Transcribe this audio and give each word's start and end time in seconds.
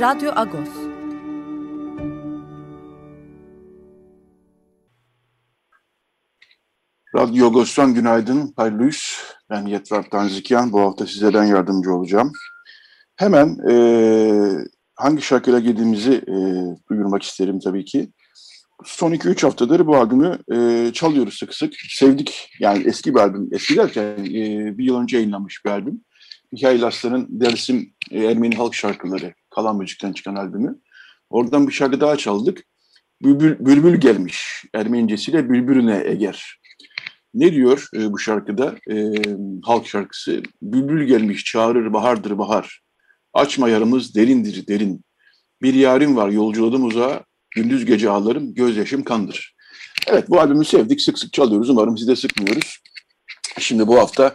Radyo 0.00 0.32
Agos. 0.36 0.68
Radyo 7.14 7.46
Agos'tan 7.46 7.94
günaydın. 7.94 8.52
Paylus. 8.52 9.20
Ben 9.50 9.66
Yetvar 9.66 10.10
Tanzikyan. 10.10 10.72
Bu 10.72 10.80
hafta 10.80 11.06
sizlerden 11.06 11.44
yardımcı 11.44 11.92
olacağım. 11.92 12.32
Hemen 13.16 13.68
e, 13.70 13.74
hangi 14.94 15.22
şarkıyla 15.22 15.58
girdiğimizi 15.58 16.12
e, 16.12 16.36
duyurmak 16.90 17.22
isterim 17.22 17.60
tabii 17.60 17.84
ki. 17.84 18.08
Son 18.84 19.12
2-3 19.12 19.42
haftadır 19.42 19.86
bu 19.86 19.96
albümü 19.96 20.38
e, 20.52 20.90
çalıyoruz 20.92 21.34
sık 21.34 21.54
sık. 21.54 21.74
Sevdik. 21.88 22.50
Yani 22.60 22.84
eski 22.86 23.14
bir 23.14 23.20
albüm. 23.20 23.48
Eski 23.52 23.76
derken 23.76 24.24
e, 24.24 24.78
bir 24.78 24.84
yıl 24.84 24.96
önce 24.96 25.16
yayınlanmış 25.16 25.64
bir 25.64 25.70
albüm. 25.70 26.00
Mikail 26.52 26.86
Aslan'ın 26.86 27.26
Dersim 27.28 27.92
e, 28.10 28.24
Ermeni 28.24 28.56
Halk 28.56 28.74
Şarkıları 28.74 29.34
Kalan 29.56 29.76
Müzik'ten 29.76 30.12
çıkan 30.12 30.34
albümü. 30.34 30.78
Oradan 31.30 31.68
bir 31.68 31.72
şarkı 31.72 32.00
daha 32.00 32.16
çaldık. 32.16 32.64
Bülbül, 33.22 33.66
bülbül 33.66 34.00
gelmiş 34.00 34.64
Ermenicesiyle 34.74 35.50
Bülbülüne 35.50 36.02
Eger. 36.04 36.60
Ne 37.34 37.52
diyor 37.52 37.88
e, 37.94 38.12
bu 38.12 38.18
şarkıda 38.18 38.74
e, 38.90 39.12
halk 39.62 39.86
şarkısı? 39.86 40.42
Bülbül 40.62 41.06
gelmiş 41.06 41.44
çağırır 41.44 41.92
bahardır 41.92 42.38
bahar. 42.38 42.80
Açma 43.34 43.68
yarımız 43.68 44.14
derindir 44.14 44.66
derin. 44.66 45.04
Bir 45.62 45.74
yarim 45.74 46.16
var 46.16 46.28
yolculuğum 46.28 46.84
uzağa. 46.84 47.24
Gündüz 47.50 47.84
gece 47.84 48.10
ağlarım 48.10 48.54
gözyaşım 48.54 49.04
kandır. 49.04 49.56
Evet 50.06 50.30
bu 50.30 50.40
albümü 50.40 50.64
sevdik 50.64 51.00
sık 51.00 51.18
sık 51.18 51.32
çalıyoruz. 51.32 51.70
Umarım 51.70 51.98
siz 51.98 52.08
de 52.08 52.16
sıkmıyoruz. 52.16 52.78
Şimdi 53.58 53.86
bu 53.86 53.98
hafta 53.98 54.34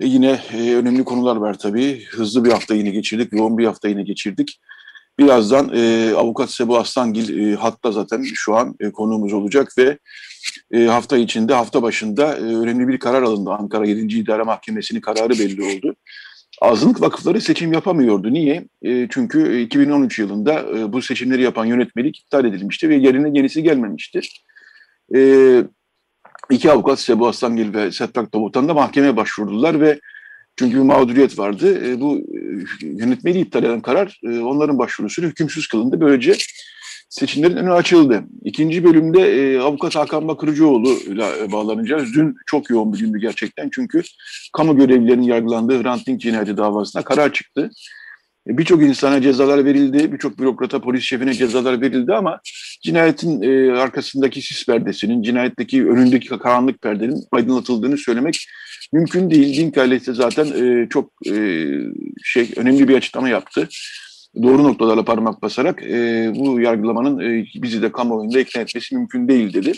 e 0.00 0.06
yine 0.06 0.40
e, 0.52 0.74
önemli 0.74 1.04
konular 1.04 1.36
var 1.36 1.58
tabii. 1.58 2.04
Hızlı 2.04 2.44
bir 2.44 2.52
hafta 2.52 2.74
yine 2.74 2.90
geçirdik, 2.90 3.32
yoğun 3.32 3.58
bir 3.58 3.64
hafta 3.64 3.88
yine 3.88 4.02
geçirdik. 4.02 4.60
Birazdan 5.18 5.70
e, 5.74 6.12
avukat 6.14 6.50
Sebu 6.50 6.78
Aslangil 6.78 7.52
e, 7.52 7.56
hatta 7.56 7.92
zaten 7.92 8.22
şu 8.34 8.54
an 8.54 8.76
e, 8.80 8.92
konuğumuz 8.92 9.32
olacak 9.32 9.72
ve 9.78 9.98
e, 10.72 10.84
hafta 10.84 11.18
içinde, 11.18 11.54
hafta 11.54 11.82
başında 11.82 12.36
e, 12.36 12.40
önemli 12.40 12.88
bir 12.88 12.98
karar 12.98 13.22
alındı. 13.22 13.50
Ankara 13.50 13.86
7. 13.86 14.18
İdare 14.18 14.42
Mahkemesi'nin 14.42 15.00
kararı 15.00 15.30
belli 15.30 15.62
oldu. 15.62 15.96
Azınlık 16.62 17.00
vakıfları 17.00 17.40
seçim 17.40 17.72
yapamıyordu. 17.72 18.32
Niye? 18.32 18.68
E, 18.82 19.08
çünkü 19.10 19.60
2013 19.60 20.18
yılında 20.18 20.60
e, 20.60 20.92
bu 20.92 21.02
seçimleri 21.02 21.42
yapan 21.42 21.64
yönetmelik 21.64 22.18
iptal 22.18 22.44
edilmişti 22.44 22.88
ve 22.88 22.94
yerine 22.94 23.38
yenisi 23.38 23.62
gelmemişti. 23.62 24.20
E, 25.14 25.20
İki 26.50 26.70
avukat 26.70 27.00
Sebu 27.00 27.28
Aslangil 27.28 27.74
ve 27.74 27.92
Setrak 27.92 28.34
Davutan 28.34 28.68
da 28.68 28.74
mahkemeye 28.74 29.16
başvurdular 29.16 29.80
ve 29.80 30.00
çünkü 30.56 30.76
bir 30.76 30.82
mağduriyet 30.82 31.38
vardı. 31.38 31.88
E, 31.88 32.00
bu 32.00 32.18
e, 32.18 32.40
yönetmeliği 32.82 33.44
iptal 33.44 33.64
eden 33.64 33.80
karar 33.80 34.20
e, 34.24 34.38
onların 34.38 34.78
başvurusuyla 34.78 35.30
hükümsüz 35.30 35.68
kılındı. 35.68 36.00
Böylece 36.00 36.34
seçimlerin 37.08 37.56
önü 37.56 37.72
açıldı. 37.72 38.24
İkinci 38.44 38.84
bölümde 38.84 39.20
e, 39.20 39.58
avukat 39.58 39.96
Hakan 39.96 40.28
Bakırcıoğlu 40.28 40.90
ile 40.90 41.52
bağlanacağız. 41.52 42.14
Dün 42.14 42.36
çok 42.46 42.70
yoğun 42.70 42.92
bir 42.92 42.98
gündü 42.98 43.18
gerçekten 43.18 43.68
çünkü 43.72 44.02
kamu 44.52 44.76
görevlilerinin 44.76 45.26
yargılandığı 45.26 45.82
Hrant 45.82 46.06
Dink 46.06 46.20
cinayeti 46.20 46.56
davasına 46.56 47.02
karar 47.02 47.32
çıktı. 47.32 47.70
Birçok 48.48 48.82
insana 48.82 49.22
cezalar 49.22 49.64
verildi, 49.64 50.12
birçok 50.12 50.38
bürokrata, 50.38 50.80
polis 50.80 51.04
şefine 51.04 51.34
cezalar 51.34 51.80
verildi 51.80 52.14
ama 52.14 52.40
cinayetin 52.82 53.42
e, 53.42 53.72
arkasındaki 53.72 54.42
sis 54.42 54.66
perdesinin, 54.66 55.22
cinayetteki 55.22 55.88
önündeki 55.88 56.28
karanlık 56.28 56.82
perdenin 56.82 57.24
aydınlatıldığını 57.32 57.98
söylemek 57.98 58.46
mümkün 58.92 59.30
değil. 59.30 59.56
Dink 59.56 59.78
ailesi 59.78 60.14
zaten 60.14 60.46
e, 60.46 60.88
çok 60.88 61.12
e, 61.26 61.64
şey 62.24 62.50
önemli 62.56 62.88
bir 62.88 62.96
açıklama 62.96 63.28
yaptı. 63.28 63.68
Doğru 64.42 64.64
noktalarla 64.64 65.04
parmak 65.04 65.42
basarak 65.42 65.82
e, 65.82 66.32
bu 66.34 66.60
yargılamanın 66.60 67.20
e, 67.20 67.44
bizi 67.54 67.82
de 67.82 67.92
kamuoyunda 67.92 68.40
ikna 68.40 68.62
etmesi 68.62 68.96
mümkün 68.96 69.28
değil 69.28 69.54
dedi. 69.54 69.72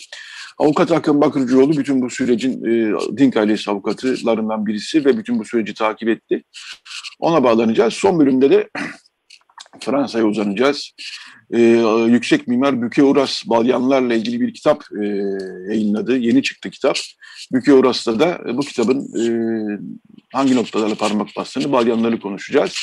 Avukat 0.58 0.90
Hakan 0.90 1.20
Bakırcıoğlu 1.20 1.76
bütün 1.76 2.02
bu 2.02 2.10
sürecin 2.10 2.64
e, 2.64 2.92
Dink 3.18 3.36
ailesi 3.36 3.70
avukatlarından 3.70 4.66
birisi 4.66 5.04
ve 5.04 5.18
bütün 5.18 5.38
bu 5.38 5.44
süreci 5.44 5.74
takip 5.74 6.08
etti. 6.08 6.44
Ona 7.20 7.44
bağlanacağız. 7.44 7.94
Son 7.94 8.18
bölümde 8.18 8.50
de 8.50 8.68
Fransa'ya 9.80 10.24
uzanacağız. 10.24 10.92
Ee, 11.54 11.60
yüksek 12.08 12.48
mimar 12.48 12.82
Büke 12.82 13.02
Uras 13.02 13.42
Balyanlarla 13.46 14.14
ilgili 14.14 14.40
bir 14.40 14.54
kitap 14.54 14.84
e, 15.02 15.06
yayınladı. 15.68 16.16
Yeni 16.16 16.42
çıktı 16.42 16.70
kitap. 16.70 16.96
Büke 17.52 17.72
Uras'ta 17.72 18.20
da 18.20 18.40
bu 18.56 18.60
kitabın 18.60 19.00
e, 19.20 19.24
hangi 20.32 20.56
noktalarla 20.56 20.94
parmak 20.94 21.28
bastığını, 21.36 21.72
balyanları 21.72 22.20
konuşacağız. 22.20 22.74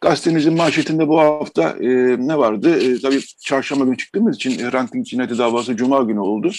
Gazetemizin 0.00 0.54
manşetinde 0.54 1.08
bu 1.08 1.20
hafta 1.20 1.70
e, 1.80 1.88
ne 2.18 2.38
vardı? 2.38 2.80
E, 2.80 3.00
tabii 3.00 3.20
çarşamba 3.44 3.84
günü 3.84 3.96
çıktığımız 3.96 4.36
için 4.36 4.72
ranking 4.72 5.06
cinayeti 5.06 5.38
davası 5.38 5.76
cuma 5.76 6.02
günü 6.02 6.20
oldu. 6.20 6.52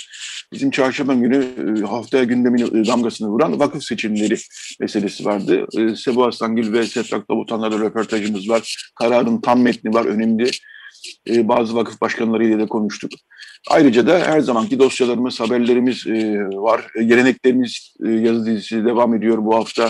Bizim 0.53 0.71
çarşamba 0.71 1.13
günü 1.13 1.47
e, 1.57 1.85
haftaya 1.85 2.23
gündemin 2.23 2.83
e, 2.83 2.87
damgasını 2.87 3.27
vuran 3.27 3.59
vakıf 3.59 3.83
seçimleri 3.83 4.37
meselesi 4.79 5.25
vardı. 5.25 5.65
E, 5.77 5.95
Sebu 5.95 6.25
Aslangil 6.25 6.73
ve 6.73 6.85
Setrak 6.85 7.29
Davutanlar'la 7.29 7.79
röportajımız 7.79 8.49
var. 8.49 8.91
Kararın 8.99 9.41
tam 9.41 9.61
metni 9.61 9.93
var, 9.93 10.05
önemli. 10.05 10.51
E, 11.29 11.47
bazı 11.47 11.75
vakıf 11.75 12.01
başkanlarıyla 12.01 12.59
da 12.59 12.65
konuştuk. 12.65 13.11
Ayrıca 13.69 14.07
da 14.07 14.19
her 14.19 14.39
zamanki 14.39 14.79
dosyalarımız, 14.79 15.39
haberlerimiz 15.39 16.07
e, 16.07 16.39
var. 16.39 16.87
E, 16.95 17.03
geleneklerimiz 17.03 17.95
e, 18.05 18.09
yazı 18.09 18.45
dizisi 18.45 18.85
devam 18.85 19.13
ediyor 19.13 19.37
bu 19.37 19.55
hafta. 19.55 19.89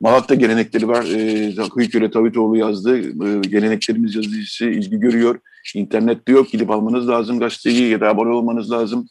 Malatya 0.00 0.36
gelenekleri 0.36 0.88
var. 0.88 1.04
E, 1.04 1.68
Kıyıköre 1.74 2.10
Tavitoğlu 2.10 2.56
yazdı. 2.56 2.98
E, 2.98 3.40
geleneklerimiz 3.48 4.14
yazıcısı 4.14 4.64
ilgi 4.64 5.00
görüyor. 5.00 5.40
İnternette 5.74 6.32
yok. 6.32 6.50
Gidip 6.50 6.70
almanız 6.70 7.08
lazım 7.08 7.38
gazeteyi 7.38 7.90
ya 7.90 8.00
da 8.00 8.08
abone 8.08 8.30
olmanız 8.30 8.70
lazım. 8.70 9.08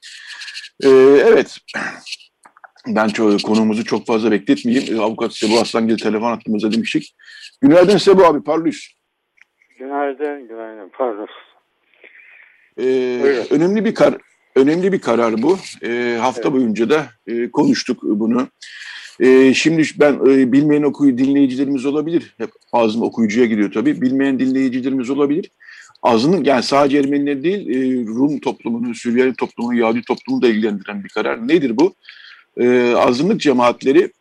E, 0.84 0.90
evet. 1.28 1.58
Ben 2.88 3.08
çok, 3.08 3.44
konuğumuzu 3.44 3.86
çok 3.86 4.06
fazla 4.06 4.32
bekletmeyeyim. 4.32 4.98
E, 4.98 5.02
avukat 5.02 5.34
Sebu 5.34 5.60
Aslangil 5.60 5.98
telefon 5.98 6.32
attığımızda 6.32 6.72
demiştik. 6.72 7.16
Günaydın 7.62 7.98
Sebu 7.98 8.26
abi, 8.26 8.44
parlıyız. 8.44 8.88
Günaydın, 9.80 10.48
günaydın. 10.48 10.92
Pardon. 10.98 11.28
Ee, 12.80 13.46
önemli 13.50 13.86
bir 13.86 13.96
kar 13.96 14.18
önemli 14.56 14.92
bir 14.92 15.02
karar 15.02 15.42
bu. 15.42 15.58
Ee, 15.84 16.18
hafta 16.22 16.42
evet. 16.42 16.54
boyunca 16.54 16.90
da 16.90 17.06
e, 17.28 17.52
konuştuk 17.52 18.04
bunu. 18.04 18.48
Ee, 19.20 19.54
şimdi 19.54 19.84
ben 20.00 20.14
e, 20.14 20.52
bilmeyen 20.52 20.84
okuyu 20.84 21.18
dinleyicilerimiz 21.18 21.86
olabilir. 21.86 22.34
Hep 22.38 22.50
ağzım 22.72 23.02
okuyucuya 23.02 23.46
gidiyor 23.46 23.72
tabii. 23.72 24.02
Bilmeyen 24.02 24.40
dinleyicilerimiz 24.40 25.10
olabilir. 25.10 25.52
Azınlık 26.04 26.48
yani 26.48 26.64
sadece 26.64 26.98
Ermeniler 26.98 27.44
değil 27.44 27.70
e, 27.70 28.06
Rum 28.06 28.40
toplumunu, 28.40 28.96
Süryani 28.96 29.36
toplumunu, 29.36 29.76
Yahudi 29.76 30.02
toplumunu 30.02 30.42
da 30.42 30.48
ilgilendiren 30.48 31.04
bir 31.04 31.10
karar. 31.10 31.48
Nedir 31.48 31.78
bu? 31.78 31.96
E, 32.58 32.94
azınlık 32.94 33.42
cemaatleri 33.42 34.12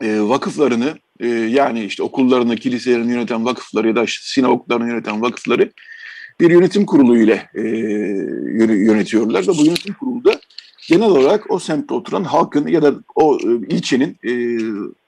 e, 0.00 0.20
vakıflarını 0.20 0.98
e, 1.20 1.28
yani 1.28 1.84
işte 1.84 2.02
okullarını, 2.02 2.56
kiliselerini 2.56 3.12
yöneten 3.12 3.44
vakıfları 3.44 3.88
ya 3.88 3.96
da 3.96 4.04
işte 4.04 4.22
sinagoglarını 4.24 4.88
yöneten 4.88 5.22
vakıfları 5.22 5.72
bir 6.40 6.50
yönetim 6.50 6.86
kurulu 6.86 7.18
ile 7.18 7.48
e, 7.54 7.60
yönetiyorlar 8.74 9.42
ve 9.42 9.58
bu 9.58 9.64
yönetim 9.64 9.94
kurulu 9.94 10.24
da 10.24 10.40
genel 10.88 11.08
olarak 11.08 11.50
o 11.50 11.58
semtte 11.58 11.94
oturan 11.94 12.24
halkın 12.24 12.66
ya 12.66 12.82
da 12.82 12.94
o 13.14 13.38
e, 13.38 13.74
ilçenin 13.74 14.16
e, 14.24 14.32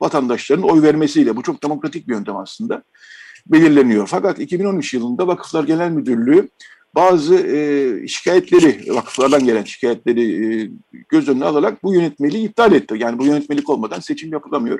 vatandaşlarının 0.01 0.69
oy 0.69 0.83
vermesiyle 0.83 1.37
bu 1.37 1.43
çok 1.43 1.63
demokratik 1.63 2.09
bir 2.09 2.15
yöntem 2.15 2.37
aslında 2.37 2.83
belirleniyor. 3.47 4.07
Fakat 4.07 4.41
2013 4.41 4.95
yılında 4.95 5.27
Vakıflar 5.27 5.65
Genel 5.65 5.91
Müdürlüğü 5.91 6.49
bazı 6.95 7.35
e, 7.35 8.09
şikayetleri, 8.09 8.95
vakıflardan 8.95 9.45
gelen 9.45 9.65
şikayetleri 9.65 10.23
e, 10.45 10.71
göz 11.09 11.29
önüne 11.29 11.45
alarak 11.45 11.83
bu 11.83 11.95
yönetmeliği 11.95 12.49
iptal 12.49 12.73
etti. 12.73 12.95
Yani 12.99 13.19
bu 13.19 13.27
yönetmelik 13.27 13.71
olmadan 13.71 14.01
seçim 14.01 14.33
yapılamıyor. 14.33 14.79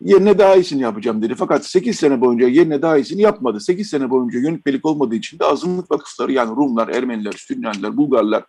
Yerine 0.00 0.38
daha 0.38 0.56
iyisini 0.56 0.82
yapacağım 0.82 1.22
dedi. 1.22 1.34
Fakat 1.34 1.66
8 1.66 1.96
sene 1.96 2.20
boyunca 2.20 2.48
yerine 2.48 2.82
daha 2.82 2.98
iyisini 2.98 3.22
yapmadı. 3.22 3.60
8 3.60 3.88
sene 3.88 4.10
boyunca 4.10 4.38
yönetmelik 4.38 4.86
olmadığı 4.86 5.14
için 5.14 5.38
de 5.38 5.44
azınlık 5.44 5.90
vakıfları 5.90 6.32
yani 6.32 6.56
Rumlar, 6.56 6.88
Ermeniler, 6.88 7.32
Sünnaniler, 7.32 7.96
Bulgarlar, 7.96 8.44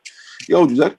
Yahudiler 0.50 0.92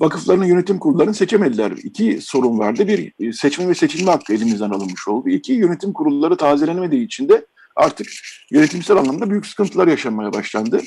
vakıfların 0.00 0.44
yönetim 0.44 0.78
kurullarını 0.78 1.14
seçemediler. 1.14 1.70
İki 1.70 2.18
sorun 2.22 2.58
vardı. 2.58 2.88
Bir 2.88 3.12
e, 3.18 3.32
seçme 3.32 3.68
ve 3.68 3.74
seçilme 3.74 4.10
hakkı 4.10 4.34
elimizden 4.34 4.70
alınmış 4.70 5.08
oldu. 5.08 5.28
İki 5.28 5.52
yönetim 5.52 5.92
kurulları 5.92 6.36
tazelenemediği 6.36 7.04
için 7.06 7.28
de 7.28 7.46
artık 7.76 8.06
yönetimsel 8.50 8.96
anlamda 8.96 9.30
büyük 9.30 9.46
sıkıntılar 9.46 9.88
yaşanmaya 9.88 10.32
başlandı. 10.32 10.80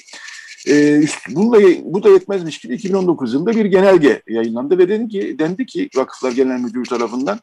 E, 0.68 1.01
bununla, 1.30 1.60
bu 1.84 2.04
da 2.04 2.10
yetmezmiş 2.10 2.60
gibi 2.60 2.74
2019 2.75 3.34
yılında 3.34 3.51
bir 3.51 3.66
genelge 3.66 4.22
yayınlandı 4.28 4.78
ve 4.78 4.90
dedi 4.90 5.07
ki, 5.07 5.36
dendi 5.40 5.66
ki 5.66 5.90
Vakıflar 5.95 6.31
Genel 6.31 6.60
Müdürü 6.60 6.84
tarafından 6.84 7.40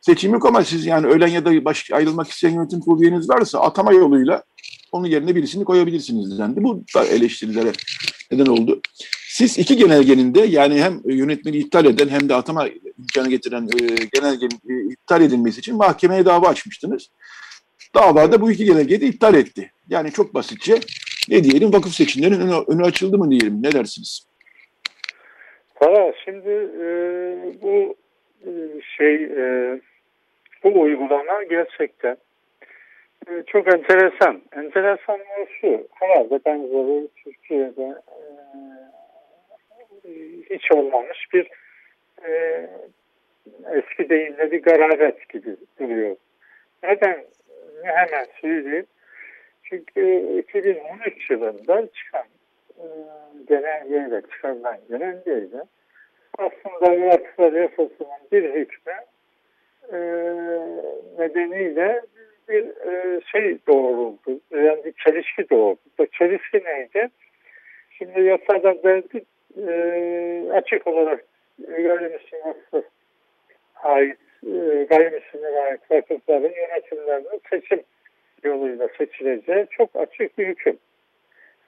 seçim 0.00 0.32
yok 0.32 0.46
ama 0.46 0.64
siz 0.64 0.86
yani 0.86 1.06
ölen 1.06 1.28
ya 1.28 1.44
da 1.44 1.64
baş, 1.64 1.90
ayrılmak 1.90 2.30
isteyen 2.30 2.54
yönetim 2.54 2.80
kurulu 2.80 3.02
üyeniz 3.02 3.30
varsa 3.30 3.60
atama 3.60 3.92
yoluyla 3.92 4.42
onun 4.92 5.06
yerine 5.06 5.34
birisini 5.34 5.64
koyabilirsiniz 5.64 6.38
dendi. 6.38 6.64
Bu 6.64 6.84
da 6.94 7.04
eleştirilere 7.04 7.72
neden 8.32 8.46
oldu. 8.46 8.80
Siz 9.34 9.58
iki 9.58 9.76
genelgenin 9.76 10.34
de 10.34 10.40
yani 10.40 10.82
hem 10.82 11.00
yönetmeni 11.04 11.56
iptal 11.56 11.84
eden 11.84 12.08
hem 12.08 12.28
de 12.28 12.34
atama 12.34 12.68
imkanı 12.98 13.28
getiren 13.28 13.62
e, 13.62 13.78
genelgenin 14.14 14.60
e, 14.70 14.92
iptal 14.92 15.22
edilmesi 15.22 15.60
için 15.60 15.76
mahkemeye 15.76 16.24
dava 16.24 16.48
açmıştınız. 16.48 17.10
Davada 17.94 18.40
bu 18.40 18.50
iki 18.50 18.64
genelgeyi 18.64 19.00
de 19.00 19.06
iptal 19.06 19.34
etti. 19.34 19.70
Yani 19.88 20.10
çok 20.12 20.34
basitçe 20.34 20.74
ne 21.28 21.44
diyelim 21.44 21.72
vakıf 21.72 21.92
seçimlerinin 21.92 22.40
önü, 22.40 22.64
önü 22.68 22.82
açıldı 22.82 23.18
mı 23.18 23.30
diyelim 23.30 23.62
ne 23.62 23.72
dersiniz? 23.72 24.26
Valla 25.82 26.12
şimdi 26.24 26.50
e, 26.82 26.86
bu 27.62 27.96
e, 28.46 28.50
şey 28.96 29.14
e, 29.14 29.80
bu 30.64 30.80
uygulama 30.80 31.42
gerçekten 31.50 32.16
e, 33.28 33.42
çok 33.46 33.74
enteresan. 33.74 34.42
Enteresan 34.56 35.18
şu 35.60 35.86
herhalde 35.92 36.40
benzeri 36.46 37.08
Türkiye'de 37.24 37.73
e, 37.73 37.73
hiç 40.64 40.72
olmamış 40.72 41.26
bir 41.32 41.50
e, 42.28 42.66
eski 43.72 44.08
deyimle 44.08 44.50
bir 44.50 44.62
garabet 44.62 45.28
gibi 45.28 45.56
duruyor. 45.80 46.16
Neden? 46.82 47.24
Hemen 47.82 48.26
söyleyeyim. 48.40 48.86
Çünkü 49.62 50.38
2013 50.38 51.30
yılında 51.30 51.88
çıkan 51.92 52.24
e, 52.78 52.86
genelgeyle, 53.48 54.22
çıkarılan 54.22 54.78
genelgeyle 54.90 55.62
aslında 56.38 57.06
Vakıflar 57.06 57.52
Yasası'nın 57.52 58.30
bir 58.32 58.54
hükmü 58.54 58.94
e, 59.92 59.98
nedeniyle 61.18 62.02
bir 62.48 62.64
e, 62.64 63.20
şey 63.32 63.58
doğruldu. 63.66 64.40
Yani 64.50 64.84
bir 64.84 64.92
çelişki 65.04 65.50
doğurdu. 65.50 65.80
Bu 65.98 66.06
çelişki 66.06 66.62
neydi? 66.64 67.08
Şimdi 67.90 68.20
yasada 68.20 68.84
belki 68.84 69.24
e, 69.58 70.52
açık 70.52 70.86
olarak 70.86 71.24
gayrimüslimlere 71.68 72.84
ait 73.82 74.18
e, 74.46 74.84
gayrimüslimlere 74.90 75.60
ait 75.60 75.80
vakıfların 75.90 76.52
yönetimlerinin 76.56 77.40
seçim 77.50 77.82
yoluyla 78.44 78.88
seçileceği 78.98 79.66
çok 79.70 79.96
açık 79.96 80.38
bir 80.38 80.46
hüküm. 80.46 80.78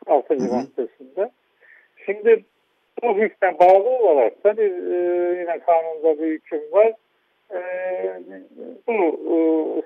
6. 0.06 0.34
maddesinde. 0.34 1.30
Şimdi 2.06 2.44
bu 3.02 3.16
hükme 3.16 3.58
bağlı 3.58 3.88
olarak 3.88 4.44
da 4.44 4.56
bir 4.56 4.70
e, 4.70 5.40
yine 5.40 5.58
kanunda 5.58 6.22
bir 6.22 6.26
hüküm 6.26 6.72
var. 6.72 6.92
E, 7.54 7.60
bu 8.86 8.92
e, 8.92 9.36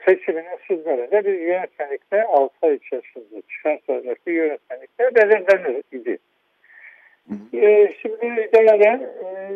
seçimin 0.04 0.44
usullerinde 0.60 1.24
bir 1.24 1.40
yönetmelikte 1.40 2.24
6 2.24 2.54
ay 2.62 2.74
içerisinde 2.74 3.42
çıkartılacak 3.48 4.26
bir 4.26 4.32
yönetmelikte 4.32 5.14
belirlenir 5.14 5.82
idi. 5.92 6.18
E, 7.54 7.94
şimdi 8.02 8.50
genelen 8.52 9.00
e, 9.00 9.50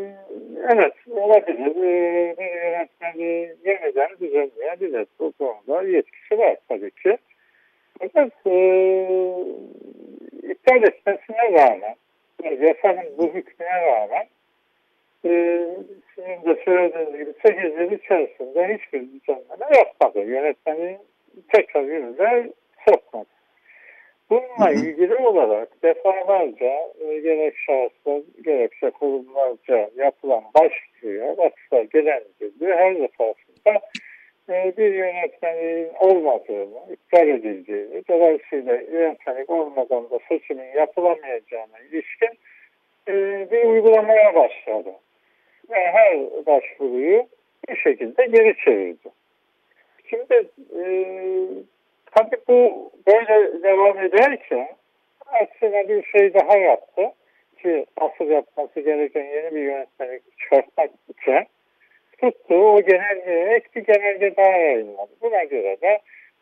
evet 0.73 0.95
olabilir. 1.11 1.77
E, 1.77 2.35
bir 2.39 2.63
yönetmeni 2.63 3.55
yeniden 3.65 4.09
düzenleyebilir. 4.21 5.07
Bu 5.19 5.33
konuda 5.33 5.83
yetkisi 5.83 6.39
var 6.39 6.57
tabii 6.69 6.91
ki. 6.91 7.19
Fakat 7.99 8.33
e, 8.47 8.57
iptal 10.43 10.83
etmesine 10.83 11.53
rağmen, 11.53 11.95
yasanın 12.43 13.19
bu 13.19 13.27
hükmüne 13.35 13.87
rağmen 13.87 14.27
e, 15.25 15.61
sizin 16.15 16.49
de 16.49 16.63
söylediğiniz 16.65 17.19
gibi 17.19 17.33
8 17.43 17.81
yıl 17.81 17.91
içerisinde 17.93 18.79
hiçbir 18.79 19.01
düzenleme 19.01 19.77
yapmadı. 19.77 20.21
Yönetmenin 20.21 20.99
tekrar 21.53 21.83
yürüde 21.83 22.53
sokmadı. 22.89 23.27
Bununla 24.31 24.71
ilgili 24.71 25.17
olarak 25.17 25.83
defalarca 25.83 26.93
e, 27.01 27.19
gerek 27.21 27.55
şahıslar 27.59 28.23
gerekse 28.45 28.91
kurumlarca 28.91 29.91
yapılan 29.97 30.45
başvuruya 30.55 31.37
vakıflar 31.37 31.83
gelen 31.83 32.23
müdürlüğü 32.41 32.75
her 32.75 32.99
defasında 32.99 33.81
e, 34.49 34.77
bir 34.77 34.95
yönetmenin 34.95 35.89
olmadığını, 36.01 36.93
iptal 36.93 37.29
edildiğini, 37.29 38.03
dolayısıyla 38.09 38.75
yönetmenlik 38.75 39.51
olmadan 39.51 40.11
da 40.11 40.19
seçimin 40.29 40.73
yapılamayacağına 40.77 41.79
ilişkin 41.91 42.31
e, 43.09 43.13
bir 43.51 43.65
uygulamaya 43.65 44.35
başladı. 44.35 44.93
Ve 45.71 45.87
her 45.87 46.47
başvuruyu 46.47 47.27
bir 47.69 47.77
şekilde 47.77 48.27
geri 48.27 48.57
çevirdi. 48.65 49.09
Şimdi 50.11 50.49
e, 50.79 50.85
tabii 52.15 52.37
bu 52.49 52.91
böyle 53.07 53.63
devam 53.63 53.99
ederken 53.99 54.69
aslında 55.27 55.89
bir 55.89 56.05
şey 56.05 56.35
daha 56.35 56.57
yaptı 56.57 57.13
ki 57.63 57.87
asıl 57.97 58.31
yapması 58.31 58.81
gereken 58.81 59.25
yeni 59.25 59.55
bir 59.55 59.61
yönetmenlik 59.63 60.39
çıkartmak 60.39 60.91
için 61.09 61.47
tuttu 62.21 62.55
o 62.55 62.81
genelgeye 62.81 63.55
ek 63.55 63.67
bir 63.75 63.85
genelge 63.85 64.37
daha 64.37 64.51
yayınladı. 64.51 65.11
Buna 65.23 65.45
göre 65.45 65.77
de 65.83 66.01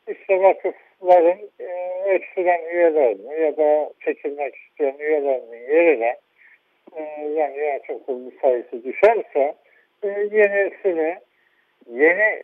işte 0.08 0.42
vakıfların 0.42 1.38
e, 1.60 1.64
eksilen 2.06 2.60
üyelerini 2.74 3.40
ya 3.42 3.56
da 3.56 3.90
çekilmek 4.04 4.54
isteyen 4.56 4.94
üyelerinin 4.98 5.74
yerine 5.74 6.16
e, 6.96 7.02
yani 7.36 7.56
yönetim 7.56 7.98
kurulu 7.98 8.30
sayısı 8.40 8.84
düşerse 8.84 9.54
e, 10.02 10.08
yenisini 10.08 11.16
yeni 11.90 12.42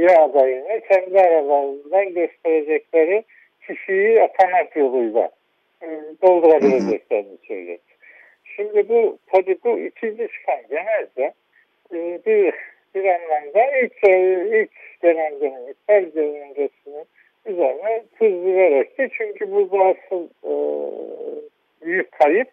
üye 0.00 0.16
adayını 0.16 0.80
kendi 0.88 1.20
aralarından 1.20 2.14
gösterecekleri 2.14 3.24
kişiyi 3.66 4.22
atamak 4.22 4.76
yoluyla 4.76 5.30
e, 5.82 5.88
doldurabileceklerini 6.22 7.38
söyledi. 7.48 7.82
Şimdi 8.44 8.88
bu 8.88 9.18
tabi 9.32 9.58
bu 9.64 9.78
ikinci 9.78 10.28
çıkan 10.28 10.60
genelde 10.70 11.32
e, 11.94 12.20
bir, 12.26 12.54
bir 12.94 13.04
anlamda 13.04 13.78
ilk, 13.82 14.04
e, 14.08 14.46
ilk 14.60 14.70
genelgenin, 15.02 15.68
iptal 15.68 16.04
genelgesinin 16.14 17.04
üzerine 17.46 18.02
tuz 18.18 18.44
verekti. 18.44 19.08
Çünkü 19.12 19.50
bu 19.50 19.84
asıl 19.84 20.28
e, 20.44 20.52
büyük 21.84 22.12
kayıp 22.12 22.48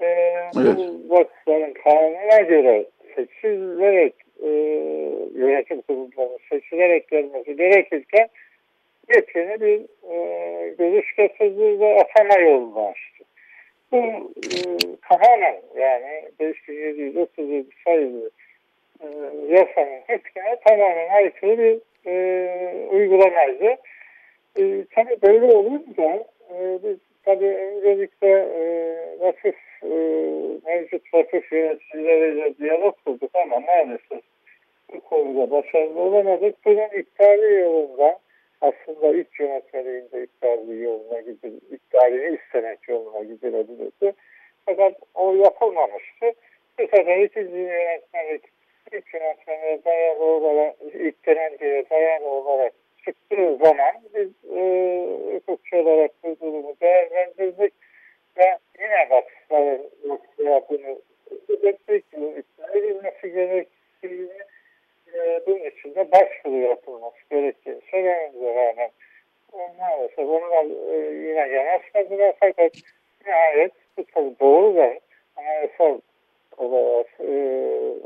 e, 0.00 0.06
evet. 0.06 0.54
bu 0.56 1.14
vakıfların 1.14 1.72
kanuna 1.72 2.40
göre 2.40 2.84
seçilerek 3.14 4.13
seçilerek 6.84 7.08
gelmesi 7.08 7.56
gerekirken 7.56 8.28
yepyeni 9.14 9.60
bir 9.60 9.80
e, 10.10 10.68
görüş 10.78 11.16
getirdi 11.16 11.80
ve 11.80 12.00
atama 12.00 12.40
yolunu 12.40 12.86
açtı. 12.86 13.24
Bu 13.92 13.96
e, 13.96 14.58
tamamen 15.08 15.60
yani 15.76 16.22
5737 16.40 17.66
sayılı 17.84 18.30
e, 19.00 19.06
yasanın 19.48 20.00
hükmüne 20.08 20.56
tamamen 20.66 21.08
aykırı 21.08 21.58
bir 21.58 21.80
e, 22.06 22.88
uygulamaydı. 22.90 23.76
E, 24.58 24.62
tabii 24.94 25.16
böyle 25.22 25.56
olunca 25.56 26.26
e, 26.50 26.78
biz 26.82 26.96
tabii 27.24 27.46
öncelikle 27.46 28.28
e, 28.28 28.64
vakıf 29.20 29.56
e, 29.82 29.88
mevcut 30.66 31.14
vakıf 31.14 31.52
yöneticileriyle 31.52 32.58
diyalog 32.58 32.96
kurduk 33.04 33.30
ama 33.34 33.60
maalesef 33.60 34.13
konuda 35.44 35.62
başarılı 35.62 36.00
olamadık. 36.00 36.64
Bunun 36.64 36.98
iptali 36.98 37.54
yolunda 37.54 38.18
aslında 38.60 39.16
iç 39.16 39.40
yönetmeliğinde 39.40 40.22
iptali 40.22 40.82
yoluna 40.82 41.20
gidil, 41.20 41.60
iptalini 41.70 42.36
istemek 42.36 42.88
yoluna 42.88 43.22
gidilebilirdi. 43.22 44.12
Fakat 44.66 44.94
o 45.14 45.34
yapılmamıştı. 45.34 46.32
Bu 46.78 46.86
sefer 46.86 47.22
ikinci 47.22 47.56
yönetmelik 47.56 48.42
ilk 48.92 49.14
yönetmeliğe 49.14 49.84
dayalı 49.84 50.24
olarak, 50.24 50.76
ilk 50.94 51.22
genelgeye 51.22 51.90
dayalı 51.90 52.28
olarak 52.28 52.72
çıktığı 53.04 53.56
zaman 53.56 53.94
biz 54.14 54.56
e, 54.56 54.62
hukukçu 55.34 55.76
olarak 55.76 56.10
bu 56.24 56.36
durumu 56.40 56.74
değerlendirdik 56.80 57.72
ve 58.36 58.58
yine 58.80 59.10
vakıfların 59.10 59.82
bunu 60.68 60.98
ettik, 61.68 62.04
iptal 62.38 62.76
edilmesi 62.76 63.32
gerektiğini 63.32 64.44
e, 65.14 65.40
bunun 65.46 65.64
için 65.64 65.94
de 65.94 66.12
başvuru 66.12 66.56
yapılması 66.56 67.16
gerektiğini 67.30 67.80
söylememize 67.90 68.54
rağmen 68.54 68.90
maalesef 69.78 70.18
onlar 70.18 70.64
e, 70.64 71.14
yine 71.14 71.48
yanaşmadılar 71.48 72.34
fakat 72.40 72.72
nihayet 73.26 73.72
bu 73.96 74.04
tabi 74.04 74.38
doğru 74.40 74.76
ve 74.76 75.00
anayasal 75.36 76.00
olarak 76.56 77.06
e, 77.20 77.34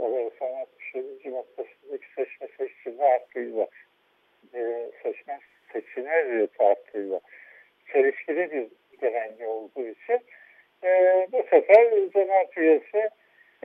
Anayasa 0.07 0.45
67. 0.45 1.31
maddesindeki 1.31 2.07
seçme 2.17 2.49
seçilme 3.35 3.65
hakkıyla 3.65 3.67
e, 4.55 4.91
seçmen 5.03 5.41
hürriyeti 6.25 6.65
hakkıyla 6.65 7.21
çelişkili 7.93 8.51
bir 8.51 8.67
genelge 9.01 9.47
olduğu 9.47 9.87
için 9.87 10.21
e, 10.85 11.27
bu 11.33 11.43
sefer 11.51 12.11
cemaat 12.13 12.59
üyesi 12.59 13.11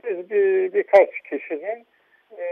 biz 0.04 0.30
bir, 0.30 0.72
birkaç 0.72 1.20
kişinin 1.30 1.86
e, 2.38 2.44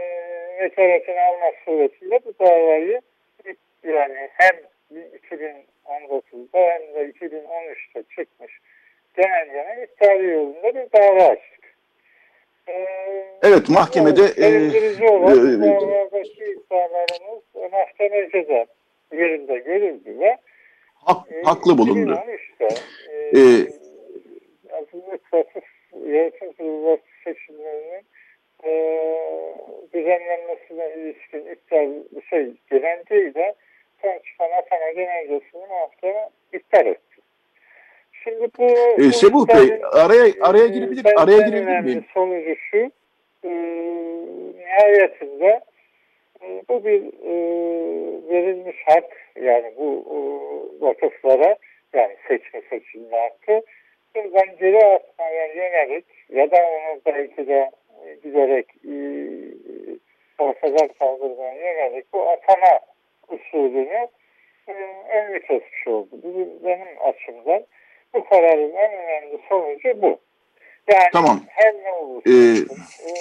vekaletini 0.61 1.21
almak 1.21 1.55
suretiyle 1.65 2.19
bu 2.25 2.33
davayı 2.39 3.01
yani 3.83 4.29
hem 4.33 4.55
2019'da 4.91 6.59
hem 6.59 6.81
de 6.81 7.11
2013'te 7.11 8.03
çıkmış 8.15 8.59
genelgenin 9.15 9.83
iptali 9.83 10.29
yolunda 10.29 10.75
bir 10.75 10.99
dava 10.99 11.23
açtık. 11.23 11.52
Ee, 12.67 13.25
Evet 13.43 13.69
mahkemede 13.69 14.21
e, 14.21 14.47
olan 15.09 15.61
e, 15.61 15.61
davadaki 15.61 16.43
iddialarımız 16.43 17.71
mahkemecede 17.71 18.65
yerinde 19.13 19.57
görüldü 19.57 20.19
ve 20.19 20.37
hak- 20.95 21.31
e, 21.31 21.41
haklı 21.43 21.77
bulundu. 21.77 22.11
2013'te 22.13 22.67
Ee, 23.33 23.39
e, 23.39 23.67
azınlık 24.75 25.33
vakıf 25.33 25.63
yönetim 26.05 26.53
kurulu 26.53 26.97
seçimlerinin 27.23 28.05
e, 28.63 28.71
düzenlenmesine 29.93 30.93
ilişkin 30.97 31.45
iptal 31.51 31.89
şey 32.29 32.53
genelgeyle 32.71 33.55
son 34.01 34.19
çıkan 34.25 34.51
atama 34.51 34.91
genelgesini 34.91 35.61
mahkeme 35.69 36.29
iptal 36.53 36.85
etti. 36.85 37.12
Şimdi 38.23 38.47
bu, 38.59 38.63
E, 38.63 38.97
bu 38.97 39.11
Sebuh 39.11 39.47
Bey 39.47 39.81
araya 39.91 40.33
araya 40.41 40.65
e, 40.65 40.67
girebilir 40.67 41.03
bence 41.03 41.15
araya 41.15 41.41
girebilir 41.47 41.79
miyim? 41.79 42.05
Sonucu 42.13 42.55
şu 42.55 42.91
e, 43.43 43.49
nihayetinde 44.57 45.61
e, 46.41 46.61
bu 46.69 46.85
bir 46.85 47.01
e, 47.03 47.33
verilmiş 48.29 48.75
hak 48.85 49.03
yani 49.41 49.73
bu 49.77 50.05
e, 50.09 50.17
vakıflara 50.85 51.55
yani 51.93 52.15
seçme 52.27 52.61
seçilme 52.69 53.17
hakkı 53.17 53.65
buradan 54.15 54.57
geri 54.59 54.85
atmaya 54.85 55.45
yönelik 55.53 56.05
ya 56.29 56.51
da 56.51 56.57
onu 56.57 57.01
belki 57.05 57.47
de 57.47 57.71
e, 58.05 58.15
giderek 58.23 58.67
e, 58.85 58.93
ortadan 60.39 60.87
kaldırmaya 60.99 61.53
yönelik 61.53 62.13
bu 62.13 62.29
atama 62.29 62.79
usulünü 63.29 64.07
e, 64.67 64.73
önünü 65.17 65.39
kesmiş 65.39 65.87
oldu. 65.87 66.09
Bizim, 66.23 66.49
benim 66.63 66.87
açımdan 67.03 67.63
bu 68.13 68.25
kararın 68.29 68.73
en 68.73 68.93
önemli 68.93 69.39
sonucu 69.49 70.01
bu. 70.01 70.19
Yani 70.91 71.09
Tamam. 71.13 71.39
her 71.47 71.73
ne 71.73 71.91
olursa 71.91 72.29
Ee, 72.29 73.09
e, 73.09 73.13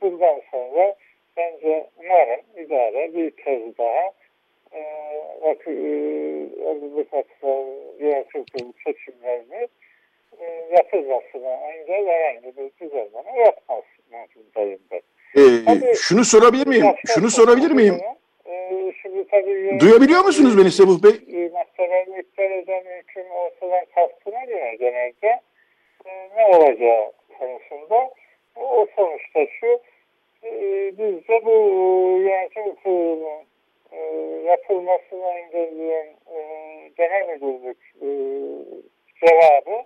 bundan 0.00 0.40
sonra 0.50 0.96
bence 1.36 1.86
umarım 1.98 2.40
idare 2.56 3.14
bir 3.14 3.30
kez 3.30 3.78
daha 3.78 4.12
e, 4.72 4.80
vakı, 5.42 5.70
e, 5.70 6.70
azınlık 6.70 7.12
hakları 7.12 7.66
yönetim 7.98 8.44
kurulu 8.44 8.72
seçimlerini 8.86 9.68
e, 10.40 10.44
yapılmasına 10.76 11.50
engel 11.50 12.06
herhangi 12.06 12.56
bir 12.56 12.70
düzenleme 12.80 13.38
yapmaz 13.38 13.82
ben. 14.90 15.00
E, 15.36 15.64
Tabii, 15.64 15.94
şunu 15.96 16.24
sorabilir 16.24 16.66
miyim? 16.66 16.86
Şunu 17.06 17.30
sorabilir 17.30 17.70
miyim? 17.70 17.94
olduğunu, 17.94 18.16
E, 18.46 18.92
şimdi 19.02 19.28
tabii 19.28 19.80
Duyabiliyor 19.80 20.24
musunuz 20.24 20.58
beni 20.58 20.70
Sebuh 20.70 21.02
Bey? 21.02 21.10
e, 21.10 21.44
iptal 22.18 22.50
eden 22.50 22.84
hüküm 22.98 23.30
ortadan 23.30 23.84
kalktığına 23.94 24.44
göre 24.44 24.76
genelde 24.80 25.40
e, 26.04 26.10
ne 26.36 26.56
olacağı 26.56 27.12
konusunda 27.38 28.10
o 28.56 28.86
sonuçta 28.96 29.46
şu 29.60 29.80
e, 30.44 30.52
biz 30.98 31.28
de 31.28 31.44
bu 31.44 31.50
yönetim 32.20 32.74
kurulunun 32.74 33.44
e, 33.92 33.98
yapılmasını 34.44 35.24
engelleyen 35.26 36.06
e, 36.34 36.38
genel 36.96 37.28
müdürlük 37.28 37.78
e, 38.02 38.08
cevabı 39.20 39.84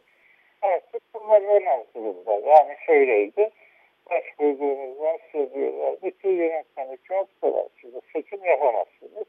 artık 0.63 1.13
kullanılamaz 1.13 1.81
durumda. 1.95 2.33
Yani 2.51 2.77
şöyleydi 2.87 3.51
başvurduğunuzdan 4.11 5.19
size 5.33 5.55
diyorlar. 5.55 5.97
Bütün 6.03 6.31
yönetmenlik 6.31 7.11
yoksalar. 7.11 7.67
Şimdi 7.81 8.01
seçim 8.13 8.45
yapamazsınız. 8.45 9.27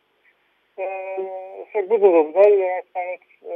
Ee, 0.80 1.18
işte 1.66 1.90
bu 1.90 2.02
durumda 2.02 2.50
yönetmenlik 2.50 3.22
e, 3.50 3.56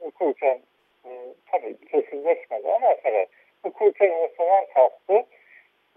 hukuken 0.00 0.60
e, 1.04 1.10
tabii 1.52 1.76
kesinleşmedi 1.90 2.72
ama 2.72 2.96
tabii 3.02 3.26
hukuken 3.62 4.10
ortadan 4.10 4.66
kalktı. 4.74 5.26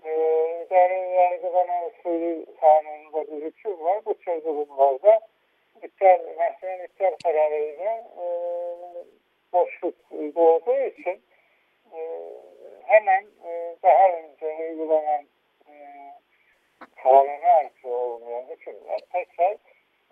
E, 0.06 0.10
yani 0.70 1.14
yargılama 1.16 1.86
usulü 1.86 2.46
kanununda 2.62 3.32
bir 3.32 3.46
hüküm 3.46 3.84
var. 3.84 4.02
Bu 4.06 4.14
tür 4.14 4.44
durumlarda 4.44 5.20
iptal, 5.84 6.20
mahkemenin 6.38 6.84
iptal 6.84 7.16
kararıyla 7.24 8.08
e, 8.18 8.26
boşluk 9.54 9.96
doğduğu 10.12 10.80
için 10.80 11.22
e, 11.94 12.00
hemen 12.88 13.26
e, 13.46 13.76
daha 13.84 14.10
önce 14.10 14.46
uygulanan 14.46 15.26
e, 15.68 15.74
kanuna 17.04 17.48
ait 17.58 17.86
olmayan 17.86 18.46
hükümler 18.50 19.00
tekrar 19.12 19.58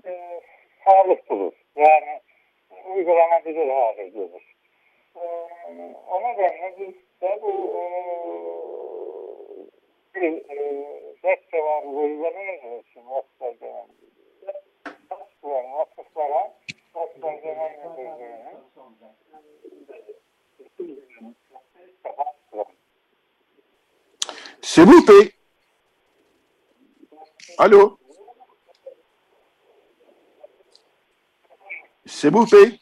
e, 0.05 0.41
sağlık 0.85 1.29
bulur. 1.29 1.53
Yani 1.75 2.21
uygulanabilir 2.95 3.69
hale 3.69 4.07
gelir. 4.07 4.55
E, 5.15 5.23
o 6.09 6.21
nedenle 6.21 6.75
biz 6.79 7.21
de 7.21 7.39
bu 7.41 7.51
e, 7.77 7.83
bir 10.15 10.49
e, 10.49 10.83
red 11.23 11.51
cevabı 11.51 11.87
uygulamaya 11.87 12.79
için 12.79 13.09
vakıflar 13.09 13.51
genelinde 13.51 14.61
başvuran 15.09 15.73
vakıflara 15.73 16.53
vakıflar 16.95 17.33
genel 17.33 17.77
müdürlüğünün 17.77 18.65
Sebuh 24.65 25.07
Bey. 25.07 25.31
Alo. 27.57 27.97
Sebuh 32.07 32.51
Bey. 32.51 32.79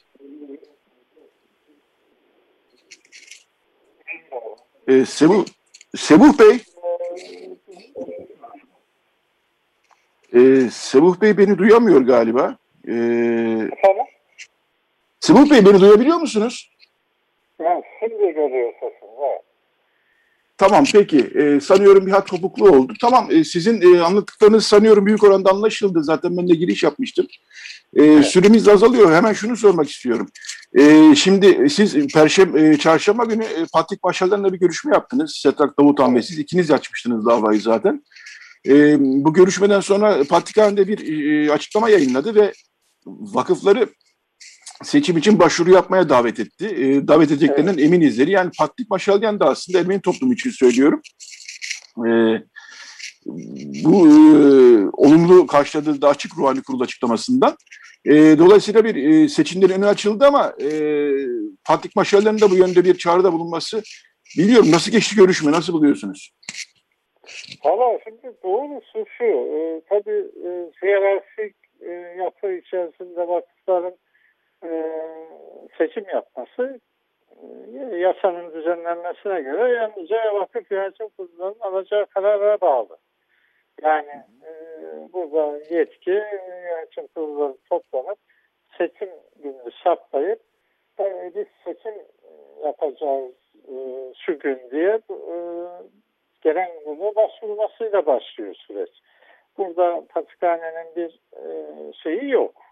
E, 4.88 5.06
Sebuh, 5.06 5.46
Sebuh 5.96 6.40
Bey. 6.40 6.64
E, 10.34 10.70
Sebuh 10.70 11.22
Bey 11.22 11.38
beni 11.38 11.58
duyamıyor 11.58 12.02
galiba. 12.02 12.58
E, 12.88 12.92
Efendim? 12.92 14.06
Bey 15.52 15.66
beni 15.66 15.82
duyabiliyor 15.82 16.18
musunuz? 16.18 16.72
Ben 17.60 17.84
şimdi 18.00 18.34
görüyor 18.34 18.74
sesini. 18.74 19.03
Evet. 20.64 20.70
Tamam 20.70 20.86
peki. 20.94 21.32
Ee, 21.36 21.60
sanıyorum 21.60 22.06
bir 22.06 22.12
hat 22.12 22.28
topuklu 22.28 22.70
oldu. 22.70 22.94
Tamam 23.02 23.28
e, 23.32 23.44
sizin 23.44 23.82
e, 23.82 24.02
anlattıklarınız 24.02 24.66
sanıyorum 24.66 25.06
büyük 25.06 25.24
oranda 25.24 25.50
anlaşıldı. 25.50 26.04
Zaten 26.04 26.38
ben 26.38 26.50
de 26.50 26.56
giriş 26.56 26.84
yapmıştım. 26.84 27.28
E, 27.96 28.24
Süremiz 28.24 28.68
azalıyor. 28.68 29.14
Hemen 29.14 29.34
şunu 29.34 29.58
sormak 29.58 29.90
istiyorum. 29.90 30.28
E, 30.80 31.16
şimdi 31.16 31.70
siz 31.70 32.08
Perşembe, 32.08 32.70
e, 32.70 32.78
çarşamba 32.78 33.26
günü 33.26 33.44
e, 33.44 33.66
Patrik 33.74 34.04
Başar'la 34.04 34.54
bir 34.54 34.60
görüşme 34.60 34.94
yaptınız. 34.94 35.40
Setrak 35.44 35.80
Davutan 35.80 36.16
ve 36.16 36.22
siz 36.22 36.40
ikiniz 36.40 36.72
açmıştınız 36.72 37.26
davayı 37.26 37.62
zaten. 37.62 38.04
E, 38.68 38.98
bu 39.00 39.34
görüşmeden 39.34 39.80
sonra 39.80 40.24
Patrik 40.24 40.58
halinde 40.58 40.88
bir 40.88 41.00
e, 41.08 41.52
açıklama 41.52 41.90
yayınladı 41.90 42.36
ve 42.36 42.54
vakıfları 43.06 43.88
seçim 44.84 45.18
için 45.18 45.40
başvuru 45.40 45.72
yapmaya 45.72 46.10
davet 46.10 46.40
etti. 46.40 46.66
E, 46.66 47.08
davet 47.08 47.32
edeceklerinden 47.32 47.78
eminizleri. 47.78 48.32
Yani 48.32 48.52
Patrik 48.58 48.90
Maşalyan 48.90 49.40
da 49.40 49.46
aslında 49.46 49.80
Ermeni 49.80 50.02
toplumu 50.02 50.34
için 50.34 50.50
söylüyorum. 50.50 51.02
E, 51.98 52.10
bu 53.84 54.08
e, 54.08 54.14
olumlu 54.94 55.48
karşıladığı 55.48 56.02
da 56.02 56.10
açık 56.10 56.38
ruhani 56.38 56.64
kurul 56.64 56.82
açıklamasından. 56.82 57.58
E, 58.06 58.14
dolayısıyla 58.14 58.86
bir 58.86 58.96
e, 58.96 59.30
seçimlerin 59.30 59.74
önü 59.74 59.86
açıldı 59.86 60.26
ama 60.26 60.54
e, 60.62 60.70
Patrik 61.66 61.96
Maşalyan'ın 61.96 62.42
da 62.42 62.52
bu 62.52 62.56
yönde 62.56 62.86
bir 62.86 62.98
çağrıda 62.98 63.34
bulunması 63.34 63.84
biliyorum. 64.38 64.72
Nasıl 64.72 64.92
geçti 64.92 65.16
görüşme? 65.16 65.52
Nasıl 65.52 65.74
buluyorsunuz? 65.74 66.34
Valla 67.66 68.00
şimdi 68.04 68.36
doğrusu 68.44 69.06
şu, 69.18 69.24
e, 69.24 69.82
tabii 69.90 70.26
e, 70.46 70.50
hiyerarşik 70.82 71.56
e, 71.82 71.92
yapı 72.24 72.54
içerisinde 72.54 73.28
vakıfların 73.28 73.92
e, 73.92 74.13
seçim 75.78 76.06
yapması 76.14 76.80
e, 77.92 77.98
yasanın 77.98 78.54
düzenlenmesine 78.54 79.42
göre 79.42 79.74
yalnızca 79.74 80.34
vakıf 80.34 80.72
yönetim 80.72 81.10
kurulunun 81.10 81.56
alacağı 81.60 82.06
karara 82.06 82.62
bağlı. 82.62 82.98
Yani 83.82 84.24
e, 84.46 84.52
burada 85.14 85.58
yetki 85.70 86.12
yönetim 86.12 87.08
kurulları 87.08 87.58
toplanıp 87.70 88.18
seçim 88.78 89.10
günü 89.44 89.72
saptayıp 89.84 90.40
e, 91.00 91.32
biz 91.36 91.48
seçim 91.66 91.94
yapacağız 92.64 93.32
e, 93.68 93.76
şu 94.26 94.40
gün 94.40 94.60
diye 94.72 95.00
e, 95.10 95.38
gelen 96.42 96.72
yolu 96.86 97.16
başvurmasıyla 97.16 98.06
başlıyor 98.06 98.56
süreç. 98.56 98.90
Burada 99.58 100.04
patrikhanenin 100.10 100.96
bir 100.96 101.20
e, 101.38 101.44
şeyi 101.94 102.30
yok. 102.30 102.63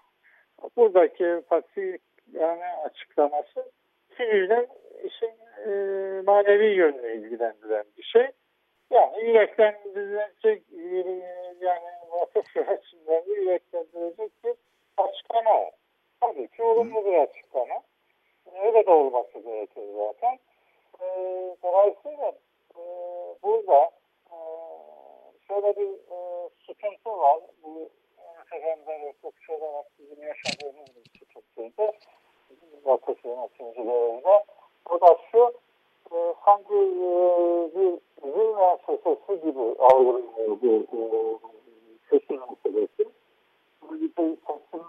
Buradaki 0.77 1.41
patrikhane 1.49 2.73
açıklaması 2.85 3.71
fiilen 4.09 4.67
işin 5.03 5.33
e, 5.65 5.71
manevi 6.21 6.65
yönünü 6.65 7.13
ilgilendiren 7.13 7.85
bir 7.97 8.03
şey. 8.03 8.27
Yani 8.91 9.25
yüreklendirilecek 9.25 10.63
yani 11.61 11.91
vakıf 12.11 12.47
süreçinden 12.47 13.23
yüreklendirecek 13.27 14.31
bir 14.43 14.53
açıklama 14.97 15.61
o. 15.61 15.71
Tabii 16.21 16.47
ki 16.47 16.63
olumlu 16.63 17.05
bir 17.05 17.17
açıklama. 17.17 17.81
Öyle 18.63 18.85
de 18.85 18.91
olması 18.91 19.39
gerekir 19.39 19.83
zaten. 19.95 20.39
E, 20.99 21.07
dolayısıyla 21.63 22.33
e, 22.75 22.81
burada 23.43 23.91
e, 24.31 24.37
şöyle 25.47 25.75
bir 25.75 25.89
e, 25.89 26.49
sıkıntı 26.67 27.09
var. 27.17 27.39
Bu 27.63 27.89
efendim 28.53 29.13
hukukçu 29.13 29.53
olarak 29.53 29.85
bizim 29.99 30.23
yaşadığımız 30.23 30.87
bir 30.95 31.19
sıkıntıydı. 31.19 31.91
Vakıf 32.85 33.25
yöneticilerinde. 33.25 34.45
O 34.89 35.01
da 35.01 35.17
şu 35.31 35.53
e, 36.11 36.33
sanki 36.45 36.73
e, 36.73 37.11
bir 37.75 37.91
zil 38.31 38.49
müessesesi 38.55 39.41
gibi 39.41 39.75
algılanıyor 39.79 40.61
bu 40.61 40.67
e, 40.67 41.01
seçim 42.09 42.39
meselesi. 42.39 43.05
Bu 43.81 43.93
bir 43.93 44.11
seçim 44.15 44.81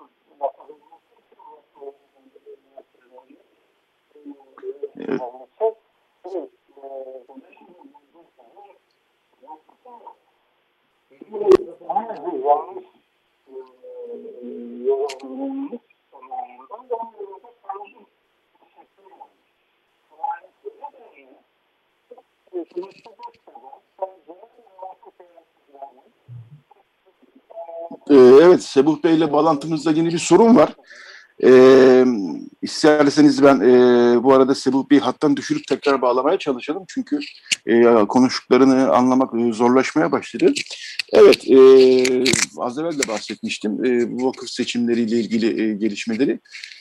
Evet. 4.98 5.20
yanlış 12.44 13.01
Ee, 28.10 28.14
evet, 28.14 28.62
Sebuh 28.62 29.02
Bey 29.04 29.16
ile 29.16 29.32
bağlantımızda 29.32 29.90
yeni 29.90 30.12
bir 30.12 30.18
sorun 30.18 30.56
var. 30.56 30.76
Ee, 31.44 32.04
isterseniz 32.62 33.42
ben 33.42 33.60
e, 33.60 34.22
bu 34.22 34.34
arada 34.34 34.54
Sebuh 34.54 34.90
Bey'i 34.90 35.00
hattan 35.00 35.36
düşürüp 35.36 35.66
tekrar 35.66 36.02
bağlamaya 36.02 36.38
çalışalım. 36.38 36.84
Çünkü 36.88 37.18
e, 37.66 37.82
konuştuklarını 38.08 38.92
anlamak 38.92 39.34
e, 39.34 39.52
zorlaşmaya 39.52 40.12
başladı. 40.12 40.52
Evet, 41.12 41.50
e, 41.50 41.58
az 42.58 42.78
evvel 42.78 42.98
de 42.98 43.08
bahsetmiştim 43.08 43.84
e, 43.84 44.10
bu 44.10 44.26
vakıf 44.26 44.50
seçimleriyle 44.50 45.20
ilgili 45.20 45.62
e, 45.62 45.74
gelişmeleri. 45.74 46.40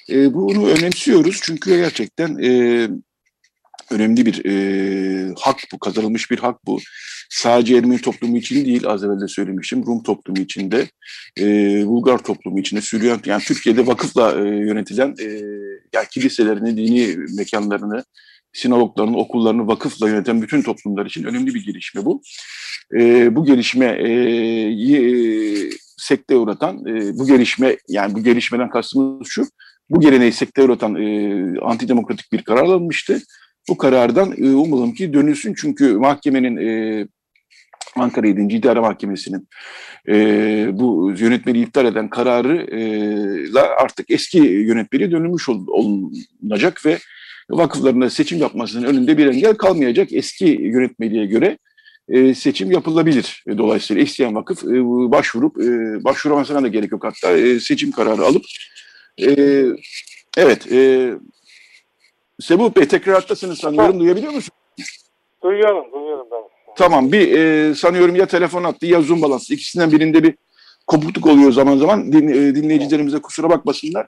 E, 0.10 0.34
bunu 0.34 0.68
önemsiyoruz 0.68 1.40
çünkü 1.44 1.78
gerçekten 1.78 2.38
e, 2.44 2.90
önemli 3.92 4.26
bir 4.26 4.46
e, 4.46 5.34
hak 5.40 5.58
bu, 5.74 5.80
kazanılmış 5.80 6.32
bir 6.32 6.40
hak 6.40 6.66
bu. 6.66 6.80
Sadece 7.30 7.76
Ermeni 7.76 8.02
toplumu 8.02 8.38
için 8.38 8.66
değil, 8.66 8.88
az 8.88 9.04
evvel 9.04 9.22
de 9.22 9.28
söylemiştim, 9.28 9.86
Rum 9.86 10.04
toplumu 10.04 10.40
için 10.40 10.72
de, 10.72 10.88
e, 11.40 11.46
Bulgar 11.86 12.18
toplumu 12.18 12.60
için 12.60 12.78
de, 12.78 12.82
Süryan, 12.82 13.20
yani 13.26 13.44
Türkiye'de 13.44 13.88
vakıfla 13.88 14.32
e, 14.32 14.50
yönetilen 14.50 15.16
e, 15.20 15.26
yani 15.94 16.08
kiliselerini, 16.12 16.78
dini 16.78 17.18
mekanlarını, 17.38 18.04
sinagoglarını, 18.54 19.18
okullarını 19.18 19.68
vakıfla 19.68 20.10
yöneten 20.10 20.42
bütün 20.42 20.62
toplumlar 20.62 21.06
için 21.06 21.24
önemli 21.24 21.54
bir 21.54 21.66
gelişme 21.66 22.06
bu. 22.06 22.22
E, 23.00 23.36
bu 23.36 23.46
gelişmeyi 23.46 23.92
e, 24.92 25.70
sekteye 25.98 26.40
uğratan, 26.40 26.86
e, 26.86 27.20
bu 27.20 27.28
gelişme, 27.28 27.78
yani 27.88 28.16
bu 28.16 28.24
gelişmeden 28.24 28.70
kastımız 28.70 29.28
şu, 29.30 29.48
bu 29.90 30.02
geleneği 30.02 30.32
sekteye 30.32 30.68
uğratan 30.68 30.96
e, 30.96 31.60
antidemokratik 31.60 32.32
bir 32.32 32.44
karar 32.44 32.64
alınmıştı. 32.64 33.22
Bu 33.70 33.78
karardan 33.78 34.34
e, 34.38 34.50
umalım 34.50 34.94
ki 34.94 35.14
dönülsün 35.14 35.54
çünkü 35.58 35.94
mahkemenin 35.94 36.58
e, 36.58 37.08
Ankara 37.96 38.28
7. 38.28 38.54
İdare 38.54 38.80
Mahkemesi'nin 38.80 39.48
e, 40.08 40.16
bu 40.74 41.14
yönetmeni 41.18 41.62
iptal 41.62 41.86
eden 41.86 42.10
kararıyla 42.10 43.62
artık 43.80 44.12
eski 44.12 44.38
yönetmeliğe 44.38 45.12
dönülmüş 45.12 45.50
ol, 45.50 45.68
olunacak 45.68 46.86
ve 46.86 47.00
vakıflarında 47.50 48.10
seçim 48.10 48.40
yapmasının 48.40 48.88
önünde 48.88 49.18
bir 49.18 49.26
engel 49.26 49.56
kalmayacak. 49.56 50.14
Eski 50.14 50.46
yönetmeliğe 50.46 51.26
göre 51.26 51.58
e, 52.10 52.36
seçim 52.36 52.72
yapılabilir. 52.72 53.44
E, 53.48 53.58
dolayısıyla 53.58 54.04
isteyen 54.04 54.36
vakıf 54.36 54.64
e, 54.64 54.84
başvurup, 55.12 55.62
e, 55.62 56.04
başvuramasına 56.04 56.64
da 56.64 56.68
gerek 56.68 56.92
yok 56.92 57.04
hatta 57.04 57.38
e, 57.38 57.60
seçim 57.60 57.92
kararı 57.92 58.22
alıp 58.22 58.44
e, 59.22 59.66
evet 60.38 60.72
e, 60.72 61.12
Sebuh 62.42 62.76
Bey 62.76 62.88
tekrar 62.88 63.16
hattasınız 63.16 63.60
sanıyorum. 63.60 64.00
Duyabiliyor 64.00 64.34
musunuz? 64.34 64.58
Duyuyorum, 65.44 65.94
duyuyorum 65.94 66.28
ben. 66.32 66.42
Tamam 66.76 67.12
bir 67.12 67.40
e, 67.40 67.76
sanıyorum 67.76 68.16
ya 68.16 68.26
telefon 68.26 68.64
attı 68.64 68.86
ya 68.86 69.02
zoom 69.02 69.22
bağlantısı. 69.22 69.54
İkisinden 69.54 69.92
birinde 69.92 70.24
bir 70.24 70.36
kopukluk 70.88 71.26
oluyor 71.28 71.52
zaman 71.52 71.78
zaman. 71.78 72.12
Din, 72.12 72.28
e, 72.28 72.56
dinleyicilerimize 72.56 73.22
kusura 73.22 73.50
bakmasınlar. 73.50 74.08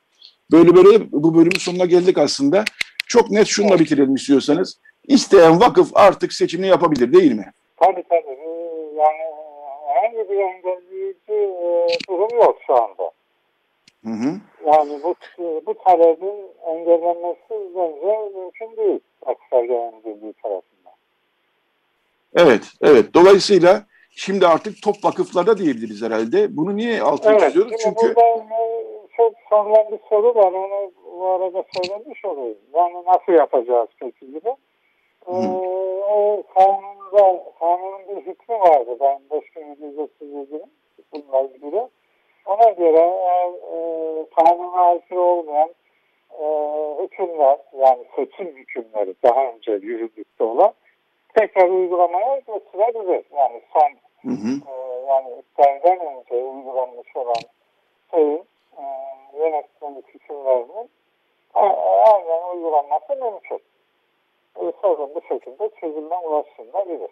Böyle 0.51 0.75
böyle 0.75 1.11
bu 1.11 1.35
bölümün 1.35 1.59
sonuna 1.59 1.85
geldik 1.85 2.17
aslında. 2.17 2.63
Çok 3.07 3.31
net 3.31 3.47
şunla 3.47 3.79
bitirelim 3.79 4.15
istiyorsanız. 4.15 4.79
İsteyen 5.07 5.59
vakıf 5.59 5.91
artık 5.93 6.33
seçimini 6.33 6.67
yapabilir 6.67 7.13
değil 7.13 7.31
mi? 7.31 7.51
Tabii 7.77 8.03
tabii. 8.09 8.37
Yani 8.97 9.23
herhangi 9.87 10.29
bir 10.29 10.37
engelleyici 10.37 11.33
e, 11.33 11.87
durum 12.09 12.37
yok 12.37 12.57
şu 12.67 12.73
anda. 12.73 13.11
Hı 14.03 14.09
hı. 14.09 14.39
Yani 14.65 14.99
bu 15.03 15.15
bu 15.65 15.73
talebin 15.83 16.35
engellenmesi 16.67 17.53
bence 17.75 18.29
mümkün 18.35 18.77
değil. 18.77 18.99
Genel 19.51 19.93
Müdürlüğü 19.93 20.33
tarafından. 20.33 20.93
Evet, 22.35 22.63
evet. 22.81 23.13
Dolayısıyla 23.13 23.83
şimdi 24.11 24.47
artık 24.47 24.81
top 24.83 24.95
vakıflarda 25.03 25.57
diyebiliriz 25.57 26.01
herhalde. 26.01 26.57
Bunu 26.57 26.75
niye 26.75 27.01
altını 27.01 27.31
Evet, 27.31 27.43
çiziyoruz? 27.43 27.73
Çünkü 27.83 28.15
burada 28.15 28.45
çok 29.17 29.33
sorulan 29.49 29.91
bir 29.91 29.99
soru 30.09 30.35
var. 30.35 30.51
Onu 30.51 30.91
bu 31.19 31.27
arada 31.27 31.63
söylemiş 31.73 32.25
olayım. 32.25 32.57
Yani 32.73 32.93
nasıl 33.07 33.33
yapacağız 33.33 33.89
peki 33.99 34.25
gibi. 34.25 34.49
Ee, 35.27 35.31
o 36.09 36.43
kanunda, 36.53 37.43
kanunun 37.59 38.01
bir 38.09 38.21
hükmü 38.25 38.55
vardı. 38.55 38.97
Ben 38.99 39.21
5737'nin 39.29 40.71
bununla 41.13 41.41
ilgili. 41.41 41.87
Ona 42.45 42.69
göre 42.69 42.97
eğer 42.99 43.49
e, 43.49 44.25
kanuna 44.35 44.81
aykırı 44.81 45.21
olmayan 45.21 45.69
e, 46.39 46.45
hükümler 47.03 47.57
yani 47.77 48.05
seçim 48.15 48.47
hükümleri 48.47 49.15
daha 49.23 49.45
önce 49.45 49.71
yürürlükte 49.71 50.43
olan 50.43 50.73
tekrar 51.35 51.69
uygulamaya 51.69 52.39
götürebilir. 52.39 53.25
Yani 53.35 53.61
son 53.73 53.91
hı 54.29 54.35
hı. 54.35 54.49
e, 54.71 55.05
yani 55.07 55.29
iptalden 55.39 55.99
önce 55.99 56.33
uygulanmış 56.35 57.15
olan 57.15 57.43
şeyin 58.11 58.43
e, 58.77 58.83
yönetmelik 59.37 60.07
hükümlerinin 60.13 60.89
a- 61.53 61.77
aynen 62.13 62.55
uygulanması 62.55 63.09
mümkün. 63.09 63.59
E, 64.55 64.73
sorun 64.81 65.09
bu 65.15 65.21
şekilde 65.29 65.69
çözüme 65.79 66.15
ulaşılabilir. 66.15 67.09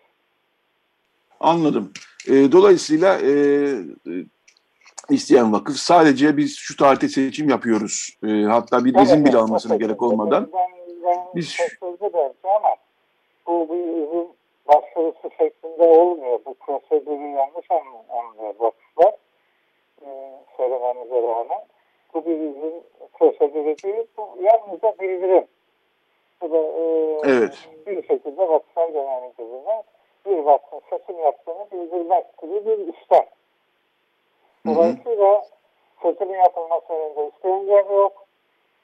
Anladım. 1.40 1.94
E, 2.28 2.52
dolayısıyla 2.52 3.18
e, 3.20 3.32
e, 3.32 4.14
isteyen 5.12 5.54
vakıf 5.54 5.76
sadece 5.76 6.38
biz 6.38 6.58
şu 6.58 6.78
tarihte 6.78 7.08
seçim 7.08 7.50
yapıyoruz. 7.50 8.18
E, 8.28 8.28
hatta 8.44 8.86
bir 8.86 8.96
izin 8.96 9.26
bile 9.26 9.38
almasına 9.38 9.76
o 9.76 9.80
gerek 9.80 10.02
olmadan. 10.02 10.50
Ben, 10.54 10.70
ben 11.04 11.18
Biz- 11.36 11.58
belki 11.82 12.48
ama 12.48 12.76
bu 13.48 13.70
bir 13.70 13.84
izin 13.84 14.30
başvurusu 14.68 15.30
şeklinde 15.38 15.84
olmuyor. 15.84 16.40
Bu 16.46 16.54
prosedürü 16.54 17.28
yanlış 17.28 17.72
anlıyor 17.72 18.54
vakıflar. 18.60 19.14
Ee, 20.06 20.32
söylememize 20.58 21.22
rağmen. 21.22 21.62
Bu 22.14 22.26
bir 22.26 22.36
izin 22.36 22.84
prosedürü 23.14 23.76
değil. 23.84 24.08
Bu 24.18 24.30
yalnızca 24.42 24.96
bildirim. 25.00 25.46
Bu 26.42 26.52
da 26.52 26.58
e, 26.58 26.82
Evet. 27.32 27.70
bir 27.88 28.08
şekilde 28.08 28.50
vakıflar 28.50 28.90
genel 28.90 29.22
müdürlüğüne 29.24 29.84
bir 30.26 30.38
vakfın 30.38 30.82
seçim 30.90 31.24
yaptığını 31.24 31.68
bildirmek 31.72 32.38
gibi 32.42 32.66
bir 32.66 32.78
işlem. 32.94 33.26
Dolayısıyla 34.66 35.46
seçimin 36.02 36.38
yapılması 36.38 36.94
önünde 36.94 37.32
hiçbir 37.32 37.50
engel 37.50 37.90
yok. 37.96 38.26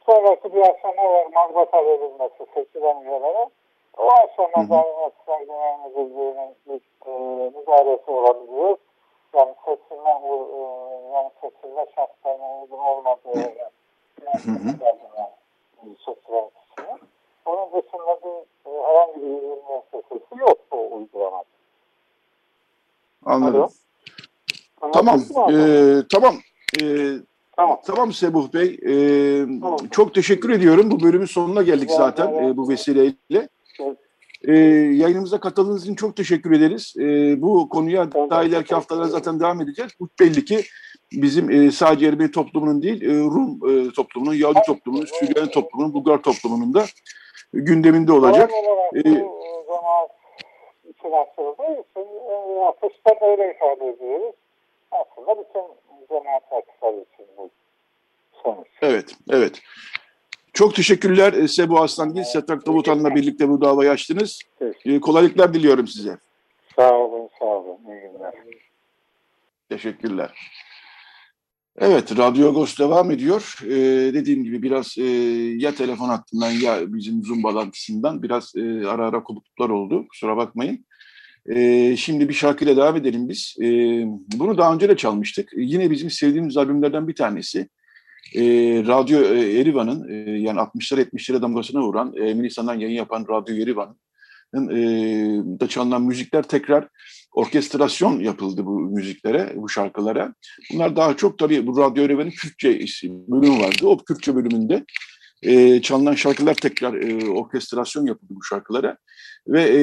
Sonraki 0.06 0.54
bir 0.54 0.62
aşama 0.62 1.14
var 1.14 1.26
mazbata 1.34 1.86
verilmesi 1.86 2.46
seçilen 2.54 3.02
üyelere. 3.02 3.50
O 3.98 4.12
aşamada 4.12 4.78
Vakıflar 5.02 5.40
Genel 5.40 5.80
Müdürlüğü'nün 5.86 6.56
bir 6.68 6.82
e, 7.08 7.12
müdahalesi 7.60 8.12
olabiliyor. 8.12 8.78
Yani 9.34 9.56
seçilme, 9.66 10.10
e, 10.10 10.32
yani 11.14 11.30
seçilme 11.42 11.86
şartlarına 11.96 12.62
uygun 12.62 12.78
olmadığı 12.78 13.40
yani, 13.40 13.72
seçilen 16.06 16.50
kişinin. 16.50 17.00
Onun 17.46 17.72
dışında 17.72 18.20
bir 18.24 18.72
e, 18.72 18.84
herhangi 18.84 19.22
bir 19.22 19.42
müessesesi 19.70 20.40
yok 20.40 20.58
bu 20.72 20.96
uygulamada. 20.96 21.46
Anladım. 23.26 23.62
Alo. 23.62 23.70
Tamam. 24.94 25.24
Ee, 25.52 25.96
tamam. 26.12 26.36
Ee, 26.82 27.14
tamam. 27.58 27.80
tamam 27.86 28.14
Sebuh 28.14 28.54
Bey. 28.54 28.80
Ee, 28.88 29.46
Tamam. 29.62 29.78
Çok 29.92 30.14
teşekkür 30.14 30.50
ediyorum. 30.50 30.92
Bu 30.92 31.04
bölümün 31.04 31.26
sonuna 31.26 31.62
geldik 31.62 31.90
Rica 31.90 31.98
zaten 31.98 32.28
ederim. 32.34 32.50
e, 32.50 32.58
bu 32.58 32.70
vesileyle. 32.70 33.50
Ee, 34.48 34.54
yayınımıza 34.94 35.40
katıldığınız 35.40 35.84
için 35.84 35.96
çok 35.96 36.16
teşekkür 36.16 36.52
ederiz. 36.52 36.94
Ee, 37.00 37.42
bu 37.42 37.70
konuya 37.70 38.12
de 38.12 38.30
daha 38.30 38.44
ileriki 38.44 38.76
ederim. 38.76 39.04
zaten 39.06 39.40
devam 39.40 39.62
edeceğiz. 39.62 39.92
Bu 40.00 40.10
belli 40.20 40.46
ki 40.46 40.62
bizim 41.12 41.50
e, 41.52 41.72
sadece 41.72 42.08
Ermeni 42.08 42.32
toplumunun 42.32 42.82
değil, 42.82 43.02
e, 43.02 43.20
Rum 43.20 43.60
e, 43.70 43.92
toplumunun, 43.92 44.34
Yahudi 44.34 44.60
toplumunun, 44.68 45.06
Süryani 45.06 45.52
toplumunun, 45.52 45.94
Bulgar 45.94 46.22
toplumunun 46.22 46.74
da 46.74 46.86
gündeminde 47.54 48.12
olacak. 48.12 48.52
Ee, 48.96 49.04
bu 49.04 49.66
zaman 49.68 50.08
için 50.90 51.12
açıldığı 51.12 51.82
için 51.82 52.08
e, 52.30 52.66
afişte 52.66 53.18
böyle 53.22 53.56
ifade 53.56 53.90
ediyoruz. 53.90 54.36
Aslında 54.92 55.44
bütün 55.44 55.62
cemaat 56.08 56.44
vakıfları 56.52 57.06
için 57.14 57.26
bu 57.38 57.50
sonuç. 58.44 58.68
Evet, 58.82 59.16
evet. 59.30 59.62
Çok 60.54 60.76
teşekkürler 60.76 61.34
e, 61.34 61.48
Sebu 61.48 61.80
Aslangil, 61.80 62.24
Setrak 62.24 62.68
Davutan'la 62.68 63.16
birlikte 63.16 63.50
bu 63.50 63.62
davayı 63.62 63.92
açtınız. 63.92 64.42
Evet. 64.62 64.76
E, 64.86 65.00
kolaylıklar 65.00 65.54
diliyorum 65.54 65.88
size. 65.88 66.18
Sağ 66.76 66.94
olun, 66.94 67.30
sağ 67.40 67.46
olun. 67.46 67.78
İyi 67.88 68.12
günler. 68.12 68.34
Teşekkürler. 69.70 70.34
Evet, 71.80 72.18
Radyo 72.18 72.50
Agos 72.50 72.80
devam 72.80 73.12
ediyor. 73.12 73.58
Ee, 73.64 74.14
dediğim 74.14 74.44
gibi 74.44 74.62
biraz 74.62 74.98
e, 74.98 75.04
ya 75.58 75.76
telefon 75.76 76.10
hattından 76.10 76.52
ya 76.52 76.94
bizim 76.94 77.24
Zoom 77.24 77.44
bağlantısından 77.44 78.24
biraz 78.24 78.56
e, 78.56 78.88
ara 78.88 79.08
ara 79.08 79.24
kopukluklar 79.24 79.70
oldu. 79.70 80.08
Kusura 80.08 80.38
bakmayın. 80.38 80.86
Ee, 81.56 81.96
şimdi 81.98 82.30
bir 82.30 82.34
şarkıyla 82.34 82.76
devam 82.76 82.96
edelim 82.96 83.30
biz. 83.30 83.56
Ee, 83.62 83.66
bunu 84.38 84.58
daha 84.58 84.74
önce 84.74 84.90
de 84.90 84.98
çalmıştık. 84.98 85.50
Yine 85.58 85.92
bizim 85.92 86.10
sevdiğimiz 86.10 86.58
albümlerden 86.58 87.08
bir 87.08 87.16
tanesi. 87.16 87.70
Ee, 88.36 88.42
Radyo 88.88 89.22
e, 89.22 89.60
Erivan'ın 89.60 90.10
e, 90.10 90.40
yani 90.40 90.60
60'lar 90.60 91.02
70'lere 91.02 91.42
damgasına 91.42 91.82
vuran, 91.82 92.14
e, 92.16 92.34
Milisan'dan 92.34 92.74
yayın 92.74 92.96
yapan 92.96 93.26
Radyo 93.30 93.56
Erivan'ın 93.56 94.70
e, 94.70 94.80
da 95.60 95.68
çalınan 95.68 96.02
müzikler 96.02 96.44
tekrar 96.44 96.88
orkestrasyon 97.34 98.20
yapıldı 98.20 98.66
bu 98.66 98.80
müziklere, 98.80 99.54
bu 99.56 99.70
şarkılara. 99.70 100.34
Bunlar 100.74 100.96
daha 100.96 101.18
çok 101.18 101.40
tabii 101.40 101.68
bu 101.68 101.78
Radyo 101.78 102.04
Ereven'in 102.04 102.32
Kürtçe 102.32 102.80
bölümü 103.04 103.60
vardı. 103.60 103.78
O 103.88 103.98
Kürtçe 103.98 104.36
bölümünde 104.36 104.86
e, 105.44 105.82
çalınan 105.82 106.14
şarkılar 106.14 106.54
tekrar 106.54 106.94
e, 106.94 107.30
orkestrasyon 107.30 108.06
yapıldı 108.06 108.34
bu 108.36 108.44
şarkılara. 108.44 108.98
Ve 109.48 109.62
e, 109.62 109.82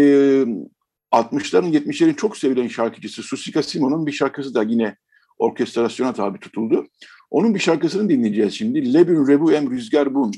60'ların 1.15 1.73
70'lerin 1.73 2.17
çok 2.17 2.37
sevilen 2.37 2.69
şarkıcısı 2.69 3.23
Susika 3.23 3.63
Simo'nun 3.63 4.07
bir 4.07 4.13
şarkısı 4.13 4.55
da 4.55 4.63
yine 4.63 4.97
orkestrasyona 5.39 6.13
tabi 6.13 6.39
tutuldu. 6.41 6.87
Onun 7.31 7.55
bir 7.55 7.61
şarkısını 7.61 8.09
dinleyeceğiz 8.09 8.55
şimdi. 8.55 8.95
Lebün 8.95 9.27
Rebu 9.27 9.53
Em 9.53 9.71
Rüzgar 9.71 10.15
Bun. 10.15 10.33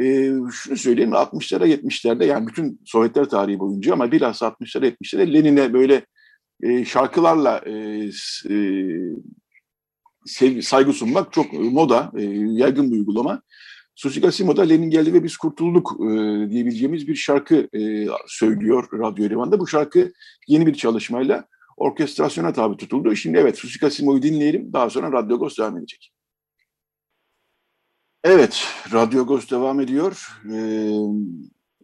Ee, 0.00 0.32
şunu 0.52 0.76
söyleyeyim 0.76 1.10
60'lara 1.10 1.66
70'lerde 1.66 2.24
yani 2.24 2.46
bütün 2.46 2.80
Sovyetler 2.84 3.24
tarihi 3.24 3.58
boyunca 3.58 3.92
ama 3.92 4.12
bilhassa 4.12 4.46
60'lara 4.46 4.86
70'lere 4.86 5.32
Lenin'e 5.32 5.72
böyle 5.72 6.06
e, 6.62 6.84
şarkılarla 6.84 7.62
e, 7.66 7.72
e, 8.50 8.58
sevgi, 10.26 10.62
saygı 10.62 10.92
sunmak 10.92 11.32
çok 11.32 11.52
moda, 11.52 12.12
e, 12.16 12.22
yaygın 12.32 12.92
bir 12.92 12.96
uygulama. 12.96 13.42
Susika 13.98 14.32
Simo'da 14.32 14.62
Lenin 14.62 14.90
geldi 14.90 15.14
ve 15.14 15.24
biz 15.24 15.36
kurtulduk 15.36 15.92
e, 16.00 16.06
diyebileceğimiz 16.50 17.08
bir 17.08 17.14
şarkı 17.14 17.68
e, 17.72 18.06
söylüyor 18.26 18.88
Radyo 18.92 19.26
Erivan'da. 19.26 19.60
Bu 19.60 19.66
şarkı 19.66 20.12
yeni 20.48 20.66
bir 20.66 20.74
çalışmayla 20.74 21.44
orkestrasyona 21.76 22.52
tabi 22.52 22.76
tutuldu. 22.76 23.16
Şimdi 23.16 23.38
evet 23.38 23.58
Susika 23.58 23.90
Simo'yu 23.90 24.22
dinleyelim. 24.22 24.72
Daha 24.72 24.90
sonra 24.90 25.12
Radyo 25.12 25.36
Agos 25.36 25.58
devam 25.58 25.78
edecek. 25.78 26.12
Evet, 28.24 28.66
Radyo 28.92 29.22
Agos 29.22 29.50
devam 29.50 29.80
ediyor. 29.80 30.28
Ee, 30.52 30.90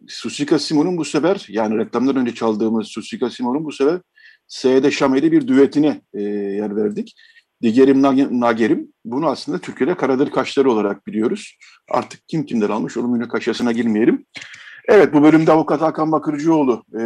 Susika 0.09 0.59
Simo'nun 0.59 0.96
bu 0.96 1.05
sefer, 1.05 1.46
yani 1.48 1.79
reklamdan 1.79 2.16
önce 2.16 2.35
çaldığımız 2.35 2.87
Susika 2.87 3.31
Simo'nun 3.31 3.64
bu 3.64 3.72
sefer 3.72 4.00
S'de 4.48 4.90
Şame'de 4.90 5.33
bir 5.33 5.48
düetine 5.48 6.00
e, 6.14 6.22
yer 6.22 6.77
verdik. 6.77 7.14
Digerim 7.64 8.03
Nag- 8.03 8.40
Nagerim. 8.40 8.92
Bunu 9.05 9.27
aslında 9.27 9.59
Türkiye'de 9.59 9.96
Karadır 9.96 10.31
Kaşları 10.31 10.70
olarak 10.70 11.07
biliyoruz. 11.07 11.59
Artık 11.90 12.29
kim 12.29 12.46
kimden 12.46 12.68
almış 12.68 12.96
onun 12.96 13.11
müne 13.11 13.29
kaşasına 13.29 13.72
girmeyelim. 13.72 14.27
Evet 14.88 15.14
bu 15.14 15.22
bölümde 15.22 15.53
avukat 15.53 15.81
Hakan 15.81 16.12
Bakırcıoğlu 16.12 16.83
e, 16.92 17.00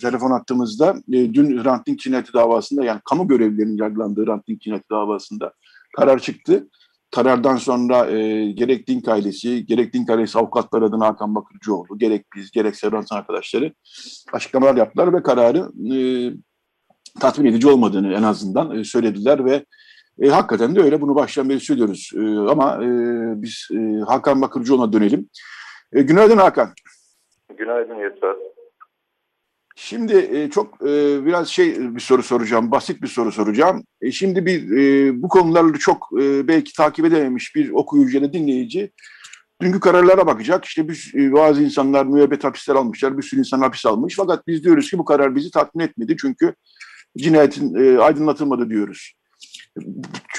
telefon 0.00 0.30
attığımızda 0.30 0.94
e, 1.12 1.34
dün 1.34 1.64
Hrant 1.64 1.86
Dink 1.86 1.98
cinayeti 1.98 2.32
davasında 2.32 2.84
yani 2.84 3.00
kamu 3.04 3.28
görevlilerinin 3.28 3.78
yargılandığı 3.78 4.26
Hrant 4.26 4.48
Dink 4.48 4.60
cinayeti 4.60 4.90
davasında 4.90 5.52
karar 5.96 6.18
çıktı. 6.18 6.68
Karardan 7.10 7.56
sonra 7.56 8.06
e, 8.10 8.50
gerek 8.52 8.88
Dink 8.88 9.08
ailesi, 9.08 9.66
gerek 9.66 9.92
Dink 9.92 10.10
ailesi 10.10 10.38
avukatlar 10.38 10.82
adına 10.82 11.06
Hakan 11.06 11.34
Bakırcıoğlu, 11.34 11.98
gerek 11.98 12.26
biz, 12.36 12.50
gerek 12.50 12.76
Serhat 12.76 13.12
arkadaşları 13.12 13.74
açıklamalar 14.32 14.76
yaptılar 14.76 15.12
ve 15.12 15.22
kararı 15.22 15.70
e, 15.94 15.98
tatmin 17.20 17.50
edici 17.50 17.68
olmadığını 17.68 18.14
en 18.14 18.22
azından 18.22 18.78
e, 18.78 18.84
söylediler 18.84 19.44
ve 19.44 19.64
e, 20.22 20.28
hakikaten 20.28 20.76
de 20.76 20.80
öyle 20.80 21.00
bunu 21.00 21.14
baştan 21.14 21.48
beri 21.48 21.60
söylüyoruz. 21.60 22.10
E, 22.14 22.20
ama 22.50 22.84
e, 22.84 22.88
biz 23.42 23.68
e, 23.72 24.00
Hakan 24.06 24.42
Bakırcıoğlu'na 24.42 24.92
dönelim. 24.92 25.28
E, 25.92 26.02
günaydın 26.02 26.36
Hakan. 26.36 26.74
Günaydın 27.58 27.94
Yeter. 27.94 28.36
Şimdi 29.78 30.16
e, 30.16 30.50
çok 30.50 30.82
e, 30.82 31.24
biraz 31.26 31.48
şey 31.48 31.94
bir 31.94 32.00
soru 32.00 32.22
soracağım, 32.22 32.70
basit 32.70 33.02
bir 33.02 33.08
soru 33.08 33.32
soracağım. 33.32 33.84
E, 34.00 34.10
şimdi 34.10 34.46
bir 34.46 34.76
e, 34.76 35.22
bu 35.22 35.28
konularla 35.28 35.78
çok 35.78 36.08
e, 36.20 36.48
belki 36.48 36.72
takip 36.72 37.04
edememiş 37.04 37.54
bir 37.54 37.70
okuyucu 37.70 38.16
ya 38.16 38.22
da 38.22 38.32
dinleyici 38.32 38.92
dünkü 39.62 39.80
kararlara 39.80 40.26
bakacak. 40.26 40.64
İşte 40.64 40.88
bir, 40.88 41.12
e, 41.14 41.32
bazı 41.32 41.62
insanlar 41.62 42.06
müebbet 42.06 42.44
hapisler 42.44 42.74
almışlar, 42.74 43.18
bir 43.18 43.22
sürü 43.22 43.40
insan 43.40 43.60
hapis 43.60 43.86
almış. 43.86 44.14
Fakat 44.16 44.46
biz 44.46 44.64
diyoruz 44.64 44.90
ki 44.90 44.98
bu 44.98 45.04
karar 45.04 45.36
bizi 45.36 45.50
tatmin 45.50 45.84
etmedi 45.84 46.16
çünkü 46.20 46.54
cinayetin 47.18 47.74
e, 47.74 47.98
aydınlatılmadı 47.98 48.70
diyoruz. 48.70 49.12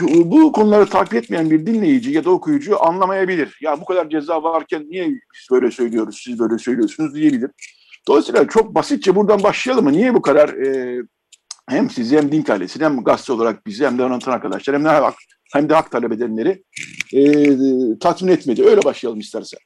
Bu 0.01 0.51
konuları 0.51 0.85
takip 0.85 1.13
etmeyen 1.13 1.51
bir 1.51 1.65
dinleyici 1.65 2.11
ya 2.11 2.25
da 2.25 2.29
okuyucu 2.29 2.85
anlamayabilir. 2.85 3.57
Ya 3.61 3.81
bu 3.81 3.85
kadar 3.85 4.09
ceza 4.09 4.43
varken 4.43 4.85
niye 4.89 5.07
biz 5.07 5.47
böyle 5.51 5.71
söylüyoruz, 5.71 6.21
siz 6.23 6.39
böyle 6.39 6.57
söylüyorsunuz 6.57 7.15
diyebilir. 7.15 7.51
Dolayısıyla 8.07 8.47
çok 8.47 8.75
basitçe 8.75 9.15
buradan 9.15 9.43
başlayalım 9.43 9.85
mı? 9.85 9.91
Niye 9.91 10.13
bu 10.13 10.21
kadar 10.21 10.49
e, 10.49 11.01
hem 11.69 11.89
sizi 11.89 12.17
hem 12.17 12.31
din 12.31 12.45
ailesini 12.49 12.83
hem 12.83 13.03
gazete 13.03 13.33
olarak 13.33 13.65
bizi 13.65 13.85
hem 13.85 13.97
de 13.97 14.03
anlatan 14.03 14.31
arkadaşlar 14.31 14.75
hem 14.75 14.85
de 14.85 14.89
hak, 14.89 15.15
hem 15.53 15.69
de 15.69 15.73
hak 15.73 15.91
talep 15.91 16.11
edenleri 16.11 16.63
e, 17.13 17.23
tatmin 17.99 18.31
etmedi. 18.31 18.63
Öyle 18.63 18.83
başlayalım 18.83 19.19
istersen. 19.19 19.59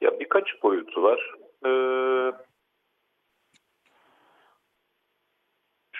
Ya 0.00 0.10
birkaç 0.20 0.44
boyutu 0.62 1.02
var. 1.02 1.34
Ee, 1.66 1.68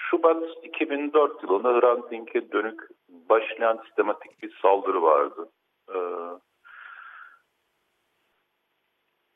Şubat 0.09 0.43
2004 0.63 1.43
yılında 1.43 1.79
Hrant 1.79 2.11
Dink'e 2.11 2.51
dönük 2.51 2.81
başlayan 3.09 3.79
sistematik 3.85 4.43
bir 4.43 4.59
saldırı 4.61 5.01
vardı. 5.01 5.49
Ee, 5.89 5.99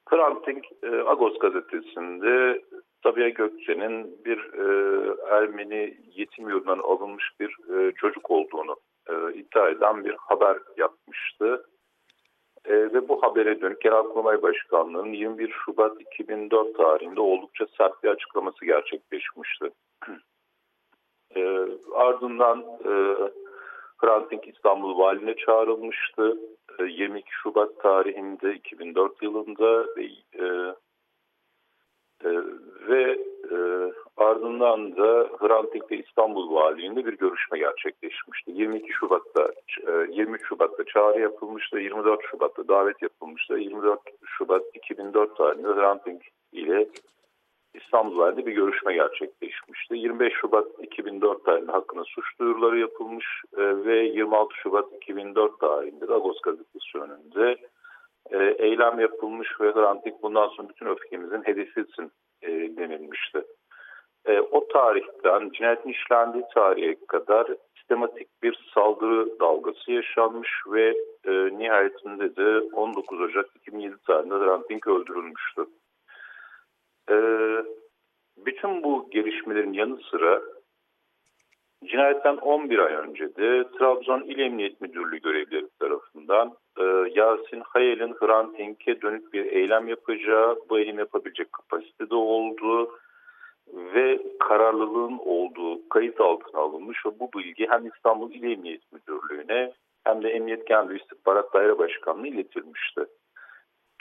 Hrant 0.09 0.47
Dink 0.47 0.65
e, 0.83 0.87
Agos 0.87 1.39
gazetesinde 1.39 2.61
Sabiha 3.03 3.29
Gökçe'nin 3.29 4.25
bir 4.25 4.37
e, 4.53 4.65
Ermeni 5.29 5.97
yetim 6.15 6.49
yurdundan 6.49 6.79
alınmış 6.79 7.31
bir 7.39 7.57
e, 7.75 7.91
çocuk 7.91 8.31
olduğunu 8.31 8.75
iddia 9.33 9.69
eden 9.69 10.05
bir 10.05 10.15
haber 10.19 10.57
yapmıştı. 10.77 11.65
E, 12.65 12.73
ve 12.73 13.09
bu 13.09 13.23
habere 13.23 13.61
dönük 13.61 13.81
Genelkurmay 13.81 14.41
Başkanlığı'nın 14.41 15.13
21 15.13 15.55
Şubat 15.65 16.01
2004 16.01 16.77
tarihinde 16.77 17.21
oldukça 17.21 17.65
sert 17.77 18.03
bir 18.03 18.09
açıklaması 18.09 18.65
gerçekleşmişti. 18.65 19.69
e, 21.35 21.67
ardından 21.95 22.59
e, 22.59 23.15
Hrant 23.97 24.31
Dink 24.31 24.47
İstanbul 24.47 24.99
Valiliğine 24.99 25.35
çağrılmıştı. 25.35 26.37
E, 26.79 26.83
22 26.83 27.31
Şubat 27.31 27.79
tarihinde 27.79 28.53
2004 28.55 29.23
yılında 29.23 29.85
ve, 29.97 30.03
e, 30.39 30.75
e, 32.25 32.29
ve 32.87 33.19
e, 33.51 33.57
ardından 34.17 34.97
da 34.97 35.29
Hrant 35.39 35.73
Dink'le 35.73 35.91
İstanbul 36.07 36.55
Valiliğinde 36.55 37.05
bir 37.05 37.17
görüşme 37.17 37.59
gerçekleşmişti. 37.59 38.51
22 38.51 38.93
Şubat'ta, 38.93 39.51
e, 39.87 39.91
23 40.11 40.47
Şubat'ta 40.47 40.83
çağrı 40.83 41.19
yapılmıştı, 41.19 41.79
24 41.79 42.19
Şubat'ta 42.31 42.67
davet 42.67 43.01
yapılmıştı. 43.01 43.53
24 43.53 43.99
Şubat 44.25 44.63
2004 44.73 45.37
tarihinde 45.37 45.67
Hrant 45.67 46.05
Dink 46.05 46.21
ile 46.51 46.87
İstanbul 47.73 48.17
Valiliğinde 48.17 48.45
bir 48.45 48.55
görüşme 48.55 48.93
gerçekleşmişti. 48.93 49.95
25 49.97 50.33
Şubat 50.33 50.67
2004 50.81 51.45
tarihinde 51.45 51.71
hakkında 51.71 52.03
suç 52.03 52.25
duyuruları 52.39 52.79
yapılmış 52.79 53.25
e, 53.57 53.85
ve 53.85 54.03
26 54.03 54.55
Şubat 54.55 54.93
2004 54.93 55.59
tarihinde 55.59 56.07
de 56.07 56.13
Agos 56.13 56.41
gazetesi 56.41 56.97
önünde 56.97 57.57
e, 58.31 58.65
eylem 58.65 58.99
yapılmış 58.99 59.61
ve 59.61 59.71
Hrant 59.71 60.05
bundan 60.21 60.47
sonra 60.47 60.69
bütün 60.69 60.85
öfkemizin 60.85 61.41
hedefisin 61.41 62.11
e, 62.41 62.49
denilmişti. 62.51 63.43
O 64.51 64.67
tarihten 64.67 65.49
cinayetin 65.49 65.89
işlendiği 65.89 66.43
tarihe 66.53 66.95
kadar 67.07 67.47
sistematik 67.77 68.43
bir 68.43 68.69
saldırı 68.73 69.39
dalgası 69.39 69.91
yaşanmış 69.91 70.49
ve 70.67 70.93
nihayetinde 71.57 72.35
de 72.35 72.59
19 72.73 73.21
Ocak 73.21 73.45
2007 73.55 73.95
tarihinde 74.07 74.35
Hrant 74.35 74.87
öldürülmüştü. 74.87 75.65
E, 77.09 77.15
bütün 78.37 78.83
bu 78.83 79.09
gelişmelerin 79.11 79.73
yanı 79.73 79.97
sıra 80.11 80.41
cinayetten 81.85 82.37
11 82.37 82.79
ay 82.79 82.93
önce 82.93 83.35
de 83.35 83.63
Trabzon 83.79 84.21
İl 84.21 84.39
Emniyet 84.39 84.81
Müdürlüğü 84.81 85.21
görevlileri 85.21 85.69
tarafından 85.79 86.53
e, 86.77 86.83
Yasin 87.15 87.61
Hayel'in 87.65 88.13
Hrant 88.13 88.57
Dink'e 88.57 89.01
dönük 89.01 89.33
bir 89.33 89.45
eylem 89.45 89.87
yapacağı, 89.87 90.59
bu 90.69 90.79
eylem 90.79 90.99
yapabilecek 90.99 91.53
kapasitede 91.53 92.15
olduğu 92.15 92.91
ve 93.73 94.19
kararlılığın 94.39 95.17
olduğu 95.17 95.89
kayıt 95.89 96.21
altına 96.21 96.61
alınmış 96.61 97.05
ve 97.05 97.09
bu 97.19 97.29
bilgi 97.37 97.67
hem 97.69 97.87
İstanbul 97.87 98.31
İl 98.31 98.43
Emniyet 98.43 98.81
Müdürlüğü'ne 98.91 99.73
hem 100.03 100.23
de 100.23 100.29
Emniyet 100.29 100.67
Genel 100.67 100.95
İstihbarat 100.95 101.53
Daire 101.53 101.77
Başkanlığı 101.77 102.27
iletilmişti. 102.27 103.05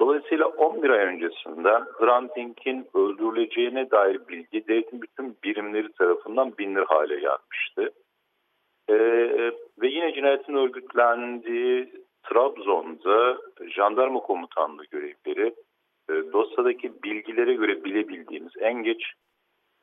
Dolayısıyla 0.02 0.46
11 0.46 0.90
ay 0.90 1.06
öncesinden 1.06 1.84
Hrant 1.98 2.36
Dink'in 2.36 2.86
öldürüleceğine 2.94 3.90
dair 3.90 4.28
bilgi 4.28 4.68
devletin 4.68 5.02
bütün 5.02 5.36
birimleri 5.44 5.92
tarafından 5.92 6.58
bilinir 6.58 6.82
hale 6.82 7.20
gelmişti. 7.20 7.98
Ee, 8.88 8.94
ve 9.82 9.88
yine 9.88 10.14
cinayetin 10.14 10.54
örgütlendiği 10.54 11.92
Trabzon'da 12.22 13.38
jandarma 13.68 14.20
komutanlığı 14.20 14.84
görevleri 14.84 15.54
e, 16.10 16.12
dosyadaki 16.32 17.02
bilgilere 17.02 17.54
göre 17.54 17.84
bilebildiğimiz 17.84 18.52
en 18.60 18.74
geç 18.82 19.02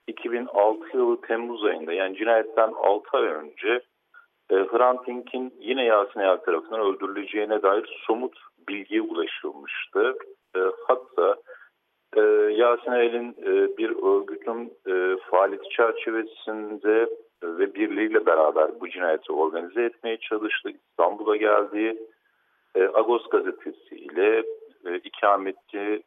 2006 0.07 0.97
yılı 0.97 1.21
Temmuz 1.21 1.63
ayında 1.63 1.93
yani 1.93 2.17
cinayetten 2.17 2.71
6 2.75 3.17
ay 3.17 3.23
önce 3.23 3.81
e, 4.49 4.55
Hrant 4.55 5.07
Dink'in 5.07 5.53
yine 5.59 5.85
Yasin 5.85 6.19
Eyal 6.19 6.37
tarafından 6.37 6.81
öldürüleceğine 6.81 7.61
dair 7.61 8.01
somut 8.07 8.37
bilgiye 8.67 9.01
ulaşılmıştı. 9.01 10.15
E, 10.55 10.59
hatta 10.87 11.35
e, 12.17 12.21
Yasin 12.53 12.91
Eyal'in 12.91 13.31
e, 13.31 13.77
bir 13.77 13.89
örgütün 13.89 14.73
e, 14.87 15.17
faaliyeti 15.31 15.69
çerçevesinde 15.69 17.01
e, 17.43 17.47
ve 17.47 17.73
birliğiyle 17.73 18.25
beraber 18.25 18.81
bu 18.81 18.89
cinayeti 18.89 19.33
organize 19.33 19.83
etmeye 19.83 20.17
çalıştı. 20.17 20.69
İstanbul'a 20.69 21.35
geldiği 21.35 22.09
Agos 22.93 23.29
gazetesiyle 23.29 24.43
e, 24.85 25.01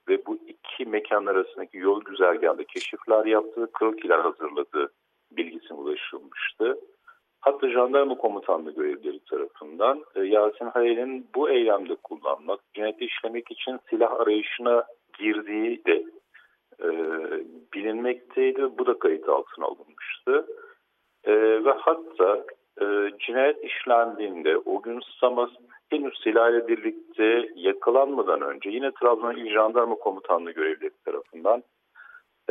ve 0.08 0.26
bu 0.26 0.38
iki 0.46 0.84
mekan 0.84 1.26
arasındaki 1.26 1.78
yol 1.78 2.04
güzergahında 2.04 2.64
keşifler 2.64 3.26
yaptığı, 3.26 3.72
krokiler 3.72 4.18
hazırladığı 4.18 4.92
bilgisine 5.30 5.78
ulaşılmıştı. 5.78 6.78
Hatta 7.42 7.68
jandarma 7.68 8.14
komutanlığı 8.14 8.74
görevlileri 8.74 9.20
tarafından 9.30 10.04
e, 10.14 10.20
Yasin 10.20 10.64
Hayal'in 10.64 11.26
bu 11.34 11.50
eylemde 11.50 11.94
kullanmak, 11.94 12.60
cinayeti 12.74 13.04
işlemek 13.04 13.50
için 13.50 13.78
silah 13.90 14.20
arayışına 14.20 14.84
girdiği 15.18 15.84
de 15.84 16.04
e, 16.82 16.88
bilinmekteydi. 17.74 18.78
Bu 18.78 18.86
da 18.86 18.98
kayıt 18.98 19.28
altına 19.28 19.66
alınmıştı. 19.66 20.46
E, 21.24 21.32
ve 21.64 21.70
hatta 21.70 22.44
e, 22.80 22.86
cinayet 23.18 23.64
işlendiğinde 23.64 24.58
o 24.58 24.82
gün 24.82 25.00
Samas 25.20 25.50
henüz 25.90 26.20
silahla 26.24 26.68
birlikte 26.68 27.48
yakalanmadan 27.54 28.40
önce 28.40 28.70
yine 28.70 28.90
Trabzon 28.90 29.36
İl 29.36 29.52
Jandarma 29.52 29.94
Komutanlığı 29.94 30.50
görevlileri 30.50 30.94
tarafından 31.04 31.62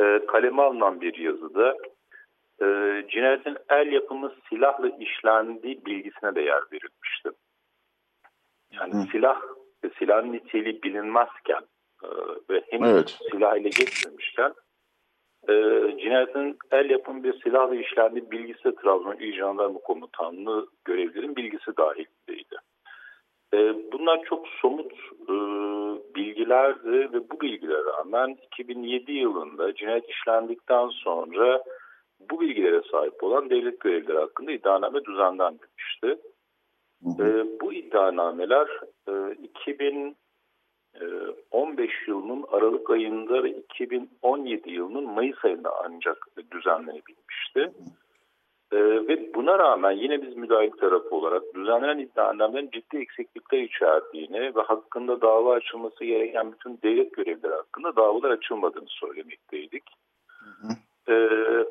e, 0.00 0.26
kaleme 0.26 0.62
alınan 0.62 1.00
bir 1.00 1.18
yazıda 1.18 1.76
e, 2.62 2.66
cinayetin 3.08 3.56
el 3.70 3.92
yapımı 3.92 4.32
silahla 4.48 4.88
işlendiği 4.88 5.84
bilgisine 5.86 6.34
de 6.34 6.40
yer 6.40 6.62
verilmişti. 6.72 7.30
Yani 8.72 8.94
Hı. 8.94 9.06
silah 9.12 9.40
ve 9.84 9.90
silah 9.98 10.24
niteliği 10.24 10.82
bilinmezken 10.82 11.62
e, 12.04 12.08
ve 12.50 12.62
henüz 12.70 12.90
evet. 12.90 13.18
silah 13.30 13.56
ile 13.56 13.68
geçmemişken 13.68 14.52
e, 15.48 15.52
cinayetin 15.98 16.58
el 16.70 16.90
yapımı 16.90 17.24
bir 17.24 17.40
silahla 17.42 17.74
işlendiği 17.74 18.30
bilgisi 18.30 18.74
Trabzon 18.76 19.16
İl 19.16 19.32
Jandarma 19.32 19.78
Komutanlığı 19.78 20.68
görevlilerin 20.84 21.36
bilgisi 21.36 21.76
dahilindeydi. 21.76 22.56
E, 23.54 23.58
bunlar 23.92 24.22
çok 24.22 24.48
somut 24.48 24.92
e, 25.28 25.34
bilgilerdi 26.14 27.12
ve 27.12 27.30
bu 27.30 27.40
bilgilere 27.40 27.84
rağmen 27.84 28.38
2007 28.46 29.12
yılında 29.12 29.74
cinayet 29.74 30.08
işlendikten 30.08 30.88
sonra 30.88 31.62
bu 32.30 32.40
bilgilere 32.40 32.82
sahip 32.90 33.24
olan 33.24 33.50
devlet 33.50 33.80
görevlileri 33.80 34.18
hakkında 34.18 34.52
iddianame 34.52 35.04
düzenlenmemişti. 35.04 36.18
E, 37.20 37.46
bu 37.60 37.72
iddianameler 37.72 38.80
e, 39.08 39.12
2015 39.42 41.90
e, 41.90 41.92
yılının 42.06 42.44
Aralık 42.52 42.90
ayında 42.90 43.42
ve 43.42 43.50
2017 43.50 44.70
yılının 44.70 45.04
Mayıs 45.04 45.44
ayında 45.44 45.72
ancak 45.84 46.26
düzenlenebilmişti. 46.52 47.72
Ee, 48.72 48.78
ve 48.78 49.34
buna 49.34 49.58
rağmen 49.58 49.90
yine 49.90 50.22
biz 50.22 50.36
müdahil 50.36 50.70
tarafı 50.70 51.14
olarak 51.14 51.42
düzenlenen 51.54 51.98
iddianamelerin 51.98 52.70
ciddi 52.70 52.96
eksiklikler 52.96 53.58
içerdiğini 53.58 54.54
ve 54.54 54.60
hakkında 54.60 55.20
dava 55.20 55.54
açılması 55.54 56.04
gereken 56.04 56.52
bütün 56.52 56.78
devlet 56.82 57.12
görevlileri 57.12 57.54
hakkında 57.54 57.96
davalar 57.96 58.30
açılmadığını 58.30 58.88
söylemekteydik. 58.88 59.82
Hı 60.26 60.66
hı. 60.66 60.72
Ee, 61.12 61.64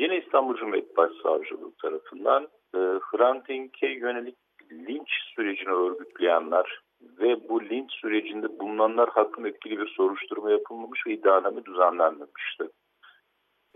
yine 0.00 0.18
İstanbul 0.18 0.56
Cumhuriyet 0.56 0.96
Başsavcılığı 0.96 1.72
tarafından 1.82 2.48
e, 2.74 2.78
Hrant 2.78 3.48
Dink'e 3.48 3.88
yönelik 3.88 4.36
linç 4.72 5.08
sürecini 5.34 5.72
örgütleyenler 5.72 6.80
ve 7.00 7.48
bu 7.48 7.64
linç 7.64 7.92
sürecinde 7.92 8.58
bulunanlar 8.58 9.08
hakkında 9.08 9.48
etkili 9.48 9.78
bir 9.78 9.88
soruşturma 9.88 10.50
yapılmamış 10.50 11.06
ve 11.06 11.12
iddianame 11.12 11.64
düzenlenmemişti 11.64 12.68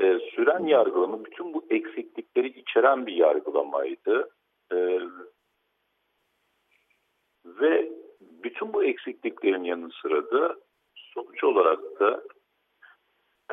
e, 0.01 0.19
süren 0.19 0.67
yargılama 0.67 1.25
bütün 1.25 1.55
bu 1.55 1.67
eksiklikleri 1.71 2.49
içeren 2.49 3.07
bir 3.07 3.13
yargılamaydı. 3.13 4.31
E, 4.73 5.01
ve 7.45 7.93
bütün 8.21 8.73
bu 8.73 8.85
eksikliklerin 8.85 9.65
yanı 9.65 9.91
sıra 10.03 10.31
da 10.31 10.57
sonuç 10.95 11.45
olarak 11.45 12.01
da 12.01 12.23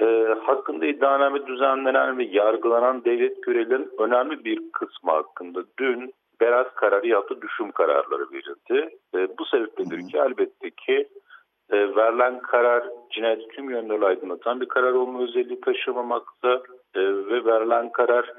e, 0.01 0.35
hakkında 0.45 0.85
iddianame 0.85 1.47
düzenlenen 1.47 2.17
ve 2.17 2.23
yargılanan 2.23 3.05
devlet 3.05 3.43
görevlilerinin 3.43 3.91
önemli 3.97 4.45
bir 4.45 4.71
kısmı 4.71 5.11
hakkında 5.11 5.63
dün 5.79 6.13
beraat 6.41 6.75
kararı 6.75 7.07
yaptı 7.07 7.41
düşüm 7.41 7.71
kararları 7.71 8.31
verildi. 8.31 8.97
E, 9.15 9.37
bu 9.37 9.45
sebepledir 9.45 10.07
ki 10.07 10.17
elbette 10.17 10.69
ki 10.69 11.07
e, 11.69 11.95
verilen 11.95 12.39
karar 12.39 12.83
cinayeti 13.11 13.47
tüm 13.47 13.69
yönleri 13.69 14.05
aydınlatan 14.05 14.61
bir 14.61 14.67
karar 14.67 14.93
olma 14.93 15.23
özelliği 15.23 15.61
taşımamakta 15.61 16.61
e, 16.95 17.01
ve 17.01 17.45
verilen 17.45 17.91
karar 17.91 18.33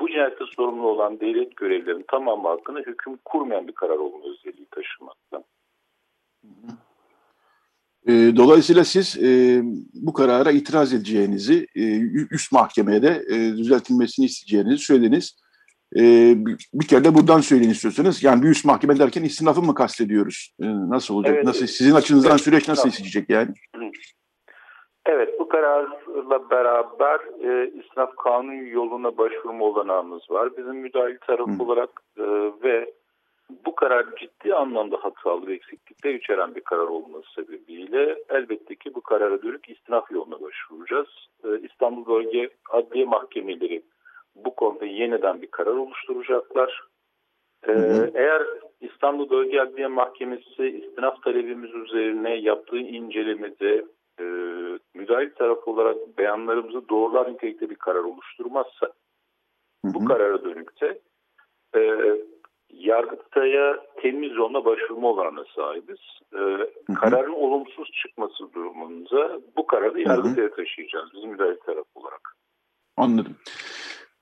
bu 0.00 0.08
cinayette 0.08 0.44
sorumlu 0.56 0.88
olan 0.88 1.20
devlet 1.20 1.56
görevlilerinin 1.56 2.04
tamamı 2.08 2.48
hakkında 2.48 2.80
hüküm 2.80 3.16
kurmayan 3.24 3.68
bir 3.68 3.72
karar 3.72 3.96
olma 3.96 4.24
özelliği 4.24 4.66
taşımakta. 4.70 5.42
E, 8.06 8.12
dolayısıyla 8.36 8.84
siz 8.84 9.18
e, 9.22 9.60
bu 9.94 10.12
karara 10.12 10.50
itiraz 10.50 10.92
edeceğinizi, 10.92 11.66
e, 11.76 12.00
üst 12.30 12.52
mahkemeye 12.52 13.02
de 13.02 13.22
e, 13.28 13.36
düzeltilmesini 13.56 14.26
isteyeceğinizi 14.26 14.84
söylediniz. 14.84 15.36
E, 15.96 16.02
bir 16.74 16.86
kere 16.86 17.04
de 17.04 17.14
buradan 17.14 17.40
söyleyin 17.40 17.70
istiyorsanız. 17.70 18.22
Yani 18.22 18.42
bir 18.42 18.48
üst 18.48 18.64
mahkeme 18.64 18.98
derken 18.98 19.22
istinafı 19.22 19.62
mı 19.62 19.74
kastediyoruz? 19.74 20.54
E, 20.62 20.66
nasıl 20.66 21.14
olacak? 21.14 21.34
Evet, 21.34 21.44
nasıl 21.44 21.66
Sizin 21.66 21.94
açınızdan 21.94 22.30
evet, 22.30 22.40
süreç 22.40 22.68
nasıl 22.68 22.88
işleyecek 22.88 23.30
yani? 23.30 23.54
Evet 25.06 25.40
bu 25.40 25.48
kararla 25.48 26.50
beraber 26.50 27.20
e, 27.44 27.70
istinaf 27.80 28.16
kanun 28.16 28.66
yoluna 28.66 29.18
başvurma 29.18 29.64
olanağımız 29.64 30.30
var. 30.30 30.56
Bizim 30.56 30.76
müdahil 30.76 31.18
tarafı 31.26 31.50
Hı. 31.50 31.62
olarak 31.62 31.90
e, 32.18 32.22
ve 32.62 32.92
bu 33.66 33.74
karar 33.74 34.06
ciddi 34.16 34.54
anlamda 34.54 34.96
hatalı 34.96 35.46
ve 35.46 35.54
eksiklikler 35.54 36.14
içeren 36.14 36.54
bir 36.54 36.60
karar 36.60 36.86
olması 36.86 37.32
sebebiyle 37.34 38.18
elbette 38.28 38.74
ki 38.74 38.94
bu 38.94 39.00
karara 39.00 39.42
dönük 39.42 39.68
istinaf 39.68 40.10
yoluna 40.10 40.40
başvuracağız. 40.40 41.08
E, 41.44 41.48
İstanbul 41.60 42.06
Bölge 42.14 42.50
Adliye 42.70 43.04
Mahkemeleri 43.04 43.82
bu 44.34 44.54
konuda 44.54 44.84
yeniden 44.86 45.42
bir 45.42 45.50
karar 45.50 45.72
oluşturacaklar. 45.72 46.90
Ee, 47.68 48.10
Eğer 48.14 48.42
İstanbul 48.80 49.30
Bölge 49.30 49.60
Adliye 49.60 49.86
Mahkemesi 49.86 50.66
istinaf 50.66 51.22
talebimiz 51.22 51.74
üzerine 51.74 52.36
yaptığı 52.36 52.78
incelemede 52.78 53.84
e, 54.20 54.24
müdahil 54.94 55.30
taraf 55.30 55.68
olarak 55.68 55.96
beyanlarımızı 56.18 56.88
doğrular 56.88 57.32
nitelikte 57.32 57.70
bir 57.70 57.74
karar 57.74 58.04
oluşturmazsa 58.04 58.86
hı 59.84 59.88
hı. 59.88 59.94
bu 59.94 60.04
karara 60.04 60.44
dönük 60.44 60.80
de 60.80 61.00
e, 61.74 61.80
Yargıtay'a 62.72 63.76
temiz 64.02 64.32
yoluna 64.32 64.64
başvurma 64.64 65.08
olanına 65.08 65.44
sahibiz. 65.56 65.98
E, 66.32 66.36
hı 66.36 66.68
hı. 66.88 66.94
Kararın 66.94 67.32
olumsuz 67.32 67.90
çıkması 68.02 68.52
durumunda 68.54 69.40
bu 69.56 69.66
kararı 69.66 70.00
Yargıtay'a 70.00 70.50
taşıyacağız 70.50 71.08
biz 71.14 71.24
müdahil 71.24 71.56
taraf 71.66 71.86
olarak. 71.94 72.36
Anladım. 72.96 73.36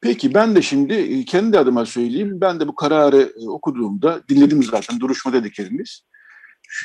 Peki 0.01 0.35
ben 0.35 0.57
de 0.57 0.63
şimdi 0.63 0.95
e, 0.95 1.25
kendi 1.25 1.59
adıma 1.59 1.87
söyleyeyim. 1.87 2.39
Ben 2.41 2.61
de 2.61 2.69
bu 2.69 2.75
kararı 2.75 3.33
e, 3.43 3.49
okuduğumda 3.49 4.21
dinledim 4.29 4.63
zaten 4.63 5.01
duruşma 5.01 5.33
dediklerimiz. 5.33 6.03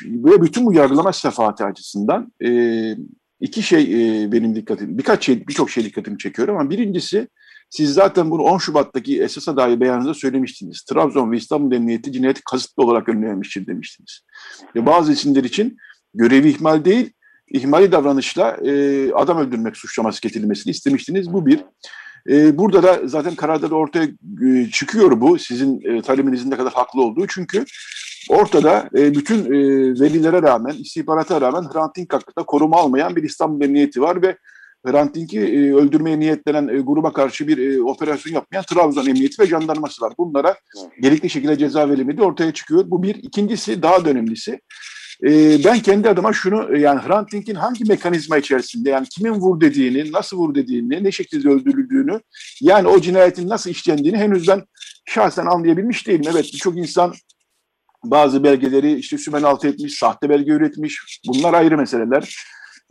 Ve 0.04 0.42
bütün 0.42 0.66
bu 0.66 0.74
yargılama 0.74 1.12
sefaati 1.12 1.64
açısından 1.64 2.32
e, 2.44 2.50
iki 3.40 3.62
şey 3.62 3.86
benim 4.32 4.54
dikkatim, 4.54 4.98
birkaç 4.98 5.24
şey, 5.24 5.46
birçok 5.48 5.70
şey 5.70 5.84
dikkatimi 5.84 6.18
çekiyor 6.18 6.48
ama 6.48 6.70
birincisi 6.70 7.28
siz 7.70 7.94
zaten 7.94 8.30
bunu 8.30 8.42
10 8.42 8.58
Şubat'taki 8.58 9.22
esasa 9.22 9.56
dair 9.56 9.80
beyanınızda 9.80 10.14
söylemiştiniz. 10.14 10.82
Trabzon 10.82 11.32
ve 11.32 11.36
İstanbul 11.36 11.72
Emniyeti 11.72 12.12
cinayeti 12.12 12.40
kasıtlı 12.50 12.82
olarak 12.82 13.08
önlenmiştir 13.08 13.66
demiştiniz. 13.66 14.20
Ve 14.76 14.86
bazı 14.86 15.12
isimler 15.12 15.44
için 15.44 15.76
görevi 16.14 16.48
ihmal 16.48 16.84
değil, 16.84 17.12
ihmali 17.48 17.92
davranışla 17.92 18.50
e, 18.50 19.12
adam 19.12 19.38
öldürmek 19.38 19.76
suçlaması 19.76 20.22
getirilmesini 20.22 20.70
istemiştiniz. 20.70 21.32
Bu 21.32 21.46
bir. 21.46 21.64
E, 22.28 22.58
burada 22.58 22.82
da 22.82 23.00
zaten 23.04 23.34
kararda 23.34 23.70
da 23.70 23.74
ortaya 23.74 24.08
e, 24.46 24.70
çıkıyor 24.72 25.20
bu 25.20 25.38
sizin 25.38 25.80
e, 25.80 26.02
talebinizin 26.02 26.50
ne 26.50 26.56
kadar 26.56 26.72
haklı 26.72 27.02
olduğu. 27.02 27.26
Çünkü 27.26 27.64
ortada 28.28 28.88
e, 28.96 29.14
bütün 29.14 29.44
e, 29.44 29.58
velilere 30.00 30.42
rağmen, 30.42 30.74
istihbarata 30.74 31.40
rağmen 31.40 31.62
Hrant 31.72 31.96
Dink 31.96 32.12
hakkında 32.12 32.46
koruma 32.46 32.76
almayan 32.76 33.16
bir 33.16 33.22
İstanbul 33.22 33.64
Emniyeti 33.64 34.00
var 34.00 34.22
ve 34.22 34.36
Hrant 34.86 35.14
Dink'i 35.14 35.40
e, 35.40 35.74
öldürmeye 35.74 36.20
niyetlenen 36.20 36.68
e, 36.68 36.78
gruba 36.78 37.12
karşı 37.12 37.48
bir 37.48 37.58
e, 37.58 37.82
operasyon 37.82 38.34
yapmayan 38.34 38.64
Trabzon 38.64 39.06
Emniyeti 39.06 39.42
ve 39.42 39.46
jandarması 39.46 40.04
var. 40.04 40.12
Bunlara 40.18 40.56
gerekli 41.00 41.30
şekilde 41.30 41.58
ceza 41.58 41.90
verilmedi 41.90 42.22
ortaya 42.22 42.52
çıkıyor. 42.52 42.84
Bu 42.86 43.02
bir. 43.02 43.14
İkincisi 43.14 43.82
daha 43.82 44.04
da 44.04 44.10
önemlisi. 44.10 44.60
E, 45.24 45.64
ben 45.64 45.80
kendi 45.80 46.08
adıma 46.08 46.32
şunu 46.32 46.76
yani 46.76 47.00
Hrant 47.00 47.32
Dink'in 47.32 47.54
hangi 47.54 47.84
mekanizma 47.84 48.38
içerisinde 48.38 48.90
yani 48.90 49.06
kimin 49.08 49.32
vur 49.32 49.60
dediğini, 49.60 50.12
nasıl 50.12 50.36
vur 50.36 50.54
dediğini, 50.54 51.04
ne 51.04 51.12
şekilde 51.12 51.48
öldürüldüğünü 51.48 52.20
yani 52.60 52.88
o 52.88 53.00
cinayetin 53.00 53.48
nasıl 53.48 53.70
işlendiğini 53.70 54.18
henüz 54.18 54.48
ben 54.48 54.62
şahsen 55.06 55.46
anlayabilmiş 55.46 56.06
değilim. 56.06 56.30
Evet 56.30 56.50
birçok 56.52 56.76
insan 56.76 57.14
bazı 58.04 58.44
belgeleri 58.44 58.92
işte 58.92 59.18
sümen 59.18 59.42
altı 59.42 59.68
etmiş, 59.68 59.98
sahte 59.98 60.28
belge 60.28 60.52
üretmiş. 60.52 61.20
Bunlar 61.26 61.54
ayrı 61.54 61.78
meseleler. 61.78 62.36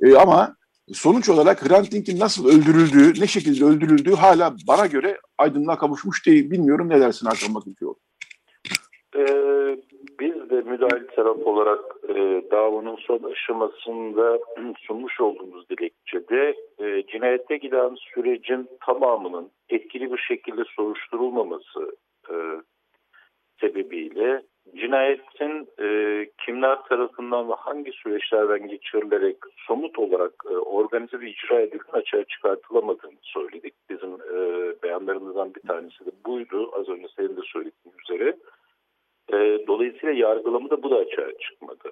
E, 0.03 0.15
ama 0.15 0.55
sonuç 0.91 1.29
olarak 1.29 1.69
Hrant 1.69 1.91
Dink'in 1.91 2.19
nasıl 2.19 2.47
öldürüldüğü, 2.47 3.21
ne 3.21 3.27
şekilde 3.27 3.65
öldürüldüğü 3.65 4.13
hala 4.15 4.55
bana 4.67 4.85
göre 4.85 5.17
aydınlığa 5.37 5.77
kavuşmuş 5.77 6.27
değil. 6.27 6.51
Bilmiyorum 6.51 6.89
ne 6.89 6.99
dersin 6.99 7.27
Hakan 7.27 7.55
Bakırcıoğlu? 7.55 7.95
Ee, 9.15 9.77
biz 10.19 10.49
de 10.49 10.61
müdahil 10.61 11.07
taraf 11.15 11.37
olarak 11.37 11.79
e, 12.09 12.43
davanın 12.51 12.95
son 12.95 13.23
aşamasında 13.31 14.39
sunmuş 14.87 15.21
olduğumuz 15.21 15.69
dilekçede 15.69 16.55
e, 16.79 17.03
cinayete 17.07 17.57
giden 17.57 17.95
sürecin 17.95 18.69
tamamının 18.85 19.51
etkili 19.69 20.11
bir 20.11 20.17
şekilde 20.17 20.63
soruşturulmaması 20.75 21.95
e, 22.29 22.35
sebebiyle 23.61 24.43
cinayetin 24.75 25.67
e, 25.79 25.87
kimler 26.45 26.83
tarafından 26.83 27.49
ve 27.49 27.53
hangi 27.53 27.91
süreçlerden 27.91 28.67
geçirilerek 28.67 29.37
somut 29.67 29.99
olarak 29.99 30.33
e, 30.45 30.53
organize 30.53 31.19
ve 31.19 31.29
icra 31.29 31.59
edildiğini 31.59 31.91
açığa 31.91 32.23
çıkartılamadığını 32.23 33.19
söyledik. 33.21 33.73
Bizim 33.89 34.13
e, 34.13 34.35
beyanlarımızdan 34.83 35.55
bir 35.55 35.61
tanesi 35.67 36.05
de 36.05 36.11
buydu. 36.25 36.71
Az 36.79 36.89
önce 36.89 37.07
senin 37.15 37.37
de 37.37 37.41
söylediğin 37.45 37.95
üzere. 38.03 38.37
E, 39.33 39.67
dolayısıyla 39.67 40.15
yargılamada 40.15 40.83
bu 40.83 40.91
da 40.91 40.95
açığa 40.95 41.37
çıkmadı. 41.37 41.91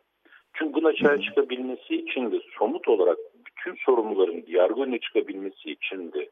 Çünkü 0.53 0.73
bunun 0.73 0.89
açığa 0.89 1.21
çıkabilmesi 1.21 1.95
için 1.95 2.31
de 2.31 2.39
somut 2.57 2.87
olarak 2.87 3.17
bütün 3.47 3.75
sorumluların 3.85 4.43
yargı 4.47 4.81
önüne 4.81 4.99
çıkabilmesi 4.99 5.71
için 5.71 6.11
de 6.11 6.29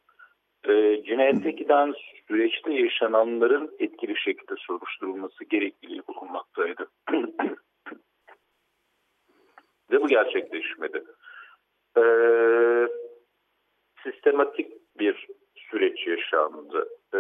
e, 0.67 1.04
cinayete 1.04 1.52
giden 1.52 1.93
süreçte 2.28 2.74
yaşananların 2.74 3.76
etkili 3.80 4.17
şekilde 4.17 4.56
soruşturulması 4.58 5.45
gerekliliği 5.45 6.02
bulunmaktaydı. 6.08 6.88
Ve 9.91 10.02
bu 10.02 10.08
gerçekleşmedi. 10.08 11.04
E, 11.98 12.04
sistematik 14.04 14.72
bir 15.00 15.28
süreç 15.56 16.08
yaşandı. 16.08 16.89
E, 17.13 17.19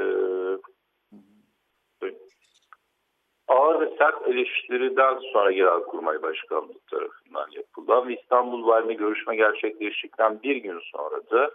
ağır 3.47 3.81
ve 3.81 3.97
sert 3.97 4.27
eleştiriden 4.27 5.17
sonra 5.33 5.51
Genelkurmay 5.51 6.21
Başkanlığı 6.21 6.79
tarafından 6.91 7.47
yapılan 7.51 8.09
İstanbul 8.09 8.67
Valiliğine 8.67 8.93
görüşme 8.93 9.35
gerçekleştikten 9.35 10.43
bir 10.43 10.55
gün 10.55 10.79
sonra 10.79 11.29
da 11.31 11.51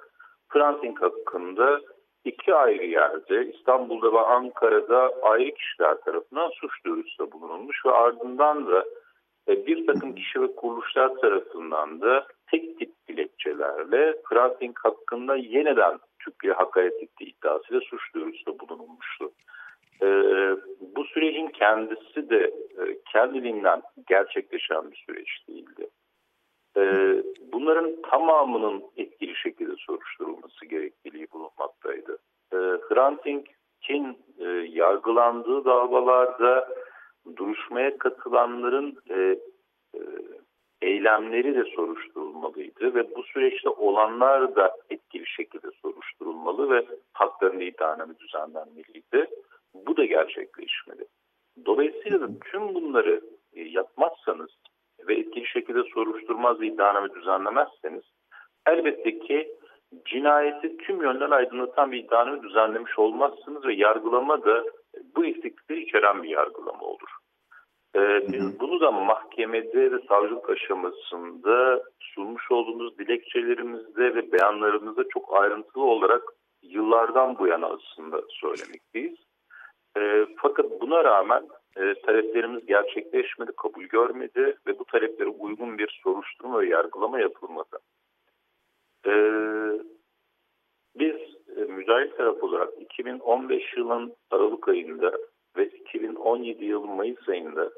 Fransink 0.49 1.03
hakkında 1.03 1.81
iki 2.25 2.55
ayrı 2.55 2.85
yerde 2.85 3.47
İstanbul'da 3.47 4.13
ve 4.13 4.21
Ankara'da 4.21 5.11
ayrı 5.23 5.55
kişiler 5.55 6.01
tarafından 6.01 6.51
suç 6.61 6.85
duyurusunda 6.87 7.33
bulunulmuş 7.33 7.87
ve 7.87 7.91
ardından 7.91 8.67
da 8.67 8.85
e, 9.49 9.67
bir 9.67 9.87
takım 9.87 10.15
kişi 10.15 10.43
ve 10.43 10.55
kuruluşlar 10.55 11.15
tarafından 11.15 12.01
da 12.01 12.27
tek 12.51 12.79
tip 12.79 12.93
dilekçelerle 13.09 14.15
Fransink 14.29 14.85
hakkında 14.85 15.37
yeniden 15.37 15.99
Türkiye 16.19 16.53
hakaret 16.53 17.03
ettiği 17.03 17.25
iddiasıyla 17.25 17.81
suç 17.81 18.15
duyurusunda 18.15 18.59
bulunulmuştu. 18.59 19.31
Ee, 20.03 20.07
bu 20.97 21.05
sürecin 21.05 21.49
kendisi 21.49 22.31
de 22.31 22.53
e, 22.79 22.83
kendiliğinden 23.13 23.83
gerçekleşen 24.07 24.91
bir 24.91 24.97
süreç 24.97 25.49
değildi. 25.49 25.84
Ee, 26.77 27.23
bunların 27.53 28.03
tamamının 28.11 28.85
etkili 28.97 29.37
şekilde 29.37 29.75
soruşturulması 29.79 30.67
gerekliliği 30.67 31.27
bulunmaktaydı. 31.33 32.19
Ee, 32.53 32.57
Hrant 32.57 33.25
Dink'in 33.25 34.19
e, 34.39 34.45
yargılandığı 34.69 35.65
davalarda 35.65 36.69
duruşmaya 37.37 37.99
katılanların 37.99 38.97
e, 39.11 39.39
e, 39.95 40.01
eylemleri 40.83 41.55
de 41.55 41.65
soruşturulmalıydı 41.65 42.95
ve 42.95 43.15
bu 43.17 43.23
süreçte 43.23 43.69
olanlar 43.69 44.57
da 44.57 44.77
etkili 44.91 45.27
şekilde 45.27 45.71
soruşturulmalı 45.83 46.71
ve 46.71 46.87
haklarında 47.13 47.65
iddianame 47.65 48.19
düzenlenmeliydi. 48.19 49.27
Bu 49.75 49.97
da 49.97 50.05
gerçekleşmedi. 50.05 51.05
Dolayısıyla 51.67 52.21
da 52.21 52.29
tüm 52.51 52.75
bunları 52.75 53.21
e, 53.53 53.63
yapmazsanız 53.63 54.51
ve 55.09 55.15
etkili 55.15 55.47
şekilde 55.47 55.83
soruşturmaz 55.83 56.63
iddianame 56.63 57.15
düzenlemezseniz 57.15 58.03
elbette 58.67 59.19
ki 59.19 59.49
cinayeti 60.05 60.77
tüm 60.77 61.03
yönden 61.03 61.31
aydınlatan 61.31 61.93
bir 61.93 62.05
iddianame 62.05 62.43
düzenlemiş 62.43 62.99
olmazsınız 62.99 63.65
ve 63.65 63.75
yargılama 63.75 64.45
da 64.45 64.65
bu 65.17 65.25
eksiklikleri 65.25 65.83
içeren 65.83 66.23
bir 66.23 66.29
yargılama 66.29 66.83
olur. 66.83 67.11
Ee, 67.97 68.23
biz 68.33 68.61
bunu 68.61 68.81
da 68.81 68.91
mahkemede 68.91 69.93
ve 69.93 69.99
savcılık 70.09 70.51
aşamasında 70.51 71.83
sunmuş 72.01 72.51
olduğumuz 72.51 72.99
dilekçelerimizde 72.99 74.15
ve 74.15 74.33
beyanlarımızda 74.33 75.05
çok 75.09 75.37
ayrıntılı 75.37 75.85
olarak 75.85 76.23
yıllardan 76.63 77.39
bu 77.39 77.47
yana 77.47 77.67
aslında 77.67 78.21
söylemekteyiz. 78.29 79.19
E, 79.97 80.27
fakat 80.37 80.67
buna 80.81 81.05
rağmen 81.05 81.43
e, 81.77 81.95
taleplerimiz 81.95 82.67
gerçekleşmedi, 82.67 83.53
kabul 83.57 83.85
görmedi 83.85 84.57
ve 84.67 84.79
bu 84.79 84.85
taleplere 84.85 85.29
uygun 85.29 85.79
bir 85.79 86.01
soruşturma 86.03 86.61
ve 86.61 86.67
yargılama 86.69 87.21
yapılmadı. 87.21 87.79
E, 89.07 89.13
biz 90.97 91.17
e, 91.57 91.61
mücahit 91.61 92.17
taraf 92.17 92.43
olarak 92.43 92.69
2015 92.81 93.77
yılın 93.77 94.15
Aralık 94.31 94.69
ayında 94.69 95.13
ve 95.57 95.67
2017 95.67 96.65
yılın 96.65 96.91
Mayıs 96.91 97.29
ayında 97.29 97.71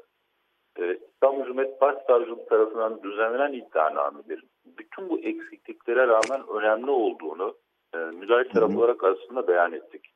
e, 0.79 0.97
İstanbul 1.13 1.45
Cumhuriyet 1.45 1.81
Başsavcılığı 1.81 2.45
tarafından 2.45 3.03
düzenlenen 3.03 3.53
iddianamelerin 3.53 4.49
bütün 4.65 5.09
bu 5.09 5.19
eksikliklere 5.19 6.07
rağmen 6.07 6.47
önemli 6.47 6.91
olduğunu 6.91 7.55
e, 7.93 7.97
mücahit 7.97 8.53
taraf 8.53 8.75
olarak 8.75 9.03
aslında 9.03 9.47
beyan 9.47 9.73
ettik 9.73 10.13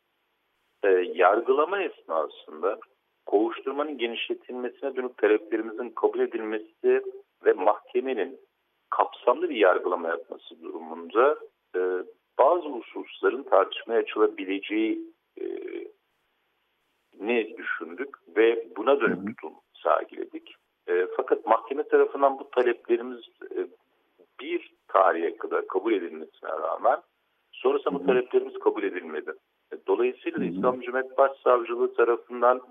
e, 0.83 0.89
yargılama 1.13 1.81
esnasında 1.81 2.79
kovuşturmanın 3.25 3.97
genişletilmesine 3.97 4.95
dönük 4.95 5.17
taleplerimizin 5.17 5.89
kabul 5.89 6.19
edilmesi 6.19 7.01
ve 7.45 7.53
mahkemenin 7.53 8.39
kapsamlı 8.89 9.49
bir 9.49 9.55
yargılama 9.55 10.09
yapması 10.09 10.61
durumunda 10.61 11.37
e, 11.75 11.79
bazı 12.39 12.69
hususların 12.69 13.43
tartışmaya 13.43 13.99
açılabileceği 13.99 14.99
e, 15.41 15.45
ne 17.19 17.57
düşündük 17.57 18.09
ve 18.37 18.67
buna 18.77 19.01
dönük 19.01 19.27
tutum 19.27 19.53
sergiledik. 19.83 20.55
E, 20.87 21.07
fakat 21.17 21.45
mahkeme 21.45 21.83
tarafından 21.83 22.39
bu 22.39 22.49
taleplerimiz 22.49 23.19
e, 23.55 23.67
bir 24.39 24.73
tarihe 24.87 25.37
kadar 25.37 25.67
kabul 25.67 25.93
edilmesine 25.93 26.49
rağmen 26.49 26.97
sonrasında 27.51 27.93
bu 27.93 28.05
taleplerimiz 28.05 28.59
kabul 28.59 28.83
edilmedi. 28.83 29.33
Dolayısıyla 29.87 30.39
da 30.39 30.45
İslam 30.45 30.81
Cumhuriyet 30.81 31.17
Başsavcılığı 31.17 31.93
tarafından 31.93 32.61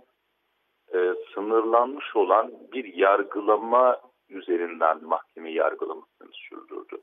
e, 0.94 1.14
sınırlanmış 1.34 2.16
olan 2.16 2.52
bir 2.72 2.94
yargılama 2.94 4.00
üzerinden 4.28 5.04
mahkeme 5.04 5.50
yargılamasını 5.52 6.28
sürdürdü. 6.32 7.02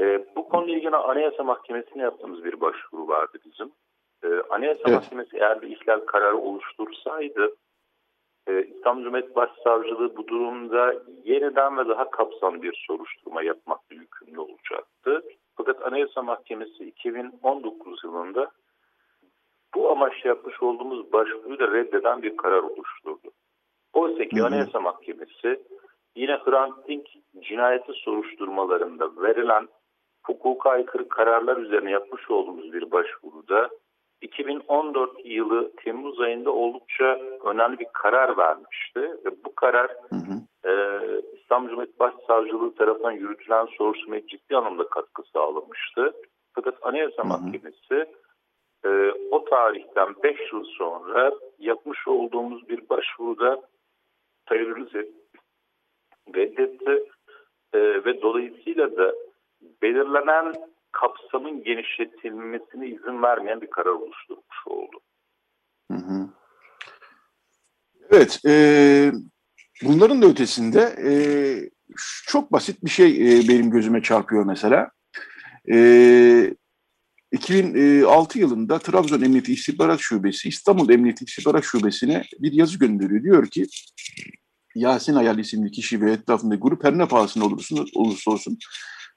E, 0.00 0.26
bu 0.36 0.48
konuyla 0.48 0.76
ilgili 0.76 0.96
Anayasa 0.96 1.42
Mahkemesi'ne 1.42 2.02
yaptığımız 2.02 2.44
bir 2.44 2.60
başvuru 2.60 3.08
vardı 3.08 3.38
bizim. 3.44 3.72
E, 4.24 4.42
Anayasa 4.50 4.82
Evet. 4.86 4.94
Mahkemesi 4.94 5.36
eğer 5.36 5.62
bir 5.62 5.68
ihlal 5.68 6.00
kararı 6.00 6.36
oluştursaydı 6.36 7.54
e, 8.48 8.64
İstanbul 8.64 9.04
Cumhuriyet 9.04 9.36
Başsavcılığı 9.36 10.16
bu 10.16 10.26
durumda 10.26 10.94
yeniden 11.24 11.78
ve 11.78 11.88
daha 11.88 12.10
kapsamlı 12.10 12.62
bir 12.62 12.84
soruşturma 12.86 13.42
yapmakla 13.42 13.96
yükümlü 13.96 14.40
olacaktı. 14.40 15.22
Fakat 15.56 15.86
Anayasa 15.86 16.22
Mahkemesi 16.22 16.84
2019 16.84 18.04
yılında 18.04 18.50
bu 19.74 19.90
amaçla 19.90 20.28
yapmış 20.28 20.62
olduğumuz 20.62 21.12
başvuruyu 21.12 21.58
da 21.58 21.72
reddeden 21.72 22.22
bir 22.22 22.36
karar 22.36 22.62
oluşturdu. 22.62 23.30
Oysa 23.92 24.24
ki. 24.24 24.42
Anayasa 24.42 24.80
Mahkemesi 24.80 25.62
yine 26.16 26.36
Hrant 26.36 26.88
Dink 26.88 27.06
cinayeti 27.40 27.92
soruşturmalarında 27.92 29.22
verilen 29.22 29.68
hukuka 30.26 30.70
aykırı 30.70 31.08
kararlar 31.08 31.56
üzerine 31.56 31.90
yapmış 31.90 32.30
olduğumuz 32.30 32.72
bir 32.72 32.90
başvuruda 32.90 33.70
2014 34.20 35.10
yılı 35.24 35.72
Temmuz 35.76 36.20
ayında 36.20 36.50
oldukça 36.50 37.20
önemli 37.44 37.78
bir 37.78 37.86
karar 37.92 38.36
vermişti. 38.36 39.00
Ve 39.00 39.44
bu 39.44 39.54
karar 39.54 39.90
Hı 39.90 40.16
hı. 40.16 40.68
e, 40.70 40.72
İstanbul 41.40 41.68
Cumhuriyet 41.68 42.00
Başsavcılığı 42.00 42.74
tarafından 42.74 43.12
yürütülen 43.12 43.66
soruşturmaya 43.66 44.26
ciddi 44.26 44.56
anlamda 44.56 44.88
katkı 44.88 45.22
sağlamıştı. 45.32 46.12
Fakat 46.54 46.74
Anayasa 46.82 47.22
Hı 47.22 47.22
hı. 47.22 47.28
Mahkemesi 47.28 48.06
e, 48.84 48.88
o 49.30 49.44
tarihten 49.44 50.14
5 50.22 50.52
yıl 50.52 50.64
sonra 50.64 51.32
yapmış 51.58 52.08
olduğumuz 52.08 52.68
bir 52.68 52.88
başvuruda 52.88 53.62
tayörünüzü 54.46 55.12
reddetti 56.34 57.04
E, 57.72 57.78
ve 57.78 58.22
dolayısıyla 58.22 58.96
da 58.96 59.14
belirlenen 59.82 60.54
kapsamın 60.92 61.62
genişletilmesine 61.62 62.86
izin 62.86 63.22
vermeyen 63.22 63.60
bir 63.60 63.70
karar 63.70 63.90
oluşturmuş 63.90 64.66
oldu. 64.66 65.00
Hı 65.90 65.98
hı. 65.98 66.28
Evet, 68.10 68.40
e, 68.46 68.52
bunların 69.82 70.22
da 70.22 70.26
ötesinde 70.26 70.80
e, 70.80 71.12
çok 72.26 72.52
basit 72.52 72.84
bir 72.84 72.90
şey 72.90 73.08
e, 73.08 73.48
benim 73.48 73.70
gözüme 73.70 74.02
çarpıyor 74.02 74.44
mesela. 74.44 74.90
E, 75.72 75.76
2006 77.32 78.38
yılında 78.38 78.78
Trabzon 78.78 79.22
Emniyeti 79.22 79.52
İstihbarat 79.52 80.00
Şubesi 80.00 80.48
İstanbul 80.48 80.90
Emniyeti 80.90 81.24
İstihbarat 81.24 81.64
Şubesi'ne 81.64 82.24
bir 82.38 82.52
yazı 82.52 82.78
gönderiyor. 82.78 83.22
Diyor 83.22 83.46
ki 83.46 83.66
Yasin 84.74 85.14
Ayal 85.14 85.38
isimli 85.38 85.70
kişi 85.70 86.00
ve 86.00 86.12
etrafındaki 86.12 86.60
grup 86.60 86.84
her 86.84 86.98
ne 86.98 87.08
pahasına 87.08 87.44
olursa, 87.44 87.76
olursa 87.94 88.30
olsun 88.30 88.58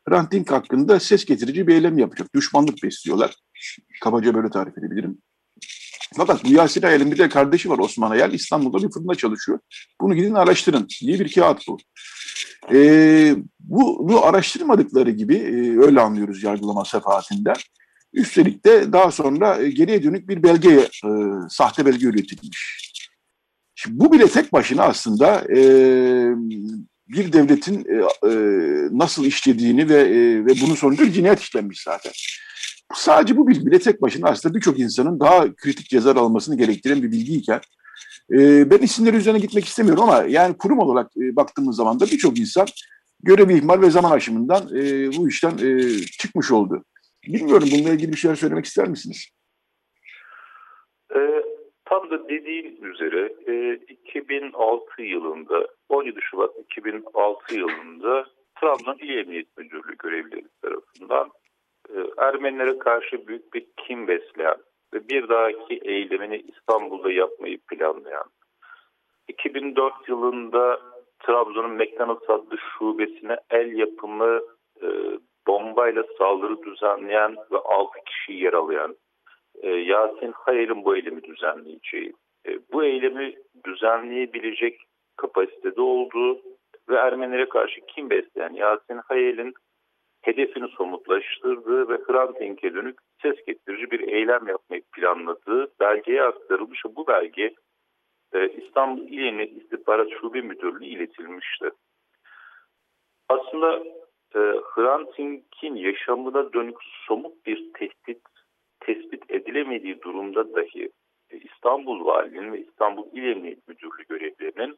Hrant 0.09 0.31
Dink 0.31 0.51
hakkında 0.51 0.99
ses 0.99 1.25
getirici 1.25 1.67
bir 1.67 1.73
eylem 1.73 1.97
yapacak. 1.97 2.35
Düşmanlık 2.35 2.83
besliyorlar. 2.83 3.35
Kabaca 4.01 4.33
böyle 4.33 4.49
tarif 4.49 4.77
edebilirim. 4.77 5.17
Fakat 6.15 6.43
bu 6.43 6.47
Yasin 6.47 6.81
Ayal'in 6.81 7.11
bir 7.11 7.17
de 7.17 7.29
kardeşi 7.29 7.69
var 7.69 7.79
Osman 7.79 8.11
Ayal. 8.11 8.33
İstanbul'da 8.33 8.87
bir 8.87 8.93
fırında 8.93 9.15
çalışıyor. 9.15 9.59
Bunu 10.01 10.15
gidin 10.15 10.33
araştırın 10.33 10.87
diye 11.01 11.19
bir 11.19 11.33
kağıt 11.33 11.67
bu. 11.67 11.77
Ee, 12.73 13.35
bu, 13.59 14.09
bu 14.09 14.25
araştırmadıkları 14.25 15.11
gibi 15.11 15.35
e, 15.35 15.79
öyle 15.79 16.01
anlıyoruz 16.01 16.43
yargılama 16.43 16.85
sefaatinden. 16.85 17.55
Üstelik 18.13 18.65
de 18.65 18.93
daha 18.93 19.11
sonra 19.11 19.61
e, 19.61 19.69
geriye 19.69 20.03
dönük 20.03 20.29
bir 20.29 20.43
belge, 20.43 20.69
e, 20.69 21.09
sahte 21.49 21.85
belge 21.85 22.07
üretilmiş. 22.07 22.91
Şimdi 23.75 23.99
bu 23.99 24.11
bile 24.11 24.27
tek 24.27 24.53
başına 24.53 24.83
aslında 24.83 25.43
e, 25.55 25.61
bir 27.07 27.33
devletin 27.33 27.85
e, 27.85 28.27
e, 28.29 28.33
nasıl 28.91 29.25
işlediğini 29.25 29.89
ve 29.89 29.99
e, 30.01 30.45
ve 30.45 30.61
bunun 30.61 30.75
sonucu 30.75 31.11
cinayet 31.11 31.39
işlenmiş 31.39 31.83
zaten. 31.83 32.11
Sadece 32.93 33.37
bu 33.37 33.47
bile 33.47 33.79
tek 33.79 34.01
başına 34.01 34.29
aslında 34.29 34.55
birçok 34.55 34.79
insanın 34.79 35.19
daha 35.19 35.55
kritik 35.55 35.89
ceza 35.89 36.11
almasını 36.11 36.57
gerektiren 36.57 37.03
bir 37.03 37.11
bilgiyken 37.11 37.61
e, 38.33 38.71
ben 38.71 38.77
isimleri 38.77 39.15
üzerine 39.15 39.39
gitmek 39.39 39.65
istemiyorum 39.65 40.03
ama 40.03 40.23
yani 40.23 40.57
kurum 40.57 40.79
olarak 40.79 41.11
e, 41.17 41.35
baktığımız 41.35 41.75
zaman 41.75 41.99
da 41.99 42.05
birçok 42.05 42.39
insan 42.39 42.67
görevi 43.23 43.57
ihmal 43.57 43.81
ve 43.81 43.91
zaman 43.91 44.11
aşımından 44.11 44.69
e, 44.75 45.13
bu 45.17 45.29
işten 45.29 45.57
e, 45.57 45.99
çıkmış 46.01 46.51
oldu. 46.51 46.83
Bilmiyorum 47.27 47.67
bununla 47.71 47.93
ilgili 47.93 48.11
bir 48.11 48.17
şeyler 48.17 48.35
söylemek 48.35 48.65
ister 48.65 48.87
misiniz? 48.87 49.29
E, 51.15 51.43
tam 51.85 52.09
da 52.09 52.29
dediğim 52.29 52.85
üzere 52.85 53.33
e, 53.47 53.73
2006 53.73 55.01
yılında 55.01 55.67
17 55.89 56.19
Şubat 56.21 56.59
2006 56.59 57.55
yılında 57.55 58.25
Trabzon 58.61 58.97
İl 58.99 59.17
Emniyet 59.17 59.57
Müdürlüğü 59.57 59.97
görevlileri 59.97 60.47
tarafından 60.61 61.31
e, 61.89 61.95
Ermenilere 62.17 62.79
karşı 62.79 63.27
büyük 63.27 63.53
bir 63.53 63.67
kim 63.77 64.07
besleyen 64.07 64.57
ve 64.93 65.09
bir 65.09 65.29
dahaki 65.29 65.79
eylemini 65.83 66.37
İstanbul'da 66.37 67.11
yapmayı 67.11 67.57
planlayan 67.57 68.25
2004 69.27 69.93
yılında 70.07 70.81
Trabzon'un 71.19 71.71
McDonald's 71.71 72.29
adlı 72.29 72.57
şubesine 72.57 73.37
el 73.49 73.73
yapımı 73.73 74.41
e, 74.81 74.87
bombayla 75.47 76.03
saldırı 76.17 76.63
düzenleyen 76.63 77.35
ve 77.51 77.57
6 77.57 77.99
kişi 78.05 78.33
yer 78.33 78.53
alayan 78.53 78.95
e, 79.61 79.69
Yasin 79.69 80.31
Hayal'in 80.31 80.85
bu 80.85 80.95
eylemi 80.95 81.23
düzenleyeceği, 81.23 82.13
e, 82.47 82.59
bu 82.73 82.83
eylemi 82.83 83.35
düzenleyebilecek 83.65 84.81
kapasitede 85.17 85.81
olduğu 85.81 86.41
ve 86.89 86.95
Ermenilere 86.95 87.49
karşı 87.49 87.81
kim 87.81 88.09
besleyen 88.09 88.53
Yasin 88.53 88.97
Hayal'in 89.07 89.53
hedefini 90.21 90.67
somutlaştırdığı 90.67 91.89
ve 91.89 91.97
Hrant 91.97 92.39
Dink'e 92.39 92.73
dönük 92.73 92.99
ses 93.21 93.45
getirici 93.47 93.91
bir 93.91 93.99
eylem 93.99 94.47
yapmayı 94.47 94.81
planladığı 94.95 95.71
belgeye 95.79 96.23
aktarılmış. 96.23 96.81
Bu 96.95 97.07
belge 97.07 97.53
e, 98.33 98.49
İstanbul 98.49 99.07
İl 99.07 99.25
Emniyet 99.25 99.61
İstihbarat 99.61 100.09
Şube 100.21 100.41
Müdürlüğü 100.41 100.85
iletilmişti. 100.85 101.69
Aslında 103.29 103.83
e, 104.35 104.39
Hrant 104.39 105.17
Dink'in 105.17 105.75
yaşamına 105.75 106.53
dönük 106.53 106.77
somut 107.07 107.45
bir 107.45 107.73
tehdit 107.73 108.21
tespit 108.79 109.31
edilemediği 109.31 110.01
durumda 110.01 110.55
dahi 110.55 110.89
e, 111.29 111.37
İstanbul 111.37 112.05
Valiliğinin 112.05 112.53
ve 112.53 112.59
İstanbul 112.59 113.05
İl 113.13 113.23
Emniyet 113.23 113.67
Müdürlüğü 113.67 114.03
görevlerinin 114.09 114.77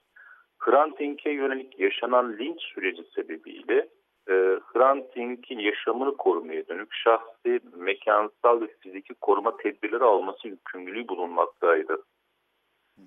Hrant 0.59 0.99
Dink'e 0.99 1.29
yönelik 1.29 1.79
yaşanan 1.79 2.37
linç 2.37 2.61
süreci 2.61 3.03
sebebiyle 3.15 3.89
e, 4.29 4.33
Hrant 4.73 5.15
Dink'in 5.15 5.59
yaşamını 5.59 6.17
korumaya 6.17 6.67
dönük 6.67 6.93
şahsi, 6.93 7.59
mekansal 7.75 8.61
ve 8.61 8.67
fiziki 8.79 9.13
koruma 9.13 9.57
tedbirleri 9.57 10.03
alması 10.03 10.47
yükümlülüğü 10.47 11.07
bulunmaktaydı. 11.07 11.97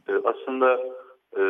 E, 0.08 0.12
aslında 0.24 0.74
e, 1.36 1.42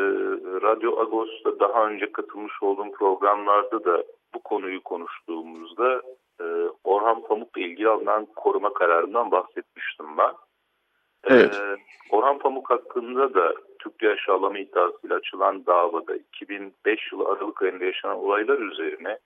Radyo 0.63 0.99
Agos'ta 1.01 1.61
daha 1.61 1.87
önce 1.87 2.13
katılmış 2.13 2.63
olduğum 2.63 2.93
programlarda 2.93 3.85
da 3.85 4.05
bu 4.37 4.41
konuyu 4.41 4.83
konuştuğumuzda 4.83 6.03
e, 6.41 6.45
Orhan 6.85 7.23
Pamuk'la 7.23 7.61
ilgili 7.61 7.89
alınan 7.89 8.27
koruma 8.27 8.73
kararından 8.73 9.31
bahsetmiştim 9.31 10.07
ben. 10.19 10.33
Evet. 11.25 11.55
E, 11.55 11.77
Orhan 12.11 12.39
Pamuk 12.39 12.71
hakkında 12.71 13.35
da 13.35 13.55
Türkçe 13.79 14.11
aşağılama 14.11 14.59
iddiasıyla 14.59 15.17
açılan 15.17 15.67
davada 15.67 16.17
2005 16.17 17.13
yılı 17.13 17.29
Aralık 17.29 17.63
ayında 17.63 17.85
yaşanan 17.85 18.17
olaylar 18.17 18.59
üzerine 18.59 19.19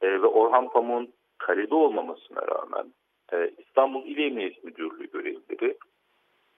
e, 0.00 0.22
ve 0.22 0.26
Orhan 0.26 0.68
Pamuk'un 0.68 1.12
kalede 1.38 1.74
olmamasına 1.74 2.40
rağmen 2.42 2.92
e, 3.32 3.50
İstanbul 3.58 4.06
İl 4.06 4.18
Emniyet 4.18 4.64
Müdürlüğü 4.64 5.10
görevlileri 5.10 5.76